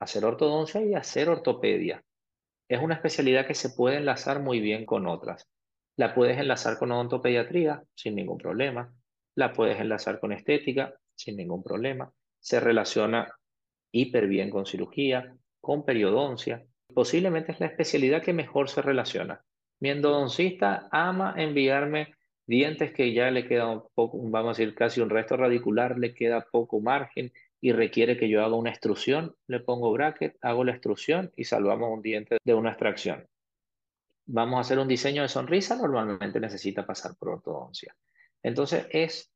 hacer 0.00 0.24
ortodoncia 0.24 0.80
y 0.80 0.94
hacer 0.94 1.28
ortopedia. 1.28 2.02
Es 2.66 2.80
una 2.80 2.94
especialidad 2.94 3.46
que 3.46 3.54
se 3.54 3.70
puede 3.70 3.98
enlazar 3.98 4.40
muy 4.40 4.60
bien 4.60 4.86
con 4.86 5.06
otras. 5.06 5.46
La 5.96 6.14
puedes 6.14 6.38
enlazar 6.38 6.78
con 6.78 6.92
odontopediatría 6.92 7.82
sin 7.94 8.14
ningún 8.16 8.38
problema. 8.38 8.92
La 9.34 9.52
puedes 9.52 9.80
enlazar 9.80 10.20
con 10.20 10.32
estética 10.32 10.94
sin 11.14 11.36
ningún 11.36 11.62
problema 11.62 12.12
se 12.46 12.60
relaciona 12.60 13.26
hiper 13.90 14.28
bien 14.28 14.50
con 14.50 14.66
cirugía, 14.66 15.36
con 15.60 15.84
periodoncia. 15.84 16.64
Posiblemente 16.94 17.50
es 17.50 17.58
la 17.58 17.66
especialidad 17.66 18.22
que 18.22 18.32
mejor 18.32 18.68
se 18.68 18.82
relaciona. 18.82 19.42
Mi 19.80 19.90
endodoncista 19.90 20.88
ama 20.92 21.34
enviarme 21.36 22.14
dientes 22.46 22.92
que 22.92 23.12
ya 23.12 23.32
le 23.32 23.48
queda 23.48 23.66
un 23.66 23.82
poco, 23.96 24.18
vamos 24.30 24.56
a 24.56 24.62
decir, 24.62 24.76
casi 24.76 25.00
un 25.00 25.10
resto 25.10 25.36
radicular, 25.36 25.98
le 25.98 26.14
queda 26.14 26.46
poco 26.52 26.80
margen 26.80 27.32
y 27.60 27.72
requiere 27.72 28.16
que 28.16 28.28
yo 28.28 28.44
haga 28.44 28.54
una 28.54 28.70
extrusión, 28.70 29.34
le 29.48 29.58
pongo 29.58 29.90
bracket, 29.90 30.36
hago 30.40 30.62
la 30.62 30.70
extrusión 30.70 31.32
y 31.34 31.44
salvamos 31.44 31.90
un 31.90 32.00
diente 32.00 32.38
de 32.44 32.54
una 32.54 32.70
extracción. 32.70 33.26
Vamos 34.26 34.58
a 34.58 34.60
hacer 34.60 34.78
un 34.78 34.88
diseño 34.88 35.22
de 35.22 35.28
sonrisa, 35.28 35.76
normalmente 35.76 36.40
necesita 36.40 36.84
pasar 36.84 37.14
por 37.16 37.28
ortodoncia. 37.30 37.96
Entonces 38.42 38.86
es 38.90 39.32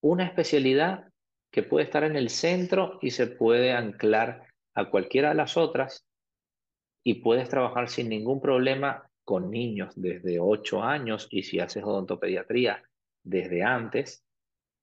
una 0.00 0.24
especialidad 0.24 1.08
que 1.50 1.62
puede 1.62 1.84
estar 1.84 2.04
en 2.04 2.16
el 2.16 2.28
centro 2.28 2.98
y 3.00 3.10
se 3.10 3.26
puede 3.26 3.72
anclar 3.72 4.46
a 4.74 4.90
cualquiera 4.90 5.30
de 5.30 5.36
las 5.36 5.56
otras 5.56 6.06
y 7.02 7.14
puedes 7.14 7.48
trabajar 7.48 7.88
sin 7.88 8.08
ningún 8.08 8.40
problema 8.40 9.08
con 9.24 9.50
niños 9.50 9.94
desde 9.96 10.40
8 10.40 10.82
años 10.82 11.28
y 11.30 11.42
si 11.42 11.60
haces 11.60 11.82
odontopediatría 11.84 12.82
desde 13.22 13.62
antes 13.62 14.24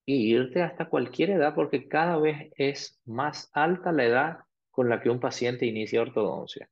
y 0.06 0.34
irte 0.34 0.64
hasta 0.64 0.90
cualquier 0.90 1.32
edad 1.32 1.54
porque 1.54 1.88
cada 1.88 2.18
vez 2.18 2.52
es 2.58 3.00
más 3.06 3.50
alta 3.54 3.92
la 3.92 4.06
edad 4.06 4.38
con 4.72 4.90
la 4.90 5.02
que 5.02 5.10
un 5.10 5.20
paciente 5.20 5.66
inicia 5.66 6.02
ortodoncia. 6.02 6.70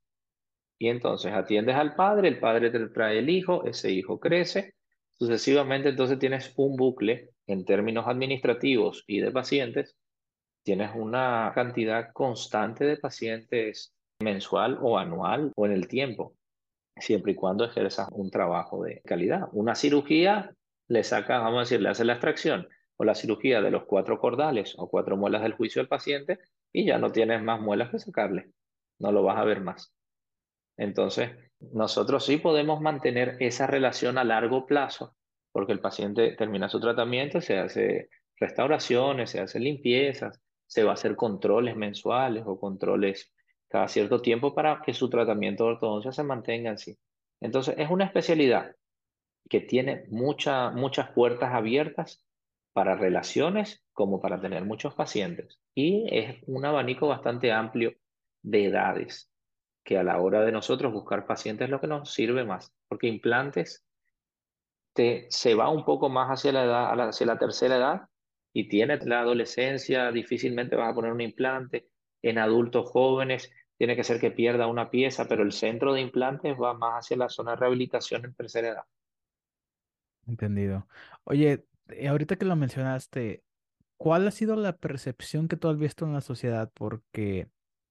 Y 0.80 0.88
entonces 0.88 1.34
atiendes 1.34 1.76
al 1.76 1.94
padre, 1.94 2.30
el 2.30 2.40
padre 2.40 2.72
te 2.72 2.88
trae 2.88 3.20
el 3.20 3.30
hijo, 3.30 3.66
ese 3.66 3.92
hijo 3.92 4.18
crece, 4.20 4.76
sucesivamente 5.12 5.90
entonces 5.90 6.18
tienes 6.18 6.54
un 6.56 6.78
bucle 6.78 7.32
en 7.48 7.66
términos 7.66 8.08
administrativos 8.08 9.04
y 9.06 9.20
de 9.20 9.32
pacientes, 9.32 9.98
tienes 10.64 10.92
una 10.96 11.52
cantidad 11.54 12.14
constante 12.14 12.86
de 12.86 12.96
pacientes 12.96 13.94
mensual 14.22 14.78
o 14.82 14.98
anual 14.98 15.52
o 15.58 15.66
en 15.66 15.74
el 15.74 15.90
tiempo, 15.90 16.36
siempre 16.96 17.34
y 17.34 17.36
cuando 17.36 17.66
ejerzas 17.66 18.08
un 18.14 18.32
trabajo 18.32 18.82
de 18.84 19.02
calidad. 19.04 19.50
Una 19.52 19.76
cirugía 19.76 20.56
le 20.88 21.04
saca, 21.04 21.40
vamos 21.40 21.58
a 21.58 21.62
decir, 21.62 21.82
le 21.82 21.90
hace 21.90 22.06
la 22.06 22.14
extracción 22.14 22.70
o 22.96 23.04
la 23.04 23.16
cirugía 23.16 23.62
de 23.62 23.72
los 23.72 23.84
cuatro 23.84 24.18
cordales 24.18 24.76
o 24.78 24.90
cuatro 24.90 25.18
muelas 25.18 25.42
del 25.42 25.54
juicio 25.54 25.82
del 25.82 25.90
paciente 25.90 26.40
y 26.72 26.86
ya 26.86 26.98
no 27.00 27.12
tienes 27.12 27.44
más 27.44 27.60
muelas 27.60 27.90
que 27.90 28.00
sacarle. 28.00 28.52
No 28.98 29.12
lo 29.12 29.24
vas 29.24 29.38
a 29.38 29.44
ver 29.44 29.60
más. 29.60 29.94
Entonces, 30.80 31.32
nosotros 31.74 32.26
sí 32.26 32.38
podemos 32.38 32.80
mantener 32.80 33.36
esa 33.42 33.68
relación 33.68 34.18
a 34.18 34.24
largo 34.24 34.66
plazo, 34.66 35.18
porque 35.52 35.74
el 35.74 35.82
paciente 35.82 36.38
termina 36.38 36.70
su 36.70 36.80
tratamiento, 36.80 37.42
se 37.42 37.60
hace 37.60 38.10
restauraciones, 38.38 39.30
se 39.32 39.42
hace 39.42 39.60
limpiezas, 39.60 40.40
se 40.66 40.86
va 40.86 40.92
a 40.92 40.94
hacer 40.94 41.18
controles 41.18 41.76
mensuales 41.76 42.44
o 42.46 42.58
controles 42.58 43.34
cada 43.68 43.90
cierto 43.90 44.22
tiempo 44.22 44.56
para 44.56 44.82
que 44.82 44.94
su 44.94 45.10
tratamiento 45.10 45.66
de 45.66 45.72
ortodoncia 45.72 46.14
se 46.14 46.24
mantenga 46.24 46.72
así. 46.72 46.98
Entonces, 47.42 47.76
es 47.78 47.90
una 47.90 48.06
especialidad 48.06 48.74
que 49.50 49.60
tiene 49.60 50.06
muchas 50.10 51.10
puertas 51.14 51.54
abiertas 51.54 52.26
para 52.72 52.96
relaciones 52.96 53.84
como 53.92 54.22
para 54.22 54.40
tener 54.40 54.64
muchos 54.64 54.94
pacientes. 54.94 55.60
Y 55.76 56.08
es 56.10 56.38
un 56.48 56.64
abanico 56.64 57.10
bastante 57.10 57.52
amplio 57.52 57.96
de 58.44 58.66
edades, 58.66 59.30
que 59.90 59.98
a 59.98 60.04
la 60.04 60.22
hora 60.22 60.46
de 60.46 60.52
nosotros 60.52 60.94
buscar 60.94 61.26
pacientes 61.26 61.66
es 61.66 61.72
lo 61.72 61.82
que 61.82 61.88
nos 61.88 62.14
sirve 62.14 62.46
más, 62.46 62.72
porque 62.88 63.08
implantes 63.08 63.84
te, 64.94 65.26
se 65.32 65.56
va 65.56 65.72
un 65.72 65.84
poco 65.84 66.10
más 66.10 66.30
hacia 66.30 66.52
la, 66.52 66.64
edad, 66.64 67.10
hacia 67.10 67.26
la 67.26 67.40
tercera 67.40 67.78
edad 67.78 68.02
y 68.54 68.70
tienes 68.70 69.04
la 69.08 69.22
adolescencia, 69.22 70.12
difícilmente 70.12 70.76
vas 70.76 70.92
a 70.92 70.94
poner 70.94 71.12
un 71.12 71.22
implante. 71.22 71.90
En 72.22 72.38
adultos 72.38 72.88
jóvenes 72.92 73.52
tiene 73.80 73.96
que 73.96 74.04
ser 74.04 74.20
que 74.20 74.30
pierda 74.30 74.68
una 74.68 74.92
pieza, 74.92 75.28
pero 75.28 75.42
el 75.42 75.54
centro 75.54 75.92
de 75.96 76.02
implantes 76.02 76.56
va 76.56 76.76
más 76.76 77.04
hacia 77.06 77.18
la 77.18 77.30
zona 77.30 77.52
de 77.52 77.58
rehabilitación 77.58 78.26
en 78.26 78.36
tercera 78.36 78.68
edad. 78.70 78.84
Entendido. 80.28 80.88
Oye, 81.24 81.66
eh, 81.88 82.08
ahorita 82.10 82.36
que 82.36 82.46
lo 82.46 82.56
mencionaste, 82.56 83.42
¿cuál 83.98 84.28
ha 84.28 84.32
sido 84.32 84.56
la 84.56 84.78
percepción 84.78 85.48
que 85.48 85.58
tú 85.58 85.68
has 85.68 85.80
visto 85.80 86.06
en 86.06 86.14
la 86.14 86.22
sociedad? 86.22 86.70
Porque 86.76 87.50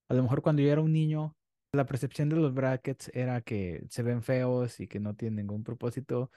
a 0.09 0.14
lo 0.14 0.22
mejor 0.22 0.42
cuando 0.42 0.62
yo 0.62 0.70
era 0.70 0.80
un 0.80 0.92
niño, 0.92 1.34
la 1.72 1.86
percepción 1.86 2.28
de 2.28 2.36
los 2.36 2.54
brackets 2.54 3.10
era 3.14 3.40
que 3.42 3.84
se 3.90 4.02
ven 4.02 4.22
feos 4.22 4.80
y 4.80 4.88
que 4.88 5.00
no 5.00 5.14
tienen 5.14 5.36
ningún 5.36 5.64
propósito. 5.64 6.30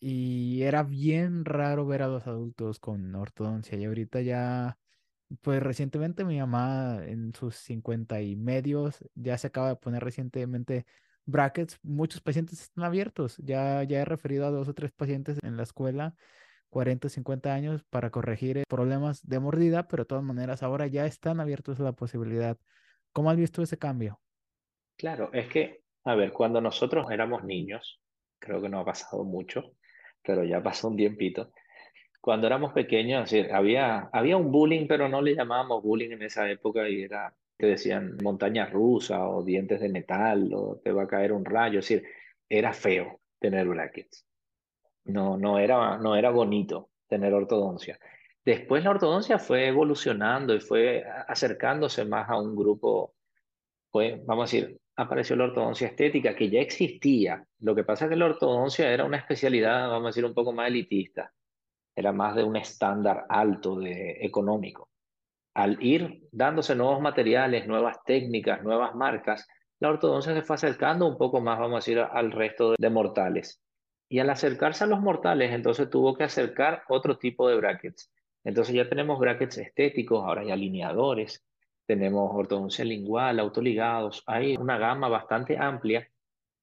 Y 0.00 0.62
era 0.62 0.82
bien 0.84 1.44
raro 1.44 1.86
ver 1.86 2.02
a 2.02 2.08
los 2.08 2.26
adultos 2.26 2.78
con 2.80 3.14
ortodoncia. 3.14 3.78
Y 3.78 3.84
ahorita 3.86 4.20
ya, 4.22 4.78
pues 5.42 5.62
recientemente 5.62 6.24
mi 6.24 6.38
mamá 6.40 7.00
en 7.06 7.34
sus 7.34 7.56
50 7.56 8.20
y 8.22 8.36
medios 8.36 9.04
ya 9.14 9.38
se 9.38 9.48
acaba 9.48 9.70
de 9.70 9.76
poner 9.76 10.04
recientemente 10.04 10.86
brackets. 11.26 11.78
Muchos 11.82 12.20
pacientes 12.20 12.62
están 12.62 12.84
abiertos. 12.84 13.36
Ya, 13.38 13.82
ya 13.84 14.00
he 14.02 14.04
referido 14.04 14.46
a 14.46 14.50
dos 14.50 14.68
o 14.68 14.74
tres 14.74 14.92
pacientes 14.92 15.38
en 15.42 15.56
la 15.56 15.62
escuela 15.64 16.14
40, 16.70 17.08
50 17.08 17.54
años 17.54 17.84
para 17.84 18.10
corregir 18.10 18.58
eh, 18.58 18.64
problemas 18.68 19.26
de 19.26 19.40
mordida, 19.40 19.88
pero 19.88 20.04
de 20.04 20.08
todas 20.08 20.24
maneras 20.24 20.62
ahora 20.62 20.86
ya 20.88 21.06
están 21.06 21.40
abiertos 21.40 21.80
a 21.80 21.84
la 21.84 21.92
posibilidad. 21.92 22.58
¿Cómo 23.12 23.30
has 23.30 23.36
visto 23.36 23.62
ese 23.62 23.78
cambio? 23.78 24.20
Claro, 24.96 25.30
es 25.32 25.48
que, 25.48 25.82
a 26.04 26.14
ver, 26.14 26.32
cuando 26.32 26.60
nosotros 26.60 27.10
éramos 27.10 27.44
niños, 27.44 28.00
creo 28.38 28.60
que 28.62 28.68
no 28.68 28.80
ha 28.80 28.84
pasado 28.84 29.24
mucho, 29.24 29.72
pero 30.22 30.44
ya 30.44 30.62
pasó 30.62 30.88
un 30.88 30.96
tiempito. 30.96 31.52
Cuando 32.20 32.46
éramos 32.46 32.72
pequeños, 32.72 33.32
había, 33.52 34.10
había 34.12 34.36
un 34.36 34.52
bullying, 34.52 34.86
pero 34.88 35.08
no 35.08 35.22
le 35.22 35.34
llamábamos 35.36 35.82
bullying 35.82 36.12
en 36.12 36.22
esa 36.22 36.50
época 36.50 36.88
y 36.88 37.02
era, 37.04 37.34
te 37.56 37.66
decían 37.66 38.16
montaña 38.22 38.66
rusa 38.66 39.28
o 39.28 39.44
dientes 39.44 39.80
de 39.80 39.90
metal 39.90 40.50
o 40.54 40.80
te 40.84 40.92
va 40.92 41.04
a 41.04 41.08
caer 41.08 41.32
un 41.32 41.44
rayo, 41.44 41.80
es 41.80 41.88
decir, 41.88 42.06
era 42.48 42.72
feo 42.72 43.20
tener 43.40 43.68
brackets. 43.68 44.26
No, 45.04 45.36
no 45.38 45.58
era, 45.58 45.98
no 45.98 46.16
era 46.16 46.30
bonito 46.30 46.90
tener 47.08 47.34
ortodoncia. 47.34 47.98
Después 48.44 48.84
la 48.84 48.90
ortodoncia 48.90 49.38
fue 49.38 49.68
evolucionando 49.68 50.54
y 50.54 50.60
fue 50.60 51.04
acercándose 51.28 52.04
más 52.04 52.28
a 52.30 52.38
un 52.40 52.56
grupo, 52.56 53.14
pues, 53.90 54.24
vamos 54.26 54.52
a 54.52 54.56
decir, 54.56 54.80
apareció 54.96 55.36
la 55.36 55.44
ortodoncia 55.44 55.88
estética 55.88 56.34
que 56.34 56.50
ya 56.50 56.60
existía. 56.60 57.44
Lo 57.60 57.74
que 57.74 57.84
pasa 57.84 58.04
es 58.04 58.10
que 58.10 58.16
la 58.16 58.26
ortodoncia 58.26 58.90
era 58.92 59.04
una 59.04 59.16
especialidad, 59.16 59.88
vamos 59.88 60.04
a 60.04 60.08
decir, 60.08 60.24
un 60.24 60.34
poco 60.34 60.52
más 60.52 60.68
elitista. 60.68 61.32
Era 61.96 62.12
más 62.12 62.34
de 62.34 62.44
un 62.44 62.56
estándar 62.56 63.26
alto 63.28 63.76
de 63.76 64.18
económico. 64.20 64.88
Al 65.54 65.80
ir 65.82 66.28
dándose 66.32 66.74
nuevos 66.74 67.00
materiales, 67.00 67.66
nuevas 67.66 67.98
técnicas, 68.04 68.62
nuevas 68.62 68.94
marcas, 68.94 69.46
la 69.80 69.90
ortodoncia 69.90 70.34
se 70.34 70.42
fue 70.42 70.56
acercando 70.56 71.06
un 71.06 71.16
poco 71.16 71.40
más, 71.40 71.58
vamos 71.58 71.74
a 71.74 71.78
decir, 71.78 71.98
al 71.98 72.32
resto 72.32 72.74
de 72.78 72.90
mortales. 72.90 73.60
Y 74.08 74.18
al 74.18 74.30
acercarse 74.30 74.84
a 74.84 74.86
los 74.86 75.00
mortales, 75.00 75.52
entonces 75.52 75.90
tuvo 75.90 76.14
que 76.14 76.24
acercar 76.24 76.82
otro 76.88 77.18
tipo 77.18 77.48
de 77.48 77.56
brackets. 77.56 78.12
Entonces 78.44 78.74
ya 78.74 78.88
tenemos 78.88 79.18
brackets 79.18 79.58
estéticos, 79.58 80.22
ahora 80.24 80.42
hay 80.42 80.50
alineadores, 80.50 81.44
tenemos 81.86 82.30
ortodoncia 82.34 82.84
lingual, 82.84 83.40
autoligados, 83.40 84.22
hay 84.26 84.56
una 84.56 84.78
gama 84.78 85.08
bastante 85.08 85.58
amplia 85.58 86.08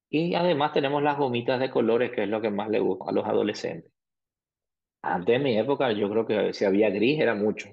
y 0.09 0.35
además 0.35 0.73
tenemos 0.73 1.03
las 1.03 1.17
gomitas 1.17 1.59
de 1.59 1.69
colores, 1.69 2.11
que 2.11 2.23
es 2.23 2.29
lo 2.29 2.41
que 2.41 2.49
más 2.49 2.69
le 2.69 2.79
gusta 2.79 3.05
a 3.09 3.13
los 3.13 3.25
adolescentes. 3.25 3.91
Antes 5.03 5.37
de 5.37 5.39
mi 5.39 5.57
época 5.57 5.91
yo 5.91 6.09
creo 6.09 6.25
que 6.27 6.53
si 6.53 6.65
había 6.65 6.89
gris 6.89 7.19
era 7.19 7.35
mucho, 7.35 7.69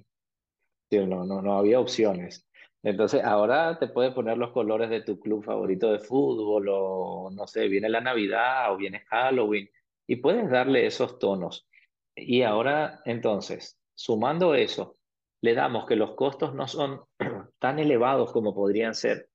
no, 0.91 1.25
no, 1.25 1.43
no 1.43 1.59
había 1.59 1.81
opciones. 1.81 2.49
Entonces 2.83 3.23
ahora 3.25 3.79
te 3.79 3.89
puedes 3.89 4.15
poner 4.15 4.39
los 4.39 4.53
colores 4.53 4.89
de 4.89 5.03
tu 5.03 5.19
club 5.19 5.45
favorito 5.45 5.91
de 5.93 5.99
fútbol 5.99 6.69
o 6.71 7.31
no 7.31 7.47
sé, 7.47 7.69
viene 7.69 7.89
la 7.89 8.01
Navidad 8.01 8.73
o 8.73 8.77
viene 8.77 9.01
Halloween 9.09 9.69
y 10.07 10.17
puedes 10.17 10.49
darle 10.51 10.87
esos 10.87 11.19
tonos. 11.19 11.69
Y 12.15 12.43
ahora 12.43 13.01
entonces, 13.05 13.79
sumando 13.95 14.55
eso, 14.55 14.98
le 15.41 15.55
damos 15.55 15.87
que 15.87 15.97
los 15.97 16.15
costos 16.15 16.55
no 16.55 16.67
son 16.67 17.03
tan 17.59 17.79
elevados 17.79 18.33
como 18.33 18.55
podrían 18.55 18.95
ser 18.95 19.29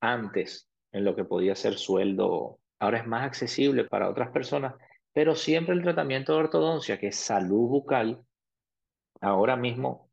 antes 0.00 0.68
en 0.92 1.04
lo 1.04 1.16
que 1.16 1.24
podía 1.24 1.54
ser 1.54 1.74
sueldo. 1.78 2.58
Ahora 2.78 2.98
es 2.98 3.06
más 3.06 3.24
accesible 3.24 3.84
para 3.84 4.10
otras 4.10 4.30
personas, 4.30 4.74
pero 5.12 5.34
siempre 5.34 5.74
el 5.74 5.82
tratamiento 5.82 6.32
de 6.32 6.40
ortodoncia, 6.40 6.98
que 6.98 7.08
es 7.08 7.16
salud 7.16 7.68
bucal, 7.68 8.22
ahora 9.20 9.56
mismo 9.56 10.10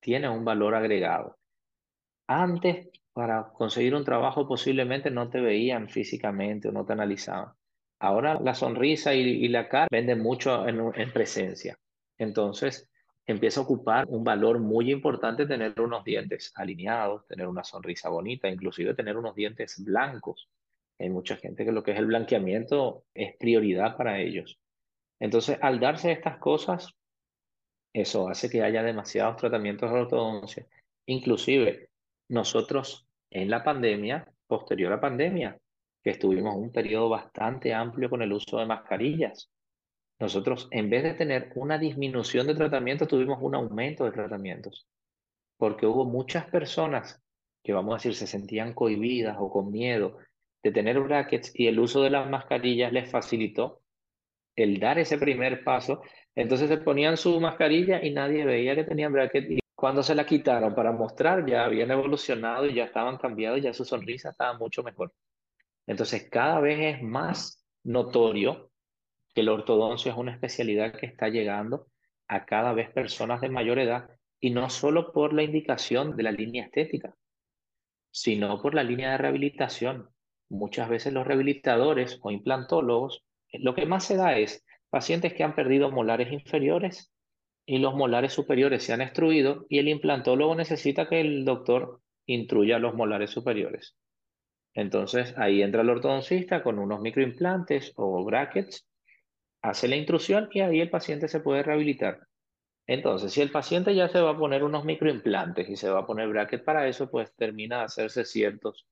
tiene 0.00 0.28
un 0.28 0.44
valor 0.44 0.74
agregado. 0.74 1.36
Antes, 2.26 2.88
para 3.12 3.52
conseguir 3.52 3.94
un 3.94 4.04
trabajo 4.04 4.48
posiblemente 4.48 5.10
no 5.10 5.28
te 5.28 5.40
veían 5.40 5.88
físicamente 5.88 6.68
o 6.68 6.72
no 6.72 6.84
te 6.84 6.92
analizaban. 6.94 7.52
Ahora 7.98 8.40
la 8.40 8.54
sonrisa 8.54 9.14
y, 9.14 9.46
la 9.48 9.68
cara 9.68 9.86
venden 9.90 10.20
mucho 10.20 10.66
en, 10.66 10.92
en 10.94 11.12
presencia. 11.12 11.78
Entonces, 12.18 12.90
empieza 13.26 13.60
a 13.60 13.62
ocupar 13.64 14.06
un 14.08 14.24
valor 14.24 14.58
muy 14.58 14.90
importante 14.90 15.46
tener 15.46 15.80
unos 15.80 16.04
dientes 16.04 16.52
alineados, 16.56 17.26
tener 17.26 17.46
una 17.46 17.64
sonrisa 17.64 18.08
bonita, 18.08 18.48
inclusive 18.48 18.94
tener 18.94 19.16
unos 19.16 19.34
dientes 19.34 19.82
blancos. 19.84 20.48
Hay 20.98 21.10
mucha 21.10 21.36
gente 21.36 21.64
que 21.64 21.72
lo 21.72 21.82
que 21.82 21.92
es 21.92 21.98
el 21.98 22.06
blanqueamiento 22.06 23.04
es 23.14 23.36
prioridad 23.36 23.96
para 23.96 24.20
ellos. 24.20 24.58
Entonces, 25.20 25.58
al 25.60 25.78
darse 25.78 26.12
estas 26.12 26.38
cosas, 26.38 26.94
eso 27.92 28.28
hace 28.28 28.50
que 28.50 28.62
haya 28.62 28.82
demasiados 28.82 29.36
tratamientos 29.36 29.90
de 29.90 30.00
ortodoncia. 30.00 30.66
Inclusive, 31.06 31.90
nosotros 32.28 33.06
en 33.30 33.50
la 33.50 33.62
pandemia, 33.62 34.30
posterior 34.46 34.92
a 34.92 34.96
la 34.96 35.00
pandemia, 35.00 35.58
que 36.02 36.10
estuvimos 36.10 36.56
un 36.56 36.72
periodo 36.72 37.08
bastante 37.08 37.72
amplio 37.72 38.10
con 38.10 38.22
el 38.22 38.32
uso 38.32 38.58
de 38.58 38.66
mascarillas. 38.66 39.50
Nosotros, 40.22 40.68
en 40.70 40.88
vez 40.88 41.02
de 41.02 41.14
tener 41.14 41.50
una 41.56 41.78
disminución 41.78 42.46
de 42.46 42.54
tratamiento, 42.54 43.08
tuvimos 43.08 43.38
un 43.40 43.56
aumento 43.56 44.04
de 44.04 44.12
tratamientos, 44.12 44.86
porque 45.56 45.84
hubo 45.84 46.04
muchas 46.04 46.46
personas 46.46 47.20
que, 47.60 47.72
vamos 47.72 47.94
a 47.94 47.96
decir, 47.96 48.14
se 48.14 48.28
sentían 48.28 48.72
cohibidas 48.72 49.36
o 49.40 49.50
con 49.50 49.72
miedo 49.72 50.18
de 50.62 50.70
tener 50.70 51.00
brackets 51.00 51.50
y 51.58 51.66
el 51.66 51.80
uso 51.80 52.02
de 52.04 52.10
las 52.10 52.30
mascarillas 52.30 52.92
les 52.92 53.10
facilitó 53.10 53.80
el 54.54 54.78
dar 54.78 55.00
ese 55.00 55.18
primer 55.18 55.64
paso. 55.64 56.02
Entonces 56.36 56.68
se 56.68 56.76
ponían 56.76 57.16
su 57.16 57.40
mascarilla 57.40 58.00
y 58.00 58.12
nadie 58.12 58.44
veía 58.44 58.76
que 58.76 58.84
tenían 58.84 59.12
brackets 59.12 59.50
y 59.50 59.58
cuando 59.74 60.04
se 60.04 60.14
la 60.14 60.24
quitaron 60.24 60.72
para 60.72 60.92
mostrar 60.92 61.44
ya 61.50 61.64
habían 61.64 61.90
evolucionado 61.90 62.66
y 62.66 62.74
ya 62.74 62.84
estaban 62.84 63.16
cambiados, 63.18 63.60
ya 63.60 63.74
su 63.74 63.84
sonrisa 63.84 64.30
estaba 64.30 64.56
mucho 64.56 64.84
mejor. 64.84 65.12
Entonces 65.84 66.30
cada 66.30 66.60
vez 66.60 66.94
es 66.94 67.02
más 67.02 67.66
notorio 67.82 68.71
que 69.34 69.42
la 69.42 69.52
ortodoncia 69.52 70.12
es 70.12 70.18
una 70.18 70.32
especialidad 70.32 70.94
que 70.94 71.06
está 71.06 71.28
llegando 71.28 71.86
a 72.28 72.44
cada 72.44 72.72
vez 72.72 72.90
personas 72.90 73.40
de 73.40 73.48
mayor 73.48 73.78
edad 73.78 74.10
y 74.40 74.50
no 74.50 74.68
solo 74.70 75.12
por 75.12 75.32
la 75.32 75.42
indicación 75.42 76.16
de 76.16 76.22
la 76.22 76.32
línea 76.32 76.64
estética, 76.64 77.14
sino 78.10 78.60
por 78.60 78.74
la 78.74 78.82
línea 78.82 79.12
de 79.12 79.18
rehabilitación. 79.18 80.08
Muchas 80.48 80.88
veces 80.88 81.12
los 81.12 81.26
rehabilitadores 81.26 82.18
o 82.22 82.30
implantólogos, 82.30 83.24
lo 83.52 83.74
que 83.74 83.86
más 83.86 84.04
se 84.04 84.16
da 84.16 84.36
es 84.36 84.64
pacientes 84.90 85.32
que 85.32 85.44
han 85.44 85.54
perdido 85.54 85.90
molares 85.90 86.32
inferiores 86.32 87.12
y 87.64 87.78
los 87.78 87.94
molares 87.94 88.32
superiores 88.32 88.82
se 88.82 88.92
han 88.92 89.00
extruido 89.00 89.66
y 89.68 89.78
el 89.78 89.88
implantólogo 89.88 90.54
necesita 90.54 91.08
que 91.08 91.20
el 91.20 91.44
doctor 91.44 92.00
intruya 92.26 92.78
los 92.78 92.94
molares 92.94 93.30
superiores. 93.30 93.96
Entonces 94.74 95.34
ahí 95.38 95.62
entra 95.62 95.82
el 95.82 95.90
ortodoncista 95.90 96.62
con 96.62 96.78
unos 96.78 97.00
microimplantes 97.00 97.92
o 97.96 98.24
brackets, 98.24 98.86
hace 99.62 99.88
la 99.88 99.96
intrusión 99.96 100.48
y 100.52 100.60
ahí 100.60 100.80
el 100.80 100.90
paciente 100.90 101.28
se 101.28 101.40
puede 101.40 101.62
rehabilitar. 101.62 102.26
Entonces, 102.86 103.32
si 103.32 103.40
el 103.40 103.50
paciente 103.50 103.94
ya 103.94 104.08
se 104.08 104.20
va 104.20 104.30
a 104.30 104.36
poner 104.36 104.64
unos 104.64 104.84
microimplantes 104.84 105.68
y 105.68 105.76
se 105.76 105.88
va 105.88 106.00
a 106.00 106.06
poner 106.06 106.28
bracket 106.28 106.64
para 106.64 106.88
eso, 106.88 107.10
pues 107.10 107.34
termina 107.36 107.78
de 107.78 107.84
hacerse 107.84 108.24
ciertos 108.24 108.86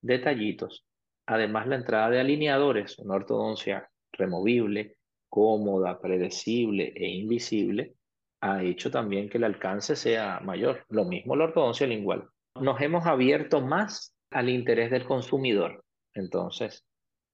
detallitos. 0.00 0.86
Además, 1.26 1.66
la 1.66 1.76
entrada 1.76 2.10
de 2.10 2.20
alineadores, 2.20 2.98
una 2.98 3.16
ortodoncia 3.16 3.90
removible, 4.12 4.96
cómoda, 5.28 6.00
predecible 6.00 6.92
e 6.94 7.08
invisible, 7.08 7.94
ha 8.40 8.62
hecho 8.62 8.90
también 8.90 9.28
que 9.28 9.38
el 9.38 9.44
alcance 9.44 9.96
sea 9.96 10.38
mayor. 10.40 10.84
Lo 10.90 11.04
mismo 11.04 11.34
la 11.34 11.44
ortodoncia 11.44 11.86
lingual. 11.86 12.28
Nos 12.60 12.80
hemos 12.80 13.06
abierto 13.06 13.60
más 13.60 14.14
al 14.30 14.48
interés 14.48 14.90
del 14.90 15.06
consumidor. 15.06 15.82
Entonces, 16.12 16.86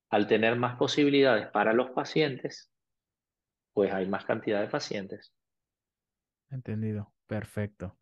al 0.09 0.27
tener 0.27 0.57
más 0.57 0.77
posibilidades 0.77 1.49
para 1.49 1.73
los 1.73 1.91
pacientes, 1.91 2.70
pues 3.73 3.93
hay 3.93 4.07
más 4.09 4.25
cantidad 4.25 4.61
de 4.61 4.69
pacientes. 4.69 5.33
Entendido, 6.51 7.13
perfecto. 7.27 7.99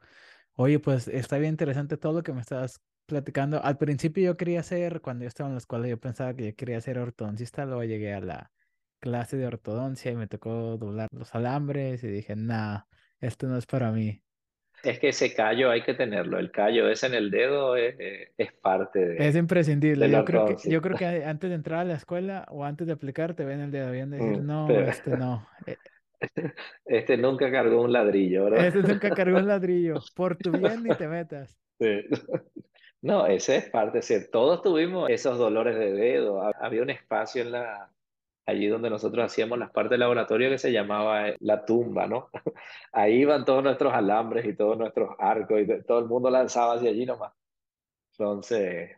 Oye, 0.54 0.80
pues 0.80 1.08
está 1.08 1.38
bien 1.38 1.52
interesante 1.52 1.96
todo 1.96 2.14
lo 2.14 2.22
que 2.22 2.32
me 2.32 2.40
estás 2.40 2.80
platicando. 3.06 3.62
Al 3.62 3.78
principio 3.78 4.24
yo 4.24 4.36
quería 4.36 4.62
ser, 4.62 5.00
cuando 5.00 5.24
yo 5.24 5.28
estaba 5.28 5.48
en 5.48 5.54
la 5.54 5.58
escuela, 5.58 5.88
yo 5.88 5.98
pensaba 6.00 6.34
que 6.34 6.46
yo 6.50 6.56
quería 6.56 6.80
ser 6.80 6.98
ortodoncista, 6.98 7.64
luego 7.66 7.84
llegué 7.84 8.14
a 8.14 8.20
la 8.20 8.52
clase 9.00 9.36
de 9.36 9.46
ortodoncia 9.46 10.10
y 10.10 10.16
me 10.16 10.26
tocó 10.28 10.76
doblar 10.78 11.08
los 11.12 11.34
alambres 11.34 12.02
y 12.04 12.08
dije, 12.08 12.36
nah, 12.36 12.82
esto 13.20 13.46
no 13.48 13.56
es 13.58 13.66
para 13.66 13.92
mí. 13.92 14.22
Es 14.82 14.98
que 14.98 15.08
ese 15.08 15.34
callo 15.34 15.70
hay 15.70 15.82
que 15.82 15.94
tenerlo. 15.94 16.38
El 16.38 16.50
callo 16.50 16.88
ese 16.88 17.06
en 17.06 17.14
el 17.14 17.30
dedo 17.30 17.76
es, 17.76 17.96
es 18.36 18.52
parte 18.52 18.98
de. 18.98 19.28
Es 19.28 19.36
imprescindible. 19.36 20.10
Yo 20.10 20.24
creo, 20.24 20.46
que, 20.46 20.70
yo 20.70 20.80
creo 20.80 20.96
que 20.96 21.24
antes 21.24 21.50
de 21.50 21.56
entrar 21.56 21.80
a 21.80 21.84
la 21.84 21.94
escuela 21.94 22.46
o 22.50 22.64
antes 22.64 22.86
de 22.86 22.92
aplicar, 22.92 23.34
te 23.34 23.44
ven 23.44 23.60
el 23.60 23.70
dedo. 23.70 23.90
Decir, 23.90 24.40
mm, 24.40 24.46
no, 24.46 24.70
este 24.70 25.16
no. 25.16 25.48
Eh, 25.66 25.76
este 26.86 27.16
nunca 27.16 27.50
cargó 27.50 27.82
un 27.82 27.92
ladrillo, 27.92 28.44
¿verdad? 28.44 28.66
Este 28.66 28.82
nunca 28.82 29.10
cargó 29.10 29.38
un 29.38 29.48
ladrillo. 29.48 29.94
Por 30.14 30.36
tu 30.36 30.52
bien 30.52 30.82
ni 30.82 30.94
te 30.94 31.08
metas. 31.08 31.58
Sí. 31.78 32.04
No, 33.00 33.28
ese 33.28 33.58
es 33.58 33.70
parte. 33.70 34.00
Es 34.00 34.28
todos 34.32 34.60
tuvimos 34.60 35.08
esos 35.08 35.38
dolores 35.38 35.78
de 35.78 35.92
dedo. 35.92 36.42
Había 36.60 36.82
un 36.82 36.90
espacio 36.90 37.42
en 37.42 37.52
la, 37.52 37.92
allí 38.48 38.66
donde 38.66 38.88
nosotros 38.88 39.26
hacíamos 39.26 39.58
las 39.58 39.70
partes 39.70 39.90
de 39.90 39.98
laboratorio 39.98 40.48
que 40.48 40.58
se 40.58 40.72
llamaba 40.72 41.28
eh, 41.28 41.36
la 41.40 41.66
tumba, 41.66 42.06
¿no? 42.06 42.30
Ahí 42.92 43.20
iban 43.20 43.44
todos 43.44 43.62
nuestros 43.62 43.92
alambres 43.92 44.46
y 44.46 44.56
todos 44.56 44.78
nuestros 44.78 45.10
arcos 45.18 45.60
y 45.60 45.82
todo 45.84 45.98
el 45.98 46.06
mundo 46.06 46.30
lanzaba 46.30 46.74
hacia 46.74 46.88
allí 46.88 47.04
nomás. 47.04 47.32
Entonces, 48.12 48.96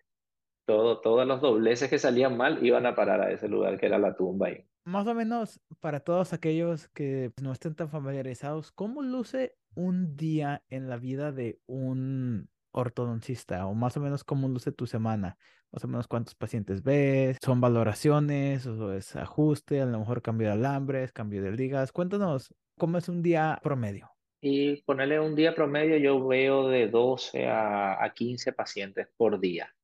todo, 0.65 1.01
todos 1.01 1.27
los 1.27 1.41
dobleces 1.41 1.91
que 1.91 1.99
salían 1.99 2.37
mal 2.37 2.65
iban 2.65 2.87
a 2.87 2.95
parar 2.95 3.21
a 3.21 3.33
ese 3.33 3.49
lugar 3.49 3.79
que 3.79 3.87
era 3.87 3.99
la 3.99 4.15
tumba 4.15 4.47
ahí. 4.47 4.65
Más 4.85 5.07
o 5.09 5.15
menos 5.15 5.61
para 5.81 5.99
todos 5.99 6.33
aquellos 6.33 6.89
que 6.91 7.33
no 7.43 7.51
estén 7.51 7.75
tan 7.75 7.91
familiarizados, 7.91 8.71
¿cómo 8.71 9.03
luce 9.03 9.57
un 9.75 10.17
día 10.17 10.63
en 10.69 10.89
la 10.89 10.97
vida 10.97 11.33
de 11.33 11.59
un 11.67 12.49
ortodoncista 12.73 13.67
o 13.67 13.75
más 13.75 13.97
o 13.97 14.01
menos 14.01 14.25
cómo 14.25 14.49
luce 14.49 14.73
tu 14.73 14.87
semana, 14.87 15.37
más 15.73 15.85
o 15.85 15.89
menos 15.89 16.07
cuántos 16.07 16.35
pacientes 16.35 16.83
ves, 16.83 17.39
son 17.43 17.61
valoraciones 17.61 18.67
o 18.67 18.93
es 18.93 19.17
ajuste, 19.17 19.81
a 19.81 19.87
lo 19.87 19.99
mejor 19.99 20.23
cambio 20.23 20.49
de 20.49 20.55
alambres, 20.55 21.13
cambio 21.13 21.43
de 21.43 21.53
ligas. 21.53 21.93
Cuéntanos 21.93 22.55
cómo 22.79 22.99
es 22.99 23.09
un 23.09 23.23
día 23.23 23.59
promedio. 23.63 24.11
Y 24.41 24.83
ponerle 24.83 25.21
un 25.21 25.35
día 25.35 25.55
promedio, 25.55 25.99
yo 25.99 26.27
veo 26.27 26.69
de 26.69 26.89
12 26.89 27.47
a, 27.47 28.03
a 28.03 28.15
15 28.15 28.53
pacientes 28.53 29.09
por 29.17 29.39
día. 29.39 29.75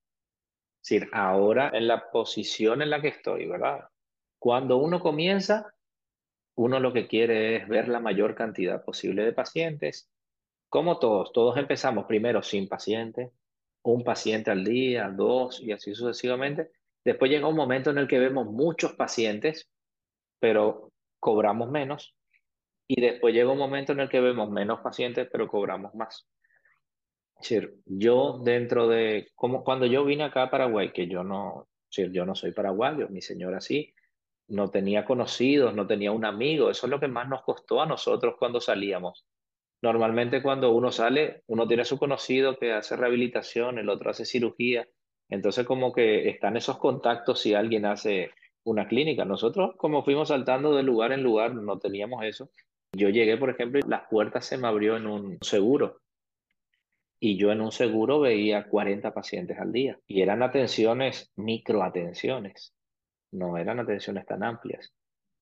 Es 0.83 0.89
decir, 0.89 1.09
ahora 1.13 1.71
en 1.75 1.89
la 1.89 2.11
posición 2.11 2.81
en 2.81 2.91
la 2.91 3.03
que 3.03 3.09
estoy, 3.09 3.47
¿verdad? 3.47 3.89
Cuando 4.39 4.79
uno 4.79 5.01
comienza, 5.01 5.75
uno 6.55 6.81
lo 6.81 6.93
que 6.93 7.07
quiere 7.07 7.57
es 7.57 7.69
ver 7.69 7.89
la 7.89 8.01
mayor 8.01 8.35
cantidad 8.35 8.83
posible 8.83 9.25
de 9.25 9.33
pacientes 9.33 10.11
como 10.77 10.99
todos, 10.99 11.33
todos 11.33 11.57
empezamos 11.57 12.05
primero 12.05 12.43
sin 12.43 12.69
paciente, 12.69 13.33
un 13.83 14.05
paciente 14.05 14.51
al 14.51 14.63
día, 14.63 15.09
dos 15.09 15.59
y 15.63 15.73
así 15.73 15.95
sucesivamente. 15.95 16.71
Después 17.03 17.31
llega 17.31 17.49
un 17.49 17.57
momento 17.57 17.89
en 17.89 17.97
el 17.97 18.07
que 18.07 18.19
vemos 18.19 18.45
muchos 18.45 18.93
pacientes, 18.93 19.71
pero 20.39 20.93
cobramos 21.19 21.71
menos. 21.71 22.15
Y 22.87 23.01
después 23.01 23.33
llega 23.33 23.51
un 23.51 23.57
momento 23.57 23.93
en 23.93 24.01
el 24.01 24.11
que 24.11 24.21
vemos 24.21 24.51
menos 24.51 24.81
pacientes, 24.81 25.27
pero 25.33 25.49
cobramos 25.49 25.95
más. 25.95 26.29
Es 27.41 27.49
decir, 27.49 27.77
yo 27.87 28.43
dentro 28.45 28.87
de, 28.87 29.31
como 29.35 29.65
cuando 29.65 29.87
yo 29.87 30.05
vine 30.05 30.25
acá 30.25 30.43
a 30.43 30.51
Paraguay, 30.51 30.93
que 30.93 31.09
yo 31.09 31.25
no, 31.25 31.71
yo 31.89 32.27
no 32.27 32.35
soy 32.35 32.53
paraguayo, 32.53 33.09
mi 33.09 33.23
señora 33.23 33.63
sí, 33.63 33.95
no 34.49 34.69
tenía 34.69 35.07
conocidos, 35.07 35.75
no 35.75 35.87
tenía 35.87 36.13
un 36.13 36.27
amigo, 36.27 36.69
eso 36.69 36.85
es 36.87 36.91
lo 36.91 37.01
que 37.01 37.09
más 37.09 37.27
nos 37.31 37.45
costó 37.45 37.81
a 37.81 37.87
nosotros 37.87 38.35
cuando 38.39 38.61
salíamos 38.61 39.25
Normalmente 39.83 40.43
cuando 40.43 40.73
uno 40.73 40.91
sale, 40.91 41.43
uno 41.47 41.67
tiene 41.67 41.85
su 41.85 41.99
conocido 41.99 42.59
que 42.59 42.73
hace 42.73 42.97
rehabilitación, 42.97 43.79
el 43.79 43.89
otro 43.89 44.11
hace 44.11 44.25
cirugía. 44.25 44.89
Entonces 45.29 45.67
como 45.67 45.93
que 45.93 46.29
están 46.29 46.57
esos 46.57 46.79
contactos 46.79 47.41
si 47.41 47.55
alguien 47.55 47.85
hace 47.85 48.31
una 48.65 48.89
clínica. 48.89 49.25
Nosotros 49.25 49.75
como 49.77 50.03
fuimos 50.03 50.29
saltando 50.29 50.75
de 50.75 50.83
lugar 50.83 51.13
en 51.13 51.23
lugar, 51.23 51.55
no 51.55 51.79
teníamos 51.79 52.25
eso. 52.25 52.51
Yo 52.93 53.11
llegué, 53.11 53.37
por 53.37 53.51
ejemplo, 53.51 53.79
y 53.79 53.89
las 53.89 54.09
puertas 54.09 54.47
se 54.47 54.57
me 54.57 54.69
abrió 54.69 54.97
en 54.97 55.07
un 55.07 55.39
seguro. 55.43 56.01
Y 57.19 57.37
yo 57.37 57.51
en 57.51 57.61
un 57.61 57.73
seguro 57.73 58.21
veía 58.21 58.69
40 58.69 59.13
pacientes 59.13 59.59
al 59.59 59.73
día. 59.73 59.99
Y 60.07 60.23
eran 60.23 60.43
atenciones, 60.43 61.33
microatenciones. 61.37 62.75
No 63.33 63.57
eran 63.59 63.81
atenciones 63.81 64.27
tan 64.27 64.43
amplias. 64.43 64.93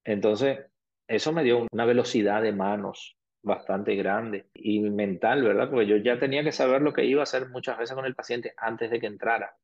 Entonces, 0.05 0.59
eso 1.07 1.33
me 1.33 1.45
dio 1.45 1.67
una 1.71 1.85
velocidad 1.85 2.43
de 2.43 2.53
manos 2.53 3.17
bastante 3.45 3.95
grande 3.95 4.47
y 4.55 4.81
mental, 4.81 5.43
¿verdad? 5.43 5.71
Porque 5.71 5.87
yo 5.87 5.97
ya 5.99 6.19
tenía 6.19 6.43
que 6.43 6.53
saber 6.53 6.83
lo 6.83 6.93
que 6.93 7.05
iba 7.05 7.21
a 7.21 7.25
hacer 7.25 7.49
muchas 7.51 7.79
veces 7.79 7.95
con 7.95 8.07
el 8.07 8.15
paciente 8.15 8.55
antes 8.57 8.91
de 8.91 8.99
que 8.99 9.07
entrara. 9.07 9.57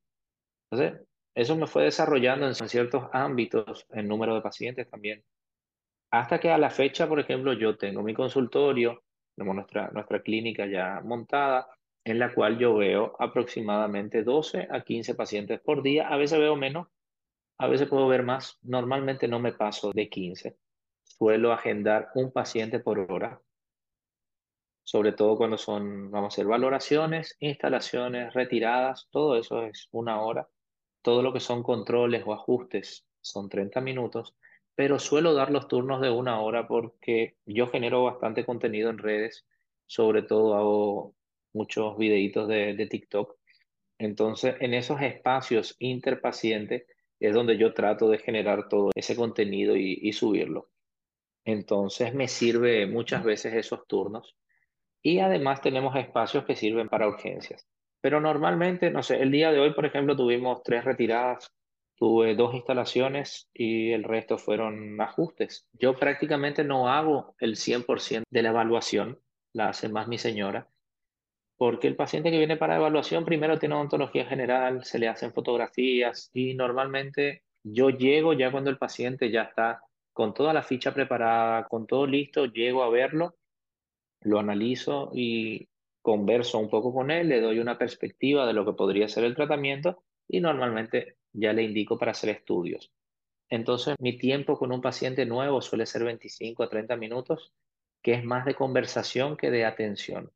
Entonces, 0.70 1.06
eso 1.34 1.56
me 1.56 1.66
fue 1.66 1.84
desarrollando 1.84 2.46
en 2.46 2.54
ciertos 2.54 3.08
ámbitos, 3.12 3.86
en 3.90 4.06
número 4.06 4.34
de 4.34 4.42
pacientes 4.42 4.88
también. 4.88 5.24
Hasta 6.12 6.38
que 6.38 6.50
a 6.50 6.58
la 6.58 6.70
fecha, 6.70 7.08
por 7.08 7.20
ejemplo, 7.20 7.52
yo 7.52 7.76
tengo 7.76 8.02
mi 8.02 8.14
consultorio, 8.14 9.02
tenemos 9.36 9.56
nuestra, 9.56 9.90
nuestra 9.92 10.20
clínica 10.22 10.66
ya 10.66 11.00
montada, 11.02 11.68
en 12.04 12.18
la 12.18 12.34
cual 12.34 12.58
yo 12.58 12.74
veo 12.74 13.16
aproximadamente 13.18 14.22
12 14.22 14.68
a 14.70 14.82
15 14.82 15.14
pacientes 15.14 15.60
por 15.60 15.82
día. 15.82 16.08
A 16.08 16.16
veces 16.16 16.38
veo 16.38 16.56
menos, 16.56 16.88
a 17.58 17.68
veces 17.68 17.88
puedo 17.88 18.08
ver 18.08 18.24
más. 18.24 18.58
Normalmente 18.62 19.28
no 19.28 19.38
me 19.38 19.52
paso 19.52 19.92
de 19.92 20.08
15. 20.08 20.56
Suelo 21.02 21.52
agendar 21.52 22.10
un 22.14 22.32
paciente 22.32 22.80
por 22.80 22.98
hora 22.98 23.40
sobre 24.90 25.12
todo 25.12 25.36
cuando 25.36 25.56
son, 25.56 26.10
vamos 26.10 26.32
a 26.32 26.34
hacer 26.34 26.46
valoraciones, 26.46 27.36
instalaciones, 27.38 28.34
retiradas, 28.34 29.06
todo 29.12 29.36
eso 29.36 29.62
es 29.64 29.88
una 29.92 30.20
hora. 30.20 30.48
Todo 31.00 31.22
lo 31.22 31.32
que 31.32 31.38
son 31.38 31.62
controles 31.62 32.24
o 32.26 32.32
ajustes 32.32 33.06
son 33.20 33.48
30 33.48 33.80
minutos, 33.82 34.34
pero 34.74 34.98
suelo 34.98 35.32
dar 35.32 35.52
los 35.52 35.68
turnos 35.68 36.00
de 36.00 36.10
una 36.10 36.40
hora 36.40 36.66
porque 36.66 37.36
yo 37.46 37.68
genero 37.68 38.02
bastante 38.02 38.44
contenido 38.44 38.90
en 38.90 38.98
redes, 38.98 39.46
sobre 39.86 40.22
todo 40.22 40.56
hago 40.56 41.14
muchos 41.52 41.96
videitos 41.96 42.48
de, 42.48 42.74
de 42.74 42.86
TikTok. 42.86 43.36
Entonces, 43.96 44.56
en 44.58 44.74
esos 44.74 45.00
espacios 45.02 45.76
interpacientes, 45.78 46.84
es 47.20 47.32
donde 47.32 47.56
yo 47.56 47.74
trato 47.74 48.08
de 48.08 48.18
generar 48.18 48.68
todo 48.68 48.90
ese 48.96 49.14
contenido 49.14 49.76
y, 49.76 50.00
y 50.02 50.12
subirlo. 50.14 50.68
Entonces 51.44 52.12
me 52.12 52.26
sirve 52.26 52.88
muchas 52.88 53.22
veces 53.22 53.54
esos 53.54 53.86
turnos. 53.86 54.34
Y 55.02 55.20
además 55.20 55.60
tenemos 55.60 55.96
espacios 55.96 56.44
que 56.44 56.56
sirven 56.56 56.88
para 56.88 57.08
urgencias. 57.08 57.66
Pero 58.00 58.20
normalmente, 58.20 58.90
no 58.90 59.02
sé, 59.02 59.22
el 59.22 59.30
día 59.30 59.52
de 59.52 59.60
hoy, 59.60 59.72
por 59.72 59.86
ejemplo, 59.86 60.16
tuvimos 60.16 60.62
tres 60.62 60.84
retiradas, 60.84 61.52
tuve 61.96 62.34
dos 62.34 62.54
instalaciones 62.54 63.48
y 63.52 63.92
el 63.92 64.04
resto 64.04 64.38
fueron 64.38 64.98
ajustes. 65.00 65.66
Yo 65.72 65.94
prácticamente 65.94 66.64
no 66.64 66.88
hago 66.88 67.34
el 67.38 67.56
100% 67.56 68.24
de 68.28 68.42
la 68.42 68.48
evaluación, 68.48 69.20
la 69.52 69.68
hace 69.68 69.88
más 69.90 70.08
mi 70.08 70.16
señora, 70.16 70.68
porque 71.58 71.88
el 71.88 71.96
paciente 71.96 72.30
que 72.30 72.38
viene 72.38 72.56
para 72.56 72.76
evaluación 72.76 73.26
primero 73.26 73.58
tiene 73.58 73.74
odontología 73.74 74.24
general, 74.24 74.82
se 74.82 74.98
le 74.98 75.08
hacen 75.08 75.34
fotografías 75.34 76.30
y 76.32 76.54
normalmente 76.54 77.42
yo 77.62 77.90
llego 77.90 78.32
ya 78.32 78.50
cuando 78.50 78.70
el 78.70 78.78
paciente 78.78 79.30
ya 79.30 79.42
está 79.42 79.82
con 80.14 80.32
toda 80.32 80.54
la 80.54 80.62
ficha 80.62 80.94
preparada, 80.94 81.68
con 81.68 81.86
todo 81.86 82.06
listo, 82.06 82.46
llego 82.46 82.82
a 82.82 82.88
verlo, 82.88 83.36
lo 84.22 84.38
analizo 84.38 85.10
y 85.12 85.68
converso 86.02 86.58
un 86.58 86.70
poco 86.70 86.92
con 86.92 87.10
él, 87.10 87.28
le 87.28 87.40
doy 87.40 87.58
una 87.58 87.78
perspectiva 87.78 88.46
de 88.46 88.52
lo 88.52 88.64
que 88.64 88.72
podría 88.72 89.08
ser 89.08 89.24
el 89.24 89.34
tratamiento 89.34 90.02
y 90.28 90.40
normalmente 90.40 91.16
ya 91.32 91.52
le 91.52 91.62
indico 91.62 91.98
para 91.98 92.12
hacer 92.12 92.30
estudios. 92.30 92.90
Entonces, 93.48 93.96
mi 93.98 94.16
tiempo 94.16 94.56
con 94.58 94.72
un 94.72 94.80
paciente 94.80 95.26
nuevo 95.26 95.60
suele 95.60 95.84
ser 95.86 96.04
25 96.04 96.62
a 96.62 96.68
30 96.68 96.96
minutos, 96.96 97.52
que 98.02 98.14
es 98.14 98.24
más 98.24 98.44
de 98.44 98.54
conversación 98.54 99.36
que 99.36 99.50
de 99.50 99.64
atención. 99.64 100.30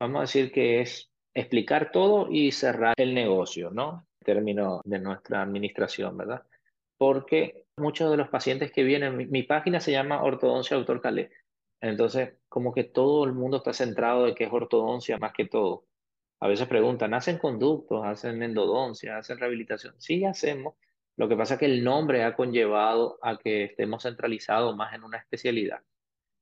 Vamos 0.00 0.18
a 0.18 0.22
decir 0.22 0.50
que 0.50 0.80
es 0.80 1.10
explicar 1.34 1.92
todo 1.92 2.28
y 2.30 2.52
cerrar 2.52 2.94
el 2.96 3.14
negocio, 3.14 3.70
¿no? 3.70 4.06
En 4.20 4.24
términos 4.24 4.80
de 4.84 4.98
nuestra 4.98 5.42
administración, 5.42 6.16
¿verdad? 6.16 6.42
Porque 6.96 7.66
muchos 7.76 8.10
de 8.10 8.16
los 8.16 8.28
pacientes 8.28 8.72
que 8.72 8.82
vienen, 8.82 9.16
mi, 9.16 9.26
mi 9.26 9.42
página 9.42 9.78
se 9.78 9.92
llama 9.92 10.22
Ortodoncia 10.22 10.76
Doctor 10.76 11.02
Calé. 11.02 11.30
Entonces, 11.80 12.34
como 12.48 12.72
que 12.72 12.84
todo 12.84 13.24
el 13.24 13.32
mundo 13.32 13.58
está 13.58 13.72
centrado 13.72 14.26
de 14.26 14.34
que 14.34 14.44
es 14.44 14.52
ortodoncia 14.52 15.18
más 15.18 15.32
que 15.32 15.46
todo. 15.46 15.86
A 16.40 16.48
veces 16.48 16.66
preguntan, 16.68 17.14
¿hacen 17.14 17.38
conductos? 17.38 18.04
¿Hacen 18.04 18.42
endodoncia? 18.42 19.18
¿Hacen 19.18 19.38
rehabilitación? 19.38 19.94
Sí, 19.98 20.24
hacemos. 20.24 20.74
Lo 21.16 21.28
que 21.28 21.36
pasa 21.36 21.54
es 21.54 21.60
que 21.60 21.66
el 21.66 21.84
nombre 21.84 22.24
ha 22.24 22.34
conllevado 22.34 23.18
a 23.20 23.36
que 23.36 23.64
estemos 23.64 24.04
centralizados 24.04 24.74
más 24.74 24.94
en 24.94 25.04
una 25.04 25.18
especialidad. 25.18 25.80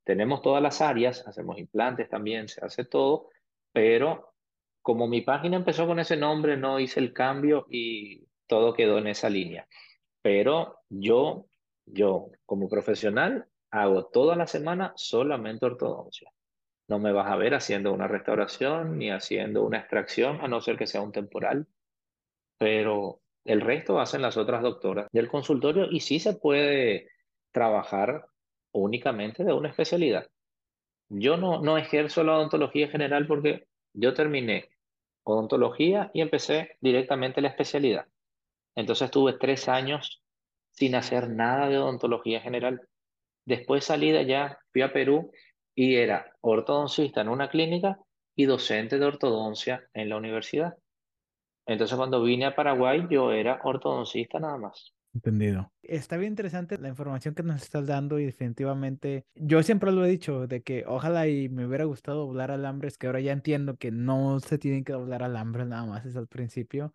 Tenemos 0.04 0.40
todas 0.40 0.62
las 0.62 0.80
áreas, 0.80 1.26
hacemos 1.26 1.58
implantes 1.58 2.08
también, 2.08 2.48
se 2.48 2.64
hace 2.64 2.84
todo, 2.84 3.28
pero 3.72 4.32
como 4.82 5.08
mi 5.08 5.20
página 5.22 5.56
empezó 5.56 5.86
con 5.86 5.98
ese 5.98 6.16
nombre, 6.16 6.56
no 6.56 6.78
hice 6.78 7.00
el 7.00 7.12
cambio 7.12 7.66
y 7.68 8.26
todo 8.46 8.72
quedó 8.72 8.98
en 8.98 9.08
esa 9.08 9.28
línea. 9.28 9.66
Pero 10.22 10.78
yo, 10.88 11.46
yo 11.84 12.30
como 12.46 12.68
profesional, 12.68 13.47
hago 13.70 14.06
toda 14.06 14.36
la 14.36 14.46
semana 14.46 14.92
solamente 14.96 15.66
ortodoncia. 15.66 16.30
No 16.88 16.98
me 16.98 17.12
vas 17.12 17.30
a 17.30 17.36
ver 17.36 17.54
haciendo 17.54 17.92
una 17.92 18.08
restauración 18.08 18.98
ni 18.98 19.10
haciendo 19.10 19.64
una 19.64 19.78
extracción, 19.78 20.40
a 20.40 20.48
no 20.48 20.60
ser 20.60 20.76
que 20.76 20.86
sea 20.86 21.02
un 21.02 21.12
temporal, 21.12 21.66
pero 22.58 23.20
el 23.44 23.60
resto 23.60 24.00
hacen 24.00 24.22
las 24.22 24.36
otras 24.36 24.62
doctoras 24.62 25.06
del 25.12 25.28
consultorio 25.28 25.90
y 25.90 26.00
sí 26.00 26.18
se 26.18 26.34
puede 26.34 27.08
trabajar 27.52 28.26
únicamente 28.72 29.44
de 29.44 29.52
una 29.52 29.68
especialidad. 29.68 30.28
Yo 31.08 31.36
no, 31.36 31.60
no 31.62 31.78
ejerzo 31.78 32.22
la 32.24 32.36
odontología 32.36 32.88
general 32.88 33.26
porque 33.26 33.66
yo 33.94 34.14
terminé 34.14 34.68
odontología 35.24 36.10
y 36.14 36.20
empecé 36.20 36.76
directamente 36.80 37.40
la 37.40 37.48
especialidad. 37.48 38.06
Entonces 38.74 39.10
tuve 39.10 39.34
tres 39.34 39.68
años 39.68 40.22
sin 40.70 40.94
hacer 40.94 41.28
nada 41.28 41.68
de 41.68 41.78
odontología 41.78 42.40
general. 42.40 42.88
Después 43.48 43.84
salí 43.84 44.10
de 44.10 44.18
allá, 44.18 44.58
fui 44.70 44.82
a 44.82 44.92
Perú 44.92 45.32
y 45.74 45.94
era 45.94 46.36
ortodoncista 46.42 47.22
en 47.22 47.30
una 47.30 47.48
clínica 47.48 47.98
y 48.36 48.44
docente 48.44 48.98
de 48.98 49.06
ortodoncia 49.06 49.88
en 49.94 50.10
la 50.10 50.18
universidad. 50.18 50.76
Entonces 51.64 51.96
cuando 51.96 52.22
vine 52.22 52.44
a 52.44 52.54
Paraguay 52.54 53.06
yo 53.08 53.32
era 53.32 53.58
ortodoncista 53.64 54.38
nada 54.38 54.58
más. 54.58 54.94
Entendido. 55.14 55.72
Está 55.82 56.18
bien 56.18 56.32
interesante 56.32 56.76
la 56.76 56.90
información 56.90 57.34
que 57.34 57.42
nos 57.42 57.62
estás 57.62 57.86
dando 57.86 58.18
y 58.18 58.26
definitivamente 58.26 59.24
yo 59.34 59.62
siempre 59.62 59.92
lo 59.92 60.04
he 60.04 60.10
dicho 60.10 60.46
de 60.46 60.62
que 60.62 60.84
ojalá 60.86 61.26
y 61.26 61.48
me 61.48 61.66
hubiera 61.66 61.84
gustado 61.84 62.26
doblar 62.26 62.50
alambres, 62.50 62.98
que 62.98 63.06
ahora 63.06 63.20
ya 63.20 63.32
entiendo 63.32 63.78
que 63.78 63.90
no 63.90 64.40
se 64.40 64.58
tienen 64.58 64.84
que 64.84 64.92
doblar 64.92 65.22
alambres 65.22 65.66
nada 65.66 65.86
más, 65.86 66.04
es 66.04 66.16
al 66.16 66.28
principio, 66.28 66.92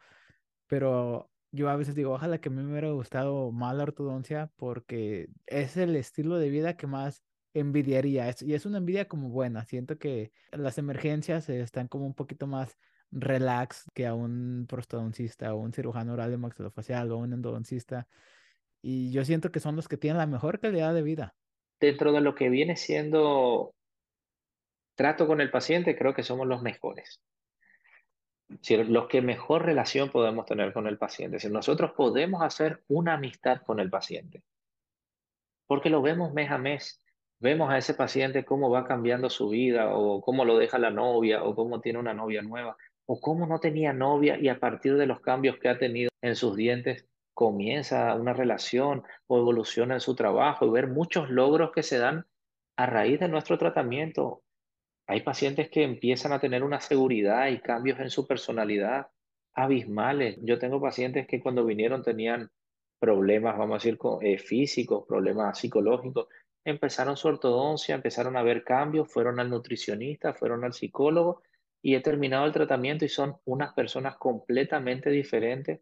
pero 0.68 1.32
yo 1.54 1.70
a 1.70 1.76
veces 1.76 1.94
digo, 1.94 2.14
ojalá 2.14 2.40
que 2.40 2.50
a 2.50 2.52
mí 2.52 2.64
me 2.64 2.72
hubiera 2.72 2.90
gustado 2.92 3.52
más 3.52 3.76
la 3.76 3.84
ortodoncia 3.84 4.52
porque 4.56 5.28
es 5.46 5.78
el 5.78 5.96
estilo 5.96 6.38
de 6.38 6.50
vida 6.50 6.76
que 6.76 6.88
más 6.88 7.24
envidiaría. 7.54 8.34
y 8.42 8.56
es 8.56 8.66
una 8.66 8.80
envidia 8.80 9.08
como 9.08 9.30
buena. 9.30 9.64
Siento 9.66 10.00
que 10.00 10.32
las 10.52 10.80
emergencias 10.80 11.48
están 11.50 11.88
como 11.88 12.08
un 12.08 12.16
poquito 12.16 12.48
más 12.48 12.76
relax 13.12 13.86
que 13.94 14.08
a 14.08 14.16
un 14.16 14.66
prostodoncista 14.68 15.54
o 15.54 15.60
un 15.60 15.74
cirujano 15.74 16.14
oral 16.14 16.32
de 16.32 16.38
maxilofacial 16.38 17.12
o 17.12 17.18
un 17.18 17.34
endodoncista. 17.34 18.08
Y 18.82 19.12
yo 19.12 19.24
siento 19.24 19.52
que 19.52 19.60
son 19.60 19.76
los 19.76 19.88
que 19.88 19.98
tienen 19.98 20.18
la 20.18 20.26
mejor 20.26 20.60
calidad 20.60 20.96
de 20.96 21.04
vida. 21.04 21.36
Dentro 21.80 22.12
de 22.14 22.22
lo 22.22 22.34
que 22.34 22.50
viene 22.50 22.76
siendo 22.76 23.76
trato 24.96 25.28
con 25.28 25.40
el 25.40 25.52
paciente, 25.52 25.96
creo 25.96 26.16
que 26.16 26.24
somos 26.24 26.48
los 26.48 26.64
mejores. 26.64 27.20
Si 28.62 28.78
los 28.78 29.08
que 29.08 29.22
mejor 29.22 29.66
relación 29.66 30.10
podemos 30.10 30.46
tener 30.46 30.74
con 30.74 30.88
el 30.88 30.98
paciente. 30.98 31.40
Si 31.40 31.50
nosotros 31.50 31.92
podemos 31.94 32.42
hacer 32.44 32.84
una 32.88 33.14
amistad 33.14 33.62
con 33.62 33.80
el 33.80 33.90
paciente, 33.90 34.44
porque 35.68 35.90
lo 35.90 36.02
vemos 36.02 36.34
mes 36.34 36.52
a 36.52 36.58
mes, 36.58 37.04
vemos 37.40 37.72
a 37.72 37.78
ese 37.78 37.94
paciente 37.94 38.46
cómo 38.46 38.70
va 38.70 38.86
cambiando 38.86 39.30
su 39.30 39.50
vida 39.50 39.96
o 39.96 40.22
cómo 40.22 40.46
lo 40.46 40.58
deja 40.58 40.78
la 40.78 40.92
novia 40.92 41.44
o 41.44 41.56
cómo 41.56 41.82
tiene 41.82 42.00
una 42.00 42.14
novia 42.14 42.42
nueva 42.42 42.78
o 43.06 43.20
cómo 43.20 43.48
no 43.48 43.60
tenía 43.60 43.92
novia 43.92 44.38
y 44.38 44.48
a 44.48 44.60
partir 44.60 44.96
de 44.96 45.06
los 45.06 45.20
cambios 45.20 45.58
que 45.58 45.70
ha 45.70 45.78
tenido 45.78 46.10
en 46.22 46.36
sus 46.36 46.56
dientes 46.56 47.06
comienza 47.34 48.14
una 48.16 48.34
relación 48.34 49.04
o 49.28 49.40
evoluciona 49.40 49.96
en 49.96 50.00
su 50.00 50.16
trabajo 50.16 50.66
y 50.66 50.70
ver 50.70 50.88
muchos 50.88 51.30
logros 51.30 51.72
que 51.72 51.84
se 51.84 51.98
dan 51.98 52.26
a 52.78 52.86
raíz 52.86 53.20
de 53.20 53.28
nuestro 53.28 53.58
tratamiento. 53.58 54.43
Hay 55.08 55.22
pacientes 55.22 55.70
que 55.70 55.84
empiezan 55.84 56.32
a 56.32 56.40
tener 56.40 56.64
una 56.64 56.80
seguridad 56.80 57.48
y 57.48 57.60
cambios 57.60 58.00
en 58.00 58.10
su 58.10 58.26
personalidad 58.26 59.08
abismales. 59.54 60.38
Yo 60.42 60.58
tengo 60.60 60.82
pacientes 60.82 61.28
que 61.28 61.42
cuando 61.42 61.66
vinieron 61.66 62.04
tenían 62.04 62.50
problemas, 63.00 63.58
vamos 63.58 63.76
a 63.76 63.78
decir, 63.84 64.00
eh, 64.22 64.38
físicos, 64.38 65.06
problemas 65.08 65.60
psicológicos. 65.60 66.28
Empezaron 66.64 67.18
su 67.18 67.28
ortodoncia, 67.28 67.96
empezaron 67.96 68.38
a 68.38 68.44
ver 68.44 68.64
cambios, 68.64 69.12
fueron 69.12 69.40
al 69.40 69.50
nutricionista, 69.50 70.34
fueron 70.34 70.64
al 70.64 70.74
psicólogo 70.74 71.42
y 71.82 71.96
he 71.96 72.00
terminado 72.00 72.46
el 72.46 72.54
tratamiento 72.54 73.04
y 73.04 73.10
son 73.10 73.36
unas 73.44 73.74
personas 73.74 74.16
completamente 74.16 75.10
diferentes 75.10 75.82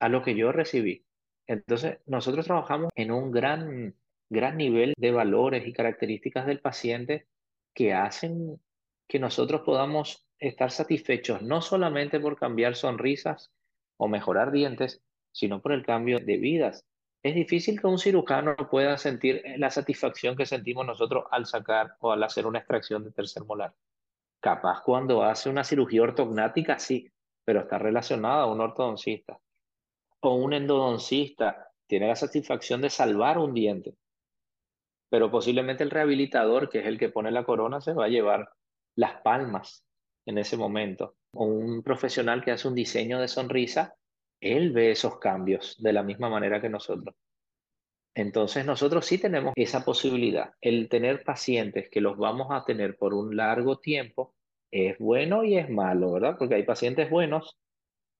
a 0.00 0.08
lo 0.08 0.22
que 0.22 0.34
yo 0.34 0.52
recibí. 0.52 1.04
Entonces, 1.46 1.98
nosotros 2.06 2.46
trabajamos 2.46 2.90
en 2.94 3.12
un 3.12 3.30
gran, 3.30 3.94
gran 4.30 4.56
nivel 4.56 4.94
de 4.96 5.10
valores 5.10 5.66
y 5.66 5.72
características 5.74 6.46
del 6.46 6.60
paciente 6.60 7.26
que 7.74 7.92
hacen 7.92 8.60
que 9.08 9.18
nosotros 9.18 9.62
podamos 9.62 10.26
estar 10.38 10.70
satisfechos 10.70 11.42
no 11.42 11.60
solamente 11.60 12.20
por 12.20 12.38
cambiar 12.38 12.76
sonrisas 12.76 13.52
o 13.96 14.08
mejorar 14.08 14.50
dientes, 14.50 15.02
sino 15.32 15.60
por 15.60 15.72
el 15.72 15.84
cambio 15.84 16.20
de 16.20 16.36
vidas. 16.36 16.86
Es 17.22 17.34
difícil 17.34 17.80
que 17.80 17.86
un 17.86 17.98
cirujano 17.98 18.54
pueda 18.70 18.96
sentir 18.98 19.42
la 19.56 19.70
satisfacción 19.70 20.36
que 20.36 20.46
sentimos 20.46 20.86
nosotros 20.86 21.24
al 21.30 21.46
sacar 21.46 21.96
o 22.00 22.12
al 22.12 22.22
hacer 22.22 22.46
una 22.46 22.58
extracción 22.58 23.02
de 23.02 23.12
tercer 23.12 23.44
molar. 23.44 23.74
Capaz 24.40 24.82
cuando 24.82 25.22
hace 25.22 25.48
una 25.48 25.64
cirugía 25.64 26.02
ortognática, 26.02 26.78
sí, 26.78 27.10
pero 27.44 27.60
está 27.60 27.78
relacionada 27.78 28.42
a 28.42 28.46
un 28.46 28.60
ortodoncista. 28.60 29.38
O 30.20 30.34
un 30.34 30.52
endodoncista 30.52 31.70
tiene 31.86 32.08
la 32.08 32.16
satisfacción 32.16 32.80
de 32.82 32.90
salvar 32.90 33.38
un 33.38 33.54
diente, 33.54 33.94
pero 35.08 35.30
posiblemente 35.30 35.84
el 35.84 35.90
rehabilitador, 35.90 36.68
que 36.68 36.80
es 36.80 36.86
el 36.86 36.98
que 36.98 37.08
pone 37.08 37.30
la 37.30 37.44
corona, 37.44 37.80
se 37.80 37.92
va 37.92 38.06
a 38.06 38.08
llevar 38.08 38.48
las 38.96 39.20
palmas 39.22 39.84
en 40.26 40.38
ese 40.38 40.56
momento. 40.56 41.16
Un 41.32 41.82
profesional 41.82 42.42
que 42.42 42.52
hace 42.52 42.68
un 42.68 42.74
diseño 42.74 43.20
de 43.20 43.28
sonrisa, 43.28 43.94
él 44.40 44.72
ve 44.72 44.90
esos 44.90 45.18
cambios 45.18 45.80
de 45.82 45.92
la 45.92 46.02
misma 46.02 46.28
manera 46.28 46.60
que 46.60 46.68
nosotros. 46.68 47.14
Entonces 48.14 48.64
nosotros 48.64 49.04
sí 49.06 49.18
tenemos 49.18 49.52
esa 49.56 49.84
posibilidad. 49.84 50.52
El 50.60 50.88
tener 50.88 51.24
pacientes 51.24 51.90
que 51.90 52.00
los 52.00 52.16
vamos 52.16 52.48
a 52.50 52.64
tener 52.64 52.96
por 52.96 53.12
un 53.12 53.36
largo 53.36 53.78
tiempo 53.78 54.34
es 54.70 54.98
bueno 54.98 55.44
y 55.44 55.56
es 55.56 55.68
malo, 55.68 56.12
¿verdad? 56.12 56.36
Porque 56.38 56.54
hay 56.54 56.62
pacientes 56.62 57.10
buenos 57.10 57.58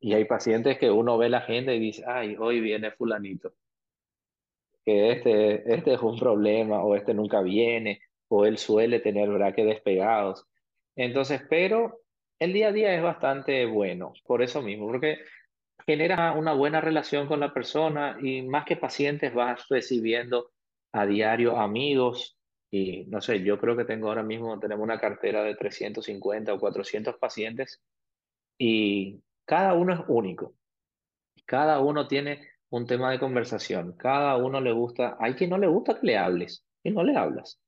y 0.01 0.15
hay 0.15 0.25
pacientes 0.25 0.79
que 0.79 0.91
uno 0.91 1.17
ve 1.17 1.29
la 1.29 1.39
agenda 1.39 1.73
y 1.73 1.79
dice, 1.79 2.05
ay, 2.07 2.37
hoy 2.39 2.61
viene 2.61 2.91
fulanito. 2.91 3.55
Que 4.85 5.13
este, 5.13 5.75
este 5.75 5.95
es 5.95 6.01
un 6.01 6.19
problema 6.19 6.83
o 6.83 6.95
este 6.95 7.15
nunca 7.15 7.41
viene 7.41 8.03
o 8.29 8.47
él 8.47 8.59
suele 8.59 9.01
tener 9.01 9.29
braques 9.31 9.65
despegados. 9.65 10.47
Entonces, 10.97 11.43
pero 11.49 12.01
el 12.39 12.53
día 12.53 12.69
a 12.69 12.73
día 12.73 12.95
es 12.95 13.03
bastante 13.03 13.67
bueno, 13.67 14.13
por 14.25 14.43
eso 14.43 14.63
mismo, 14.63 14.87
porque 14.87 15.19
generas 15.87 16.37
una 16.37 16.53
buena 16.53 16.81
relación 16.81 17.27
con 17.27 17.41
la 17.41 17.53
persona 17.53 18.17
y 18.21 18.43
más 18.43 18.65
que 18.65 18.77
pacientes 18.77 19.35
vas 19.35 19.67
recibiendo 19.69 20.51
a 20.93 21.07
diario 21.07 21.57
amigos 21.59 22.37
y 22.71 23.05
no 23.07 23.21
sé, 23.21 23.43
yo 23.43 23.59
creo 23.61 23.77
que 23.77 23.85
tengo 23.85 24.09
ahora 24.09 24.25
mismo, 24.25 24.59
tenemos 24.59 24.83
una 24.83 24.99
cartera 24.99 25.45
de 25.45 25.55
350 25.55 26.53
o 26.53 26.59
400 26.59 27.17
pacientes 27.19 27.81
y 28.59 29.21
cada 29.45 29.75
uno 29.75 29.95
es 29.95 30.01
único, 30.09 30.55
cada 31.47 31.79
uno 31.81 32.09
tiene 32.09 32.49
un 32.77 32.87
tema 32.87 33.13
de 33.13 33.21
conversación, 33.21 33.93
cada 33.93 34.37
uno 34.37 34.61
le 34.61 34.73
gusta, 34.73 35.17
hay 35.21 35.35
quien 35.35 35.51
no 35.51 35.59
le 35.59 35.69
gusta 35.69 36.01
que 36.01 36.07
le 36.07 36.19
hables 36.19 36.65
y 36.83 36.91
no 36.91 37.05
le 37.05 37.17
hablas. 37.17 37.61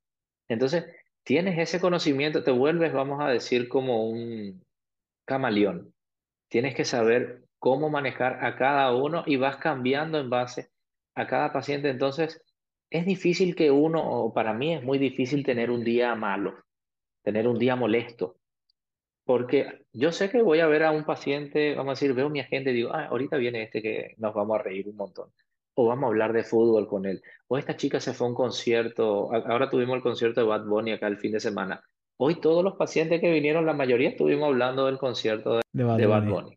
Entonces, 0.48 0.84
tienes 1.22 1.58
ese 1.58 1.80
conocimiento, 1.80 2.42
te 2.42 2.50
vuelves, 2.50 2.92
vamos 2.92 3.20
a 3.20 3.28
decir, 3.28 3.68
como 3.68 4.08
un 4.08 4.64
camaleón. 5.24 5.94
Tienes 6.48 6.74
que 6.74 6.84
saber 6.84 7.44
cómo 7.60 7.88
manejar 7.88 8.44
a 8.44 8.56
cada 8.56 8.94
uno 8.96 9.22
y 9.26 9.36
vas 9.36 9.58
cambiando 9.58 10.18
en 10.18 10.28
base 10.28 10.70
a 11.14 11.28
cada 11.28 11.52
paciente. 11.52 11.88
Entonces, 11.88 12.42
es 12.90 13.06
difícil 13.06 13.54
que 13.54 13.70
uno, 13.70 14.02
o 14.02 14.34
para 14.34 14.54
mí 14.54 14.74
es 14.74 14.82
muy 14.82 14.98
difícil 14.98 15.44
tener 15.44 15.70
un 15.70 15.84
día 15.84 16.16
malo, 16.16 16.56
tener 17.22 17.46
un 17.46 17.58
día 17.60 17.76
molesto, 17.76 18.38
porque 19.26 19.82
yo 19.92 20.12
sé 20.12 20.30
que 20.30 20.40
voy 20.40 20.60
a 20.60 20.68
ver 20.68 20.84
a 20.84 20.92
un 20.92 21.04
paciente, 21.04 21.74
vamos 21.74 21.90
a 21.90 21.94
decir, 21.94 22.14
veo 22.14 22.26
a 22.26 22.30
mi 22.30 22.40
agente 22.40 22.70
y 22.70 22.74
digo, 22.74 22.90
ah, 22.94 23.08
ahorita 23.10 23.36
viene 23.36 23.64
este 23.64 23.82
que 23.82 24.14
nos 24.18 24.32
vamos 24.32 24.58
a 24.58 24.62
reír 24.62 24.88
un 24.88 24.94
montón, 24.94 25.32
o 25.74 25.86
vamos 25.88 26.04
a 26.04 26.06
hablar 26.06 26.32
de 26.32 26.44
fútbol 26.44 26.86
con 26.86 27.06
él, 27.06 27.20
o 27.48 27.58
esta 27.58 27.76
chica 27.76 27.98
se 27.98 28.14
fue 28.14 28.28
a 28.28 28.30
un 28.30 28.36
concierto, 28.36 29.32
ahora 29.32 29.68
tuvimos 29.68 29.96
el 29.96 30.02
concierto 30.02 30.40
de 30.40 30.46
Bad 30.46 30.66
Bunny 30.66 30.92
acá 30.92 31.08
el 31.08 31.18
fin 31.18 31.32
de 31.32 31.40
semana. 31.40 31.82
Hoy 32.18 32.36
todos 32.40 32.62
los 32.62 32.76
pacientes 32.76 33.20
que 33.20 33.30
vinieron, 33.32 33.66
la 33.66 33.74
mayoría 33.74 34.10
estuvimos 34.10 34.46
hablando 34.46 34.86
del 34.86 34.96
concierto 34.96 35.60
de, 35.72 35.84
Bad 35.84 36.28
Bunny. 36.28 36.56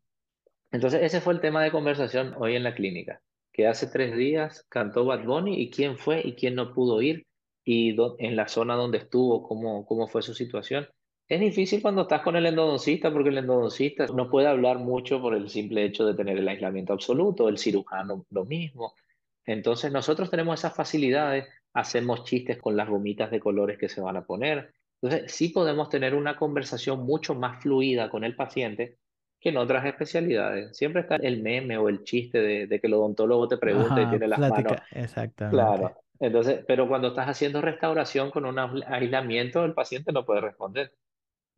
Entonces, 0.72 1.02
ese 1.02 1.22
fue 1.22 1.34
el 1.34 1.42
tema 1.42 1.64
de 1.64 1.72
conversación 1.72 2.36
hoy 2.38 2.56
en 2.56 2.64
la 2.64 2.76
clínica, 2.76 3.20
que 3.52 3.66
hace 3.66 3.88
tres 3.88 4.16
días 4.16 4.64
cantó 4.70 5.06
Bad 5.06 5.26
Bunny 5.26 5.60
y 5.60 5.72
quién 5.72 5.98
fue 5.98 6.22
y 6.24 6.36
quién 6.36 6.54
no 6.54 6.72
pudo 6.72 7.02
ir 7.02 7.26
y 7.66 7.98
en 8.20 8.36
la 8.36 8.48
zona 8.48 8.76
donde 8.76 9.00
estuvo, 9.00 9.42
cómo, 9.42 9.88
cómo 9.88 10.08
fue 10.08 10.22
su 10.22 10.36
situación. 10.36 10.88
Es 11.30 11.40
difícil 11.40 11.80
cuando 11.80 12.02
estás 12.02 12.24
con 12.24 12.36
el 12.36 12.48
endodoncista 12.48 13.14
porque 13.14 13.30
el 13.30 13.38
endodoncista 13.38 14.08
no 14.08 14.32
puede 14.32 14.48
hablar 14.48 14.80
mucho 14.80 15.22
por 15.22 15.36
el 15.36 15.48
simple 15.48 15.86
hecho 15.86 16.04
de 16.04 16.16
tener 16.16 16.40
el 16.40 16.48
aislamiento 16.48 16.94
absoluto, 16.94 17.48
el 17.48 17.60
cirujano 17.60 18.26
lo 18.32 18.46
mismo. 18.46 18.96
Entonces 19.46 19.92
nosotros 19.92 20.32
tenemos 20.32 20.60
esas 20.60 20.76
facilidades, 20.76 21.48
hacemos 21.74 22.24
chistes 22.24 22.58
con 22.58 22.76
las 22.76 22.90
gomitas 22.90 23.30
de 23.30 23.40
colores 23.40 23.78
que 23.78 23.90
se 23.90 24.02
van 24.02 24.18
a 24.18 24.26
poner. 24.26 24.74
Entonces 25.00 25.32
sí 25.32 25.50
podemos 25.50 25.90
tener 25.90 26.16
una 26.16 26.36
conversación 26.36 27.06
mucho 27.06 27.36
más 27.36 27.62
fluida 27.62 28.10
con 28.10 28.24
el 28.24 28.36
paciente 28.36 28.98
que 29.40 29.50
en 29.50 29.58
otras 29.58 29.86
especialidades. 29.86 30.76
Siempre 30.76 31.02
está 31.02 31.18
el 31.18 31.44
meme 31.44 31.78
o 31.78 31.90
el 31.90 32.04
chiste 32.04 32.42
de, 32.42 32.80
que 32.80 32.88
el 32.88 32.94
odontólogo 32.96 33.48
te 33.48 33.58
pregunta 33.58 34.02
y 34.02 34.10
tiene 34.10 34.28
las 34.28 34.40
manos. 34.40 34.74
Exactamente. 34.92 35.56
Claro. 35.56 35.96
Entonces, 36.20 36.66
pero 36.68 36.88
cuando 36.88 37.10
estás 37.10 37.28
haciendo 37.28 37.62
restauración 37.62 38.32
con 38.32 38.46
un 38.46 38.58
aislamiento, 38.58 39.64
el 39.64 39.76
paciente 39.76 40.12
no 40.12 40.26
puede 40.26 40.42
responder. 40.42 40.92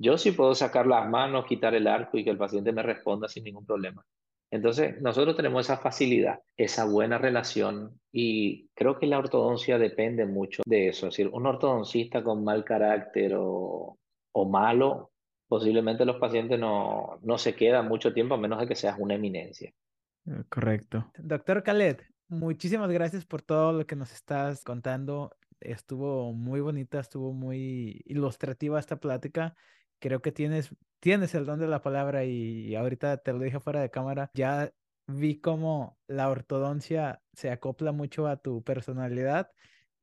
Yo 0.02 0.18
sí 0.18 0.32
puedo 0.32 0.56
sacar 0.56 0.88
las 0.88 1.08
manos, 1.08 1.45
quitar 1.45 1.76
el 1.76 1.88
arco 1.88 2.18
y 2.18 2.24
que 2.24 2.32
el 2.32 2.38
paciente 2.38 2.72
me 2.72 2.82
responda 2.82 3.28
sin 3.28 3.43
ningún 3.43 3.66
problema. 3.66 4.04
Entonces, 4.49 4.99
nosotros 5.02 5.36
tenemos 5.36 5.66
esa 5.66 5.78
facilidad, 5.78 6.39
esa 6.58 6.86
buena 6.86 7.18
relación 7.18 7.99
y 8.12 8.68
creo 8.74 8.99
que 8.99 9.06
la 9.06 9.20
ortodoncia 9.20 9.78
depende 9.78 10.26
mucho 10.26 10.64
de 10.66 10.89
eso. 10.89 11.08
Es 11.08 11.14
decir, 11.14 11.30
un 11.32 11.45
ortodoncista 11.45 12.24
con 12.24 12.43
mal 12.43 12.66
carácter 12.66 13.36
o, 13.36 13.97
o 14.34 14.45
malo 14.49 15.12
posiblemente 15.52 16.06
los 16.06 16.16
pacientes 16.16 16.58
no, 16.58 17.20
no 17.24 17.38
se 17.38 17.56
quedan 17.56 17.89
mucho 17.89 18.14
tiempo 18.14 18.36
a 18.36 18.38
menos 18.38 18.58
de 18.62 18.68
que 18.68 18.76
seas 18.76 18.95
una 18.97 19.16
eminencia. 19.16 19.70
Eh, 20.26 20.43
correcto. 20.47 21.12
Doctor 21.18 21.62
Khaled, 21.62 21.97
muchísimas 22.30 22.89
gracias 22.89 23.26
por 23.26 23.41
todo 23.41 23.74
lo 23.74 23.86
que 23.86 23.97
nos 23.97 24.14
estás 24.14 24.64
contando. 24.64 25.36
Estuvo 25.60 26.32
muy 26.32 26.62
bonita, 26.62 27.02
estuvo 27.02 27.34
muy 27.34 28.02
ilustrativa 28.06 28.80
esta 28.80 28.95
plática. 28.95 29.54
Creo 30.02 30.22
que 30.22 30.34
tienes, 30.34 30.76
tienes 30.99 31.34
el 31.36 31.45
don 31.45 31.60
de 31.60 31.68
la 31.68 31.82
palabra 31.82 32.26
y 32.26 32.76
ahorita 32.76 33.18
te 33.18 33.32
lo 33.32 33.39
dije 33.39 33.60
fuera 33.60 33.82
de 33.82 33.91
cámara. 33.91 34.32
Ya 34.34 34.74
vi 35.08 35.39
cómo 35.39 35.97
la 36.08 36.30
ortodoncia 36.30 37.22
se 37.34 37.52
acopla 37.52 37.91
mucho 37.91 38.28
a 38.28 38.38
tu 38.38 38.64
personalidad 38.64 39.52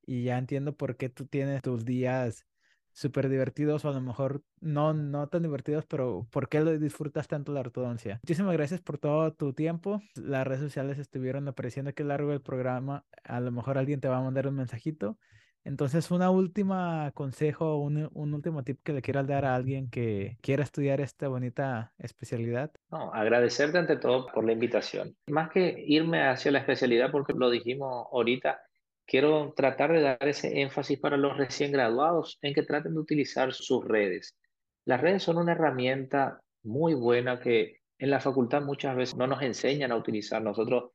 y 0.07 0.23
ya 0.23 0.39
entiendo 0.39 0.77
por 0.77 0.97
qué 0.97 1.09
tú 1.09 1.27
tienes 1.27 1.63
tus 1.63 1.85
días 1.85 2.47
súper 2.93 3.29
divertidos 3.29 3.85
o 3.85 3.89
a 3.89 3.93
lo 3.93 4.01
mejor 4.01 4.43
no, 4.61 4.93
no 4.93 5.29
tan 5.29 5.43
divertidos, 5.43 5.85
pero 5.87 6.27
¿por 6.31 6.49
qué 6.49 6.61
lo 6.61 6.77
disfrutas 6.79 7.29
tanto 7.29 7.53
la 7.53 7.61
ortodoncia? 7.61 8.21
Muchísimas 8.25 8.55
gracias 8.55 8.81
por 8.81 8.99
todo 8.99 9.33
tu 9.33 9.53
tiempo. 9.53 10.01
Las 10.15 10.47
redes 10.47 10.63
sociales 10.63 10.99
estuvieron 10.99 11.47
apareciendo 11.47 11.91
aquí 11.91 12.03
a 12.03 12.07
lo 12.07 12.09
largo 12.09 12.31
del 12.31 12.41
programa. 12.41 13.05
A 13.25 13.41
lo 13.41 13.53
mejor 13.53 13.79
alguien 13.79 14.01
te 14.01 14.09
va 14.09 14.19
a 14.19 14.23
mandar 14.23 14.49
un 14.49 14.57
mensajito. 14.57 15.19
Entonces, 15.65 16.11
una 16.11 16.31
última 16.31 17.11
consejo, 17.13 17.77
un, 17.79 18.09
un 18.15 18.35
último 18.35 18.65
tip 18.65 18.81
que 18.83 18.93
le 18.93 19.03
quieras 19.03 19.27
dar 19.27 19.45
a 19.45 19.55
alguien 19.55 19.91
que 19.91 20.39
quiera 20.41 20.63
estudiar 20.63 21.01
esta 21.01 21.29
bonita 21.29 21.93
especialidad. 21.99 22.71
No, 22.91 23.13
agradecerte 23.13 23.79
ante 23.79 23.97
todo 23.97 24.27
por 24.33 24.45
la 24.45 24.53
invitación. 24.53 25.17
Más 25.27 25.51
que 25.51 25.85
irme 25.87 26.27
hacia 26.27 26.53
la 26.53 26.61
especialidad, 26.61 27.11
porque 27.11 27.35
lo 27.35 27.51
dijimos 27.51 28.07
ahorita, 28.11 28.61
quiero 29.07 29.53
tratar 29.57 29.93
de 29.93 30.03
dar 30.03 30.29
ese 30.29 30.61
énfasis 30.61 30.99
para 31.01 31.17
los 31.17 31.37
recién 31.37 31.73
graduados 31.73 32.39
en 32.43 32.55
que 32.55 32.63
traten 32.63 32.95
de 32.95 33.01
utilizar 33.01 33.53
sus 33.53 33.85
redes. 33.85 34.37
Las 34.85 35.01
redes 35.01 35.23
son 35.23 35.39
una 35.39 35.53
herramienta 35.53 36.41
muy 36.63 36.95
buena 36.95 37.41
que 37.41 37.79
en 37.99 38.11
la 38.11 38.21
facultad 38.21 38.63
muchas 38.63 38.97
veces 38.97 39.17
no 39.17 39.27
nos 39.27 39.43
enseñan 39.43 39.93
a 39.93 39.97
utilizar. 39.97 40.41
Nosotros 40.43 40.93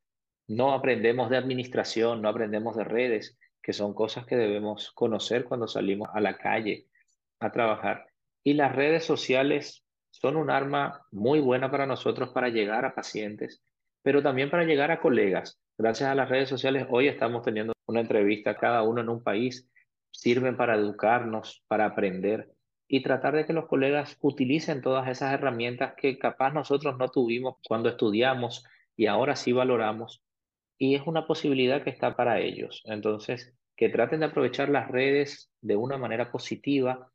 no 0.47 0.74
aprendemos 0.74 1.30
de 1.30 1.38
administración, 1.38 2.22
no 2.22 2.30
aprendemos 2.30 2.76
de 2.76 2.84
redes, 2.84 3.38
que 3.64 3.74
son 3.74 3.93
cosas 3.93 4.26
que 4.26 4.36
debemos 4.36 4.91
conocer 4.91 5.45
cuando 5.45 5.68
salimos 5.68 6.09
a 6.14 6.20
la 6.20 6.38
calle 6.38 6.88
a 7.39 7.51
trabajar. 7.51 8.05
Y 8.43 8.53
las 8.53 8.76
redes 8.76 9.05
sociales 9.05 9.86
son 10.11 10.36
un 10.36 10.49
arma 10.49 11.01
muy 11.11 11.39
buena 11.39 11.72
para 11.72 11.86
nosotros 11.86 12.30
para 12.30 12.49
llegar 12.49 12.86
a 12.86 12.93
pacientes, 12.93 13.64
pero 14.03 14.22
también 14.22 14.51
para 14.51 14.66
llegar 14.66 14.91
a 14.91 14.99
colegas. 14.99 15.59
Gracias 15.78 16.09
a 16.09 16.16
las 16.16 16.30
redes 16.30 16.49
sociales 16.49 16.86
hoy 16.89 17.07
estamos 17.07 17.43
teniendo 17.43 17.74
una 17.88 18.01
entrevista 18.01 18.57
cada 18.57 18.84
uno 18.84 19.01
en 19.01 19.09
un 19.09 19.24
país, 19.24 19.70
sirven 20.11 20.57
para 20.57 20.76
educarnos, 20.76 21.64
para 21.68 21.86
aprender 21.86 22.51
y 22.88 23.01
tratar 23.01 23.34
de 23.34 23.45
que 23.45 23.53
los 23.53 23.68
colegas 23.68 24.18
utilicen 24.22 24.82
todas 24.82 25.07
esas 25.07 25.34
herramientas 25.34 25.93
que 25.95 26.20
capaz 26.20 26.51
nosotros 26.51 26.97
no 26.97 27.07
tuvimos 27.07 27.55
cuando 27.68 27.89
estudiamos 27.89 28.66
y 28.95 29.07
ahora 29.07 29.36
sí 29.36 29.53
valoramos. 29.53 30.22
Y 30.84 30.95
es 30.95 31.07
una 31.07 31.25
posibilidad 31.25 31.81
que 31.81 31.91
está 31.91 32.17
para 32.17 32.41
ellos. 32.41 32.84
Entonces, 32.84 33.55
que 33.77 33.88
traten 33.88 34.19
de 34.19 34.25
aprovechar 34.25 34.67
las 34.67 34.91
redes 34.91 35.49
de 35.61 35.77
una 35.77 35.97
manera 35.97 36.29
positiva 36.29 37.09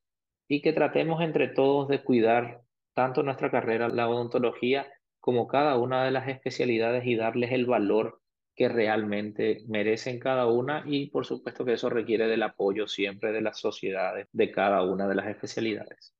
y 0.48 0.62
que 0.62 0.72
tratemos 0.72 1.20
entre 1.20 1.48
todos 1.48 1.86
de 1.86 2.02
cuidar 2.02 2.62
tanto 2.94 3.22
nuestra 3.22 3.50
carrera, 3.50 3.90
la 3.90 4.08
odontología, 4.08 4.90
como 5.20 5.46
cada 5.46 5.76
una 5.76 6.02
de 6.06 6.12
las 6.12 6.28
especialidades 6.28 7.04
y 7.04 7.14
darles 7.14 7.52
el 7.52 7.66
valor 7.66 8.22
que 8.56 8.70
realmente 8.70 9.62
merecen 9.68 10.18
cada 10.18 10.46
una 10.46 10.82
y 10.86 11.10
por 11.10 11.26
supuesto 11.26 11.66
que 11.66 11.74
eso 11.74 11.90
requiere 11.90 12.26
del 12.26 12.44
apoyo 12.44 12.88
siempre 12.88 13.32
de 13.32 13.42
las 13.42 13.60
sociedades 13.60 14.28
de 14.32 14.50
cada 14.50 14.82
una 14.82 15.06
de 15.06 15.14
las 15.14 15.26
especialidades. 15.26 16.14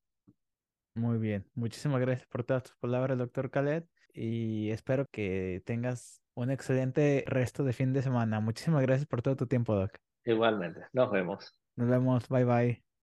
Muy 0.95 1.17
bien, 1.17 1.47
muchísimas 1.55 2.03
gracias 2.03 2.29
por 2.29 2.45
todas 2.45 2.65
tus 2.65 2.77
palabras, 2.77 3.17
doctor 3.17 3.51
Khaled, 3.51 3.85
y 4.13 4.69
espero 4.69 5.07
que 5.11 5.63
tengas 5.65 6.21
un 6.39 6.51
excelente 6.51 7.25
resto 7.27 7.65
de 7.65 7.73
fin 7.73 7.93
de 7.93 8.03
semana. 8.03 8.41
Muchísimas 8.41 8.83
gracias 8.83 9.07
por 9.07 9.23
todo 9.23 9.37
tu 9.37 9.47
tiempo, 9.47 9.75
doc. 9.75 9.99
Igualmente, 10.25 10.87
nos 10.93 11.11
vemos. 11.11 11.59
Nos 11.77 11.89
vemos, 11.89 12.29
bye 12.29 12.45
bye. 12.45 12.88